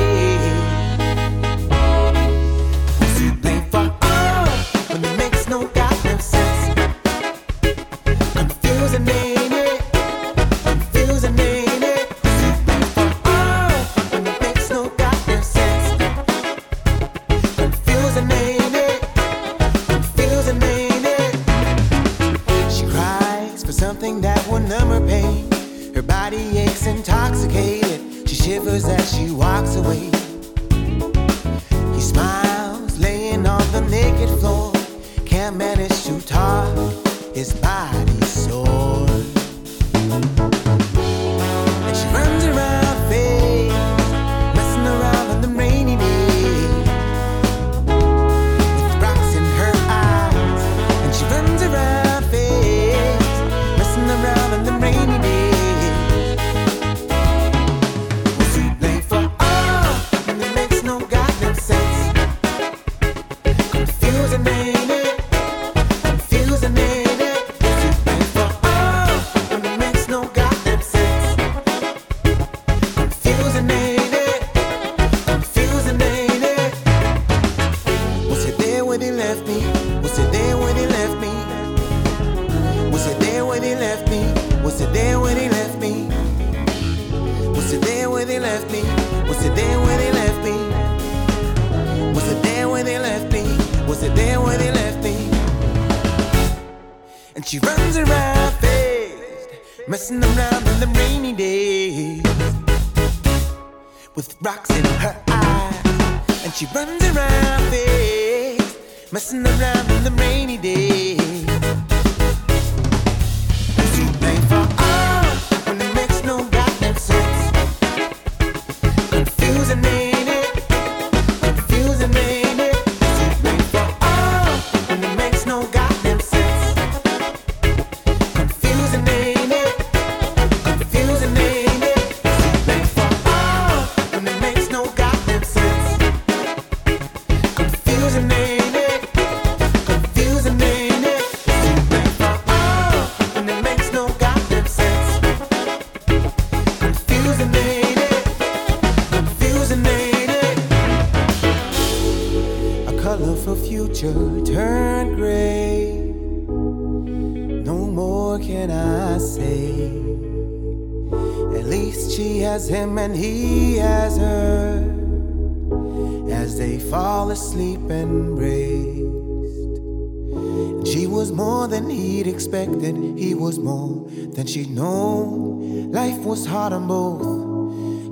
She'd 174.57 174.73
known. 174.73 175.91
Life 175.91 176.25
was 176.25 176.45
hard 176.45 176.73
on 176.73 176.87
both. 176.87 177.21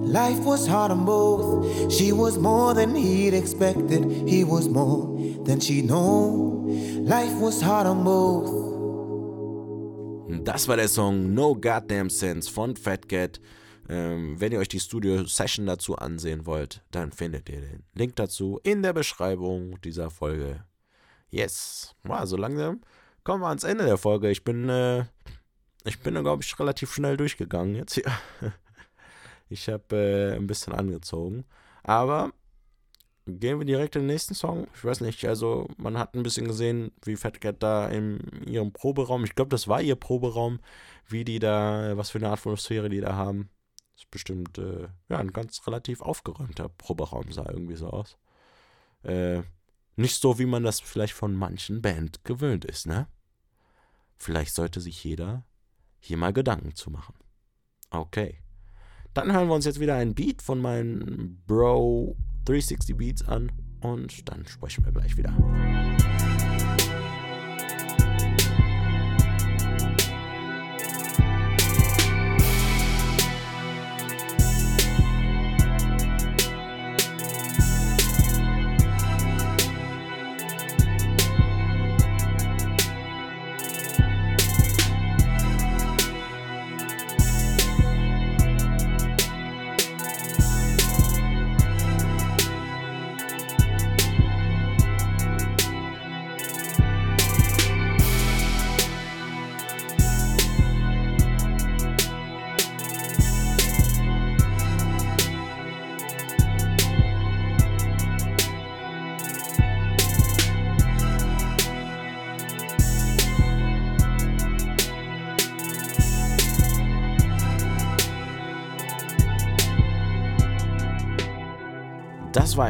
Life 0.08 0.44
was 0.46 0.68
hard 0.68 0.92
on 0.92 1.06
both. 1.06 1.92
She 1.92 2.12
was 2.12 2.38
more 2.38 2.74
than 2.74 2.96
he'd 2.96 3.34
expected. 3.34 4.06
He 4.28 4.44
was 4.44 4.68
more 4.70 5.18
than 5.44 5.60
she'd 5.60 5.86
known. 5.86 7.06
Life 7.06 7.34
was 7.40 7.62
hard 7.62 7.88
on 7.88 8.04
both. 8.04 8.64
Das 10.44 10.68
war 10.68 10.76
der 10.78 10.88
Song 10.88 11.34
No 11.34 11.56
Goddamn 11.56 12.10
Sense 12.10 12.52
von 12.52 12.76
Fat 12.76 13.08
Cat. 13.10 13.40
Ähm, 13.88 14.40
wenn 14.40 14.52
ihr 14.52 14.60
euch 14.60 14.68
die 14.68 14.80
Studio-Session 14.80 15.68
dazu 15.68 15.96
ansehen 15.96 16.48
wollt, 16.48 16.82
dann 16.90 17.12
findet 17.12 17.50
ihr 17.50 17.62
den 17.62 17.84
Link 17.94 18.16
dazu 18.16 18.60
in 18.64 18.82
der 18.82 18.94
Beschreibung 18.94 19.80
dieser 19.82 20.10
Folge. 20.10 20.64
Yes. 21.30 21.94
Ja, 22.08 22.26
so 22.26 22.36
langsam 22.36 22.82
kommen 23.24 23.42
wir 23.42 23.50
ans 23.50 23.64
Ende 23.64 23.86
der 23.86 23.98
Folge. 23.98 24.30
Ich 24.32 24.44
bin, 24.44 24.70
äh, 24.70 25.06
ich 25.86 26.00
bin, 26.00 26.16
glaube 26.16 26.44
ich, 26.44 26.60
relativ 26.60 26.94
schnell 26.94 27.18
durchgegangen 27.18 27.76
jetzt 27.76 27.96
hier. 27.96 28.12
Ich 29.48 29.70
habe 29.70 29.96
äh, 29.96 30.36
ein 30.36 30.48
bisschen 30.48 30.74
angezogen. 30.74 31.46
Aber 31.84 32.34
gehen 33.28 33.60
wir 33.60 33.66
direkt 33.66 33.96
in 33.96 34.04
den 34.04 34.08
nächsten 34.08 34.34
Song. 34.34 34.68
Ich 34.76 34.84
weiß 34.84 35.02
nicht, 35.02 35.26
also 35.26 35.68
man 35.78 35.98
hat 35.98 36.16
ein 36.16 36.24
bisschen 36.24 36.48
gesehen, 36.48 36.92
wie 37.04 37.16
Fat 37.16 37.42
Cat 37.42 37.62
da 37.62 37.88
in 37.88 38.20
ihrem 38.48 38.72
Proberaum, 38.72 39.24
ich 39.24 39.36
glaube, 39.36 39.50
das 39.50 39.68
war 39.68 39.82
ihr 39.82 39.96
Proberaum, 39.96 40.60
wie 41.08 41.26
die 41.26 41.40
da, 41.40 41.96
was 41.98 42.10
für 42.10 42.18
eine 42.18 42.30
Atmosphäre 42.30 42.90
die 42.90 43.02
da 43.02 43.14
haben. 43.14 43.50
Das 43.94 44.04
ist 44.04 44.12
bestimmt, 44.12 44.58
äh, 44.58 44.88
ja, 45.10 45.18
ein 45.18 45.32
ganz 45.32 45.66
relativ 45.68 46.02
aufgeräumter 46.02 46.70
Proberaum 46.70 47.32
sah 47.32 47.46
irgendwie 47.48 47.76
so 47.76 47.90
aus. 47.90 48.18
Äh, 49.04 49.42
nicht 49.96 50.22
so, 50.22 50.40
wie 50.40 50.46
man 50.46 50.64
das 50.64 50.80
vielleicht 50.80 51.14
von 51.14 51.36
manchen 51.36 51.82
Band 51.82 52.24
gewöhnt 52.26 52.66
ist, 52.66 52.86
ne? 52.86 53.08
Vielleicht 54.18 54.54
sollte 54.54 54.82
sich 54.82 55.04
jeder 55.04 55.46
hier 56.06 56.18
mal 56.18 56.34
Gedanken 56.34 56.76
zu 56.76 56.92
machen. 56.92 57.16
Okay. 57.90 58.42
Dann 59.14 59.32
hören 59.32 59.48
wir 59.48 59.56
uns 59.56 59.66
jetzt 59.66 59.80
wieder 59.80 59.96
einen 59.96 60.14
Beat 60.14 60.42
von 60.42 60.62
meinem 60.62 61.42
Bro 61.48 62.16
360 62.46 62.96
Beats 62.96 63.28
an 63.28 63.52
und 63.82 64.30
dann 64.30 64.46
sprechen 64.46 64.86
wir 64.86 64.92
gleich 64.92 65.18
wieder. 65.18 65.34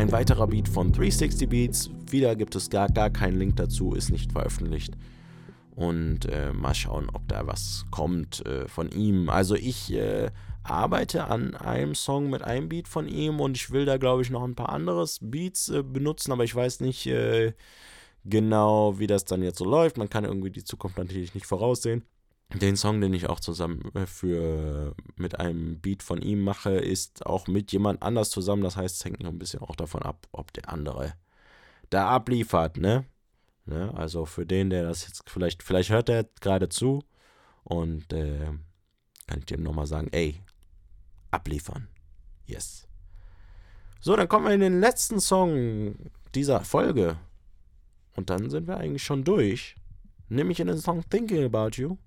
Ein 0.05 0.11
weiterer 0.11 0.45
Beat 0.45 0.69
von 0.69 0.91
360 0.91 1.49
Beats. 1.49 1.89
Wieder 2.11 2.35
gibt 2.35 2.55
es 2.55 2.69
gar, 2.69 2.89
gar 2.89 3.09
keinen 3.09 3.39
Link 3.39 3.55
dazu, 3.55 3.95
ist 3.95 4.11
nicht 4.11 4.31
veröffentlicht. 4.31 4.93
Und 5.75 6.25
äh, 6.25 6.53
mal 6.53 6.75
schauen, 6.75 7.09
ob 7.11 7.27
da 7.27 7.47
was 7.47 7.85
kommt 7.89 8.45
äh, 8.45 8.67
von 8.67 8.91
ihm. 8.91 9.29
Also 9.29 9.55
ich 9.55 9.91
äh, 9.93 10.29
arbeite 10.61 11.25
an 11.25 11.55
einem 11.55 11.95
Song 11.95 12.29
mit 12.29 12.43
einem 12.43 12.69
Beat 12.69 12.87
von 12.87 13.07
ihm 13.07 13.39
und 13.39 13.57
ich 13.57 13.71
will 13.71 13.85
da, 13.85 13.97
glaube 13.97 14.21
ich, 14.21 14.29
noch 14.29 14.43
ein 14.43 14.53
paar 14.53 14.69
andere 14.69 15.07
Beats 15.21 15.69
äh, 15.69 15.81
benutzen, 15.81 16.31
aber 16.31 16.43
ich 16.43 16.53
weiß 16.53 16.81
nicht 16.81 17.07
äh, 17.07 17.53
genau, 18.25 18.99
wie 18.99 19.07
das 19.07 19.25
dann 19.25 19.41
jetzt 19.41 19.57
so 19.57 19.65
läuft. 19.65 19.97
Man 19.97 20.09
kann 20.09 20.23
irgendwie 20.23 20.51
die 20.51 20.63
Zukunft 20.63 20.99
natürlich 20.99 21.33
nicht 21.33 21.47
voraussehen. 21.47 22.03
Den 22.53 22.77
Song, 22.77 23.01
den 23.01 23.13
ich 23.13 23.27
auch 23.27 23.39
zusammen 23.39 23.91
äh, 23.95 24.05
für 24.05 24.95
mit 25.15 25.39
einem 25.39 25.79
Beat 25.81 26.03
von 26.03 26.21
ihm 26.21 26.41
mache, 26.41 26.71
ist 26.71 27.25
auch 27.25 27.47
mit 27.47 27.71
jemand 27.71 28.01
anders 28.03 28.29
zusammen. 28.29 28.61
Das 28.61 28.77
heißt, 28.77 28.95
es 28.95 29.05
hängt 29.05 29.21
noch 29.21 29.31
ein 29.31 29.39
bisschen 29.39 29.61
auch 29.61 29.75
davon 29.75 30.03
ab, 30.03 30.27
ob 30.31 30.53
der 30.53 30.69
andere 30.69 31.13
da 31.89 32.09
abliefert, 32.09 32.77
ne? 32.77 33.05
ne? 33.65 33.93
Also 33.95 34.25
für 34.25 34.45
den, 34.45 34.69
der 34.69 34.83
das 34.83 35.07
jetzt 35.07 35.23
vielleicht, 35.27 35.63
vielleicht 35.63 35.89
hört 35.89 36.09
er 36.09 36.25
gerade 36.39 36.69
zu 36.69 37.03
und 37.63 38.13
äh, 38.13 38.51
kann 39.27 39.39
ich 39.39 39.45
dem 39.45 39.63
nochmal 39.63 39.87
sagen, 39.87 40.09
ey, 40.11 40.41
abliefern. 41.31 41.87
Yes. 42.45 42.87
So, 43.99 44.15
dann 44.15 44.27
kommen 44.27 44.45
wir 44.45 44.53
in 44.53 44.59
den 44.59 44.79
letzten 44.79 45.19
Song 45.19 45.95
dieser 46.35 46.61
Folge. 46.61 47.17
Und 48.15 48.29
dann 48.29 48.49
sind 48.49 48.67
wir 48.67 48.77
eigentlich 48.77 49.03
schon 49.03 49.23
durch. 49.23 49.75
Nämlich 50.29 50.59
in 50.59 50.67
den 50.67 50.77
Song 50.77 51.03
Thinking 51.09 51.43
About 51.43 51.71
You 51.81 51.97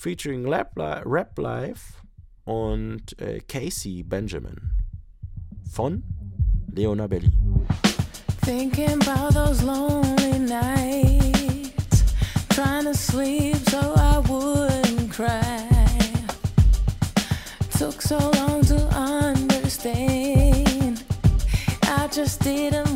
featuring 0.00 0.48
Rap, 0.48 0.72
Rap 0.76 1.38
Life 1.38 1.94
und 2.44 3.20
äh, 3.20 3.36
uh, 3.36 3.40
Casey 3.46 4.02
Benjamin 4.02 4.72
von 5.70 6.02
Leona 6.72 7.06
Berlin. 7.06 7.66
Thinking 8.42 8.92
about 8.92 9.34
those 9.34 9.62
lonely 9.62 10.38
nights, 10.38 12.14
trying 12.48 12.84
to 12.84 12.94
sleep 12.94 13.56
so 13.68 13.92
I 13.96 14.18
wouldn't 14.20 15.12
cry. 15.12 15.66
Took 17.76 18.00
so 18.00 18.18
long 18.18 18.62
to 18.64 18.76
understand. 18.96 21.04
I 21.82 22.08
just 22.10 22.42
didn't 22.42 22.87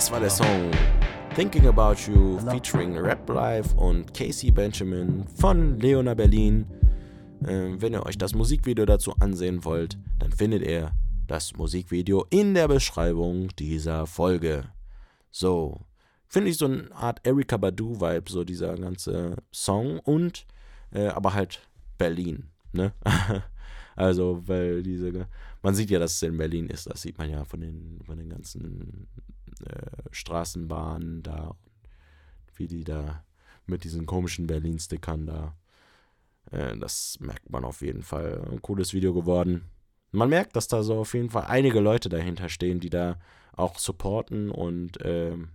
Das 0.00 0.10
war 0.10 0.20
der 0.20 0.30
Song 0.30 0.70
Thinking 1.34 1.66
About 1.66 2.10
You 2.10 2.38
featuring 2.38 2.96
Rap 2.96 3.28
Life 3.28 3.76
und 3.76 4.14
Casey 4.14 4.50
Benjamin 4.50 5.26
von 5.36 5.78
Leona 5.78 6.14
Berlin. 6.14 6.64
Ähm, 7.46 7.82
wenn 7.82 7.92
ihr 7.92 8.06
euch 8.06 8.16
das 8.16 8.34
Musikvideo 8.34 8.86
dazu 8.86 9.14
ansehen 9.20 9.62
wollt, 9.62 9.98
dann 10.18 10.32
findet 10.32 10.62
ihr 10.62 10.92
das 11.26 11.54
Musikvideo 11.54 12.24
in 12.30 12.54
der 12.54 12.66
Beschreibung 12.66 13.48
dieser 13.58 14.06
Folge. 14.06 14.64
So, 15.30 15.82
finde 16.28 16.48
ich 16.48 16.56
so 16.56 16.64
eine 16.64 16.90
Art 16.92 17.20
Erika 17.26 17.58
Badu-Vibe, 17.58 18.30
so 18.30 18.42
dieser 18.42 18.76
ganze 18.76 19.36
Song 19.52 19.98
und 19.98 20.46
äh, 20.92 21.08
aber 21.08 21.34
halt 21.34 21.60
Berlin, 21.98 22.44
ne? 22.72 22.94
also, 23.96 24.42
weil 24.46 24.82
diese, 24.82 25.28
man 25.60 25.74
sieht 25.74 25.90
ja, 25.90 25.98
dass 25.98 26.12
es 26.12 26.22
in 26.22 26.38
Berlin 26.38 26.68
ist, 26.68 26.86
das 26.86 27.02
sieht 27.02 27.18
man 27.18 27.28
ja 27.28 27.44
von 27.44 27.60
den, 27.60 28.00
von 28.06 28.16
den 28.16 28.30
ganzen 28.30 29.06
äh, 29.66 30.02
Straßenbahnen 30.10 31.22
da, 31.22 31.54
wie 32.54 32.66
die 32.66 32.84
da 32.84 33.24
mit 33.66 33.84
diesen 33.84 34.06
komischen 34.06 34.46
Berlin-Stickern 34.46 35.26
da. 35.26 35.54
Äh, 36.50 36.76
das 36.78 37.18
merkt 37.20 37.50
man 37.50 37.64
auf 37.64 37.82
jeden 37.82 38.02
Fall. 38.02 38.42
Ein 38.50 38.62
cooles 38.62 38.92
Video 38.92 39.14
geworden. 39.14 39.70
Man 40.12 40.28
merkt, 40.28 40.56
dass 40.56 40.68
da 40.68 40.82
so 40.82 41.00
auf 41.00 41.14
jeden 41.14 41.30
Fall 41.30 41.44
einige 41.44 41.80
Leute 41.80 42.08
dahinter 42.08 42.48
stehen, 42.48 42.80
die 42.80 42.90
da 42.90 43.18
auch 43.52 43.78
supporten 43.78 44.50
und 44.50 44.98
ähm, 45.02 45.50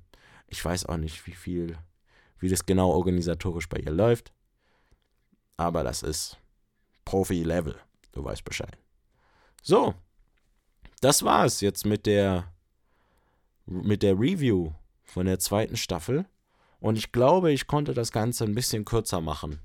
ich 0.48 0.64
weiß 0.64 0.86
auch 0.86 0.98
nicht, 0.98 1.26
wie 1.28 1.34
viel, 1.34 1.78
wie 2.40 2.50
das 2.50 2.66
genau 2.66 2.92
organisatorisch 2.92 3.68
bei 3.68 3.80
ihr 3.80 3.92
läuft. 3.92 4.32
Aber 5.58 5.84
das 5.84 6.04
ist 6.04 6.38
Profi-Level. 7.04 7.76
Du 8.12 8.24
weißt 8.24 8.44
Bescheid. 8.44 8.78
So, 9.62 9.96
das 11.02 11.24
war's 11.24 11.62
jetzt 11.62 11.86
mit 11.86 12.06
der 12.06 12.52
mit 13.66 14.04
der 14.04 14.20
Review 14.20 14.72
von 15.04 15.26
der 15.26 15.40
zweiten 15.40 15.78
Staffel. 15.78 16.26
Und 16.80 16.98
ich 16.98 17.12
glaube, 17.12 17.52
ich 17.52 17.68
konnte 17.68 17.94
das 17.94 18.12
Ganze 18.12 18.44
ein 18.44 18.56
bisschen 18.56 18.86
kürzer 18.86 19.22
machen 19.22 19.60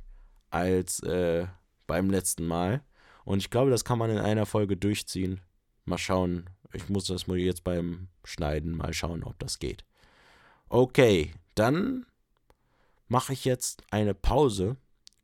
als 0.50 1.00
äh, 1.02 1.46
beim 1.86 2.10
letzten 2.10 2.46
Mal. 2.46 2.82
Und 3.24 3.38
ich 3.38 3.50
glaube, 3.50 3.70
das 3.70 3.84
kann 3.84 3.98
man 3.98 4.10
in 4.10 4.18
einer 4.18 4.46
Folge 4.46 4.76
durchziehen. 4.76 5.40
Mal 5.84 5.98
schauen. 5.98 6.48
Ich 6.72 6.88
muss 6.88 7.06
das 7.06 7.26
mal 7.26 7.36
jetzt 7.36 7.64
beim 7.64 8.08
Schneiden 8.24 8.76
mal 8.76 8.92
schauen, 8.92 9.24
ob 9.24 9.38
das 9.38 9.58
geht. 9.58 9.84
Okay, 10.68 11.32
dann 11.54 12.06
mache 13.08 13.32
ich 13.32 13.44
jetzt 13.44 13.82
eine 13.90 14.14
Pause 14.14 14.76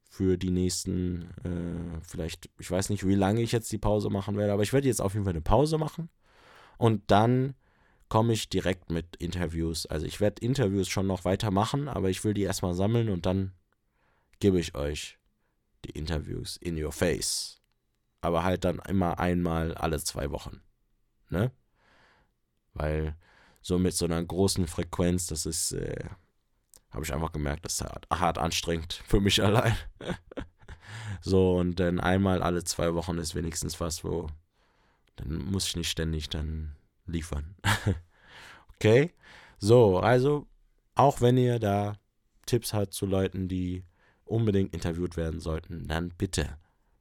für 0.09 0.37
die 0.37 0.51
nächsten, 0.51 1.31
äh, 1.45 2.01
vielleicht, 2.03 2.51
ich 2.59 2.71
weiß 2.71 2.91
nicht, 2.91 3.07
wie 3.07 3.15
lange 3.15 3.43
ich 3.43 3.53
jetzt 3.53 3.71
die 3.71 3.79
Pause 3.79 4.11
machen 4.11 4.37
werde, 4.37 4.53
aber 4.53 4.63
ich 4.63 4.73
werde 4.73 4.89
jetzt 4.89 5.01
auf 5.01 5.15
jeden 5.15 5.25
Fall 5.25 5.35
eine 5.35 5.41
Pause 5.41 5.79
machen. 5.79 6.09
Und 6.79 7.11
dann 7.11 7.55
komme 8.09 8.33
ich 8.33 8.49
direkt 8.49 8.91
mit 8.91 9.17
Interviews. 9.17 9.87
Also 9.87 10.07
ich 10.07 10.21
werde 10.21 10.45
Interviews 10.45 10.89
schon 10.89 11.07
noch 11.07 11.25
weitermachen, 11.25 11.89
aber 11.89 12.11
ich 12.11 12.25
will 12.25 12.35
die 12.35 12.43
erstmal 12.43 12.75
sammeln 12.75 13.09
und 13.09 13.27
dann 13.27 13.53
gebe 14.41 14.61
ich 14.61 14.75
euch 14.75 15.19
die 15.85 15.91
Interviews 15.91 16.57
in 16.57 16.83
your 16.83 16.93
face. 16.93 17.61
Aber 18.21 18.45
halt 18.45 18.65
dann 18.65 18.79
immer 18.81 19.19
einmal 19.19 19.75
alle 19.75 20.03
zwei 20.03 20.31
Wochen. 20.31 20.61
Ne? 21.31 21.51
Weil 22.75 23.17
so 23.61 23.79
mit 23.79 23.95
so 23.95 24.05
einer 24.05 24.23
großen 24.23 24.67
Frequenz, 24.67 25.27
das 25.27 25.47
ist, 25.47 25.73
äh, 25.73 26.05
habe 26.91 27.05
ich 27.05 27.13
einfach 27.13 27.33
gemerkt, 27.33 27.65
das 27.65 27.75
ist 27.75 27.83
hart, 27.83 28.07
hart 28.11 28.39
anstrengend 28.39 29.03
für 29.07 29.21
mich 29.21 29.43
allein. 29.45 29.77
so, 31.21 31.57
und 31.57 31.81
dann 31.81 32.01
einmal 32.01 32.43
alle 32.43 32.63
zwei 32.65 32.95
Wochen 32.95 33.19
ist 33.19 33.35
wenigstens 33.35 33.81
was, 33.81 34.05
wo 34.05 34.29
dann 35.17 35.39
muss 35.51 35.67
ich 35.67 35.77
nicht 35.77 35.91
ständig 35.91 36.29
dann 36.29 36.77
liefern. 37.07 37.57
okay? 38.75 39.13
So, 39.59 39.99
also, 39.99 40.47
auch 40.95 41.21
wenn 41.21 41.37
ihr 41.37 41.59
da 41.59 41.99
Tipps 42.47 42.73
habt 42.73 42.93
zu 42.93 43.07
Leuten, 43.07 43.49
die 43.49 43.85
unbedingt 44.25 44.75
interviewt 44.75 45.17
werden 45.17 45.41
sollten, 45.41 45.87
dann 45.89 46.11
bitte 46.11 46.59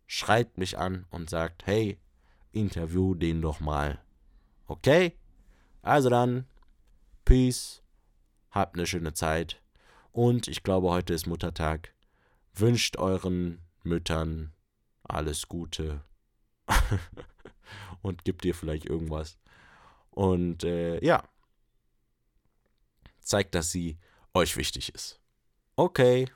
schreibt 0.07 0.57
mich 0.57 0.77
an 0.77 1.06
und 1.10 1.30
sagt, 1.30 1.65
hey, 1.65 1.99
interview 2.52 3.15
den 3.15 3.41
doch 3.41 3.60
mal. 3.60 3.99
Okay? 4.68 5.14
Also 5.82 6.10
dann, 6.10 6.45
Peace, 7.26 7.82
habt 8.52 8.76
eine 8.76 8.88
schöne 8.88 9.14
Zeit 9.14 9.61
und 10.11 10.48
ich 10.48 10.64
glaube, 10.64 10.90
heute 10.90 11.14
ist 11.14 11.27
Muttertag. 11.27 11.94
Wünscht 12.53 12.98
euren 12.98 13.61
Müttern 13.84 14.53
alles 15.03 15.48
Gute 15.48 16.03
und 18.02 18.23
gibt 18.23 18.45
ihr 18.45 18.56
vielleicht 18.56 18.86
irgendwas. 18.86 19.38
Und 20.16 20.64
äh, 20.64 21.04
ja, 21.06 21.24
zeigt, 23.20 23.54
dass 23.54 23.72
sie 23.72 23.98
euch 24.34 24.58
wichtig 24.58 24.94
ist. 24.94 25.20
Okay, 25.76 26.30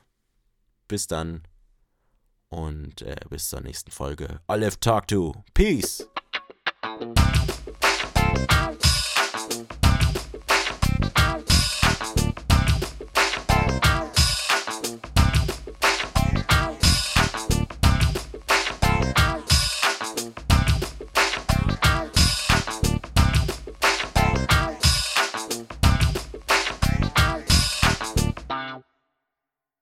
bis 0.86 1.06
dann 1.06 1.42
und 2.48 3.02
äh, 3.02 3.16
bis 3.30 3.48
zur 3.48 3.60
nächsten 3.62 3.90
Folge. 3.90 4.40
Olive 4.48 4.78
Talk 4.78 5.08
to. 5.08 5.34
Peace. 5.54 6.06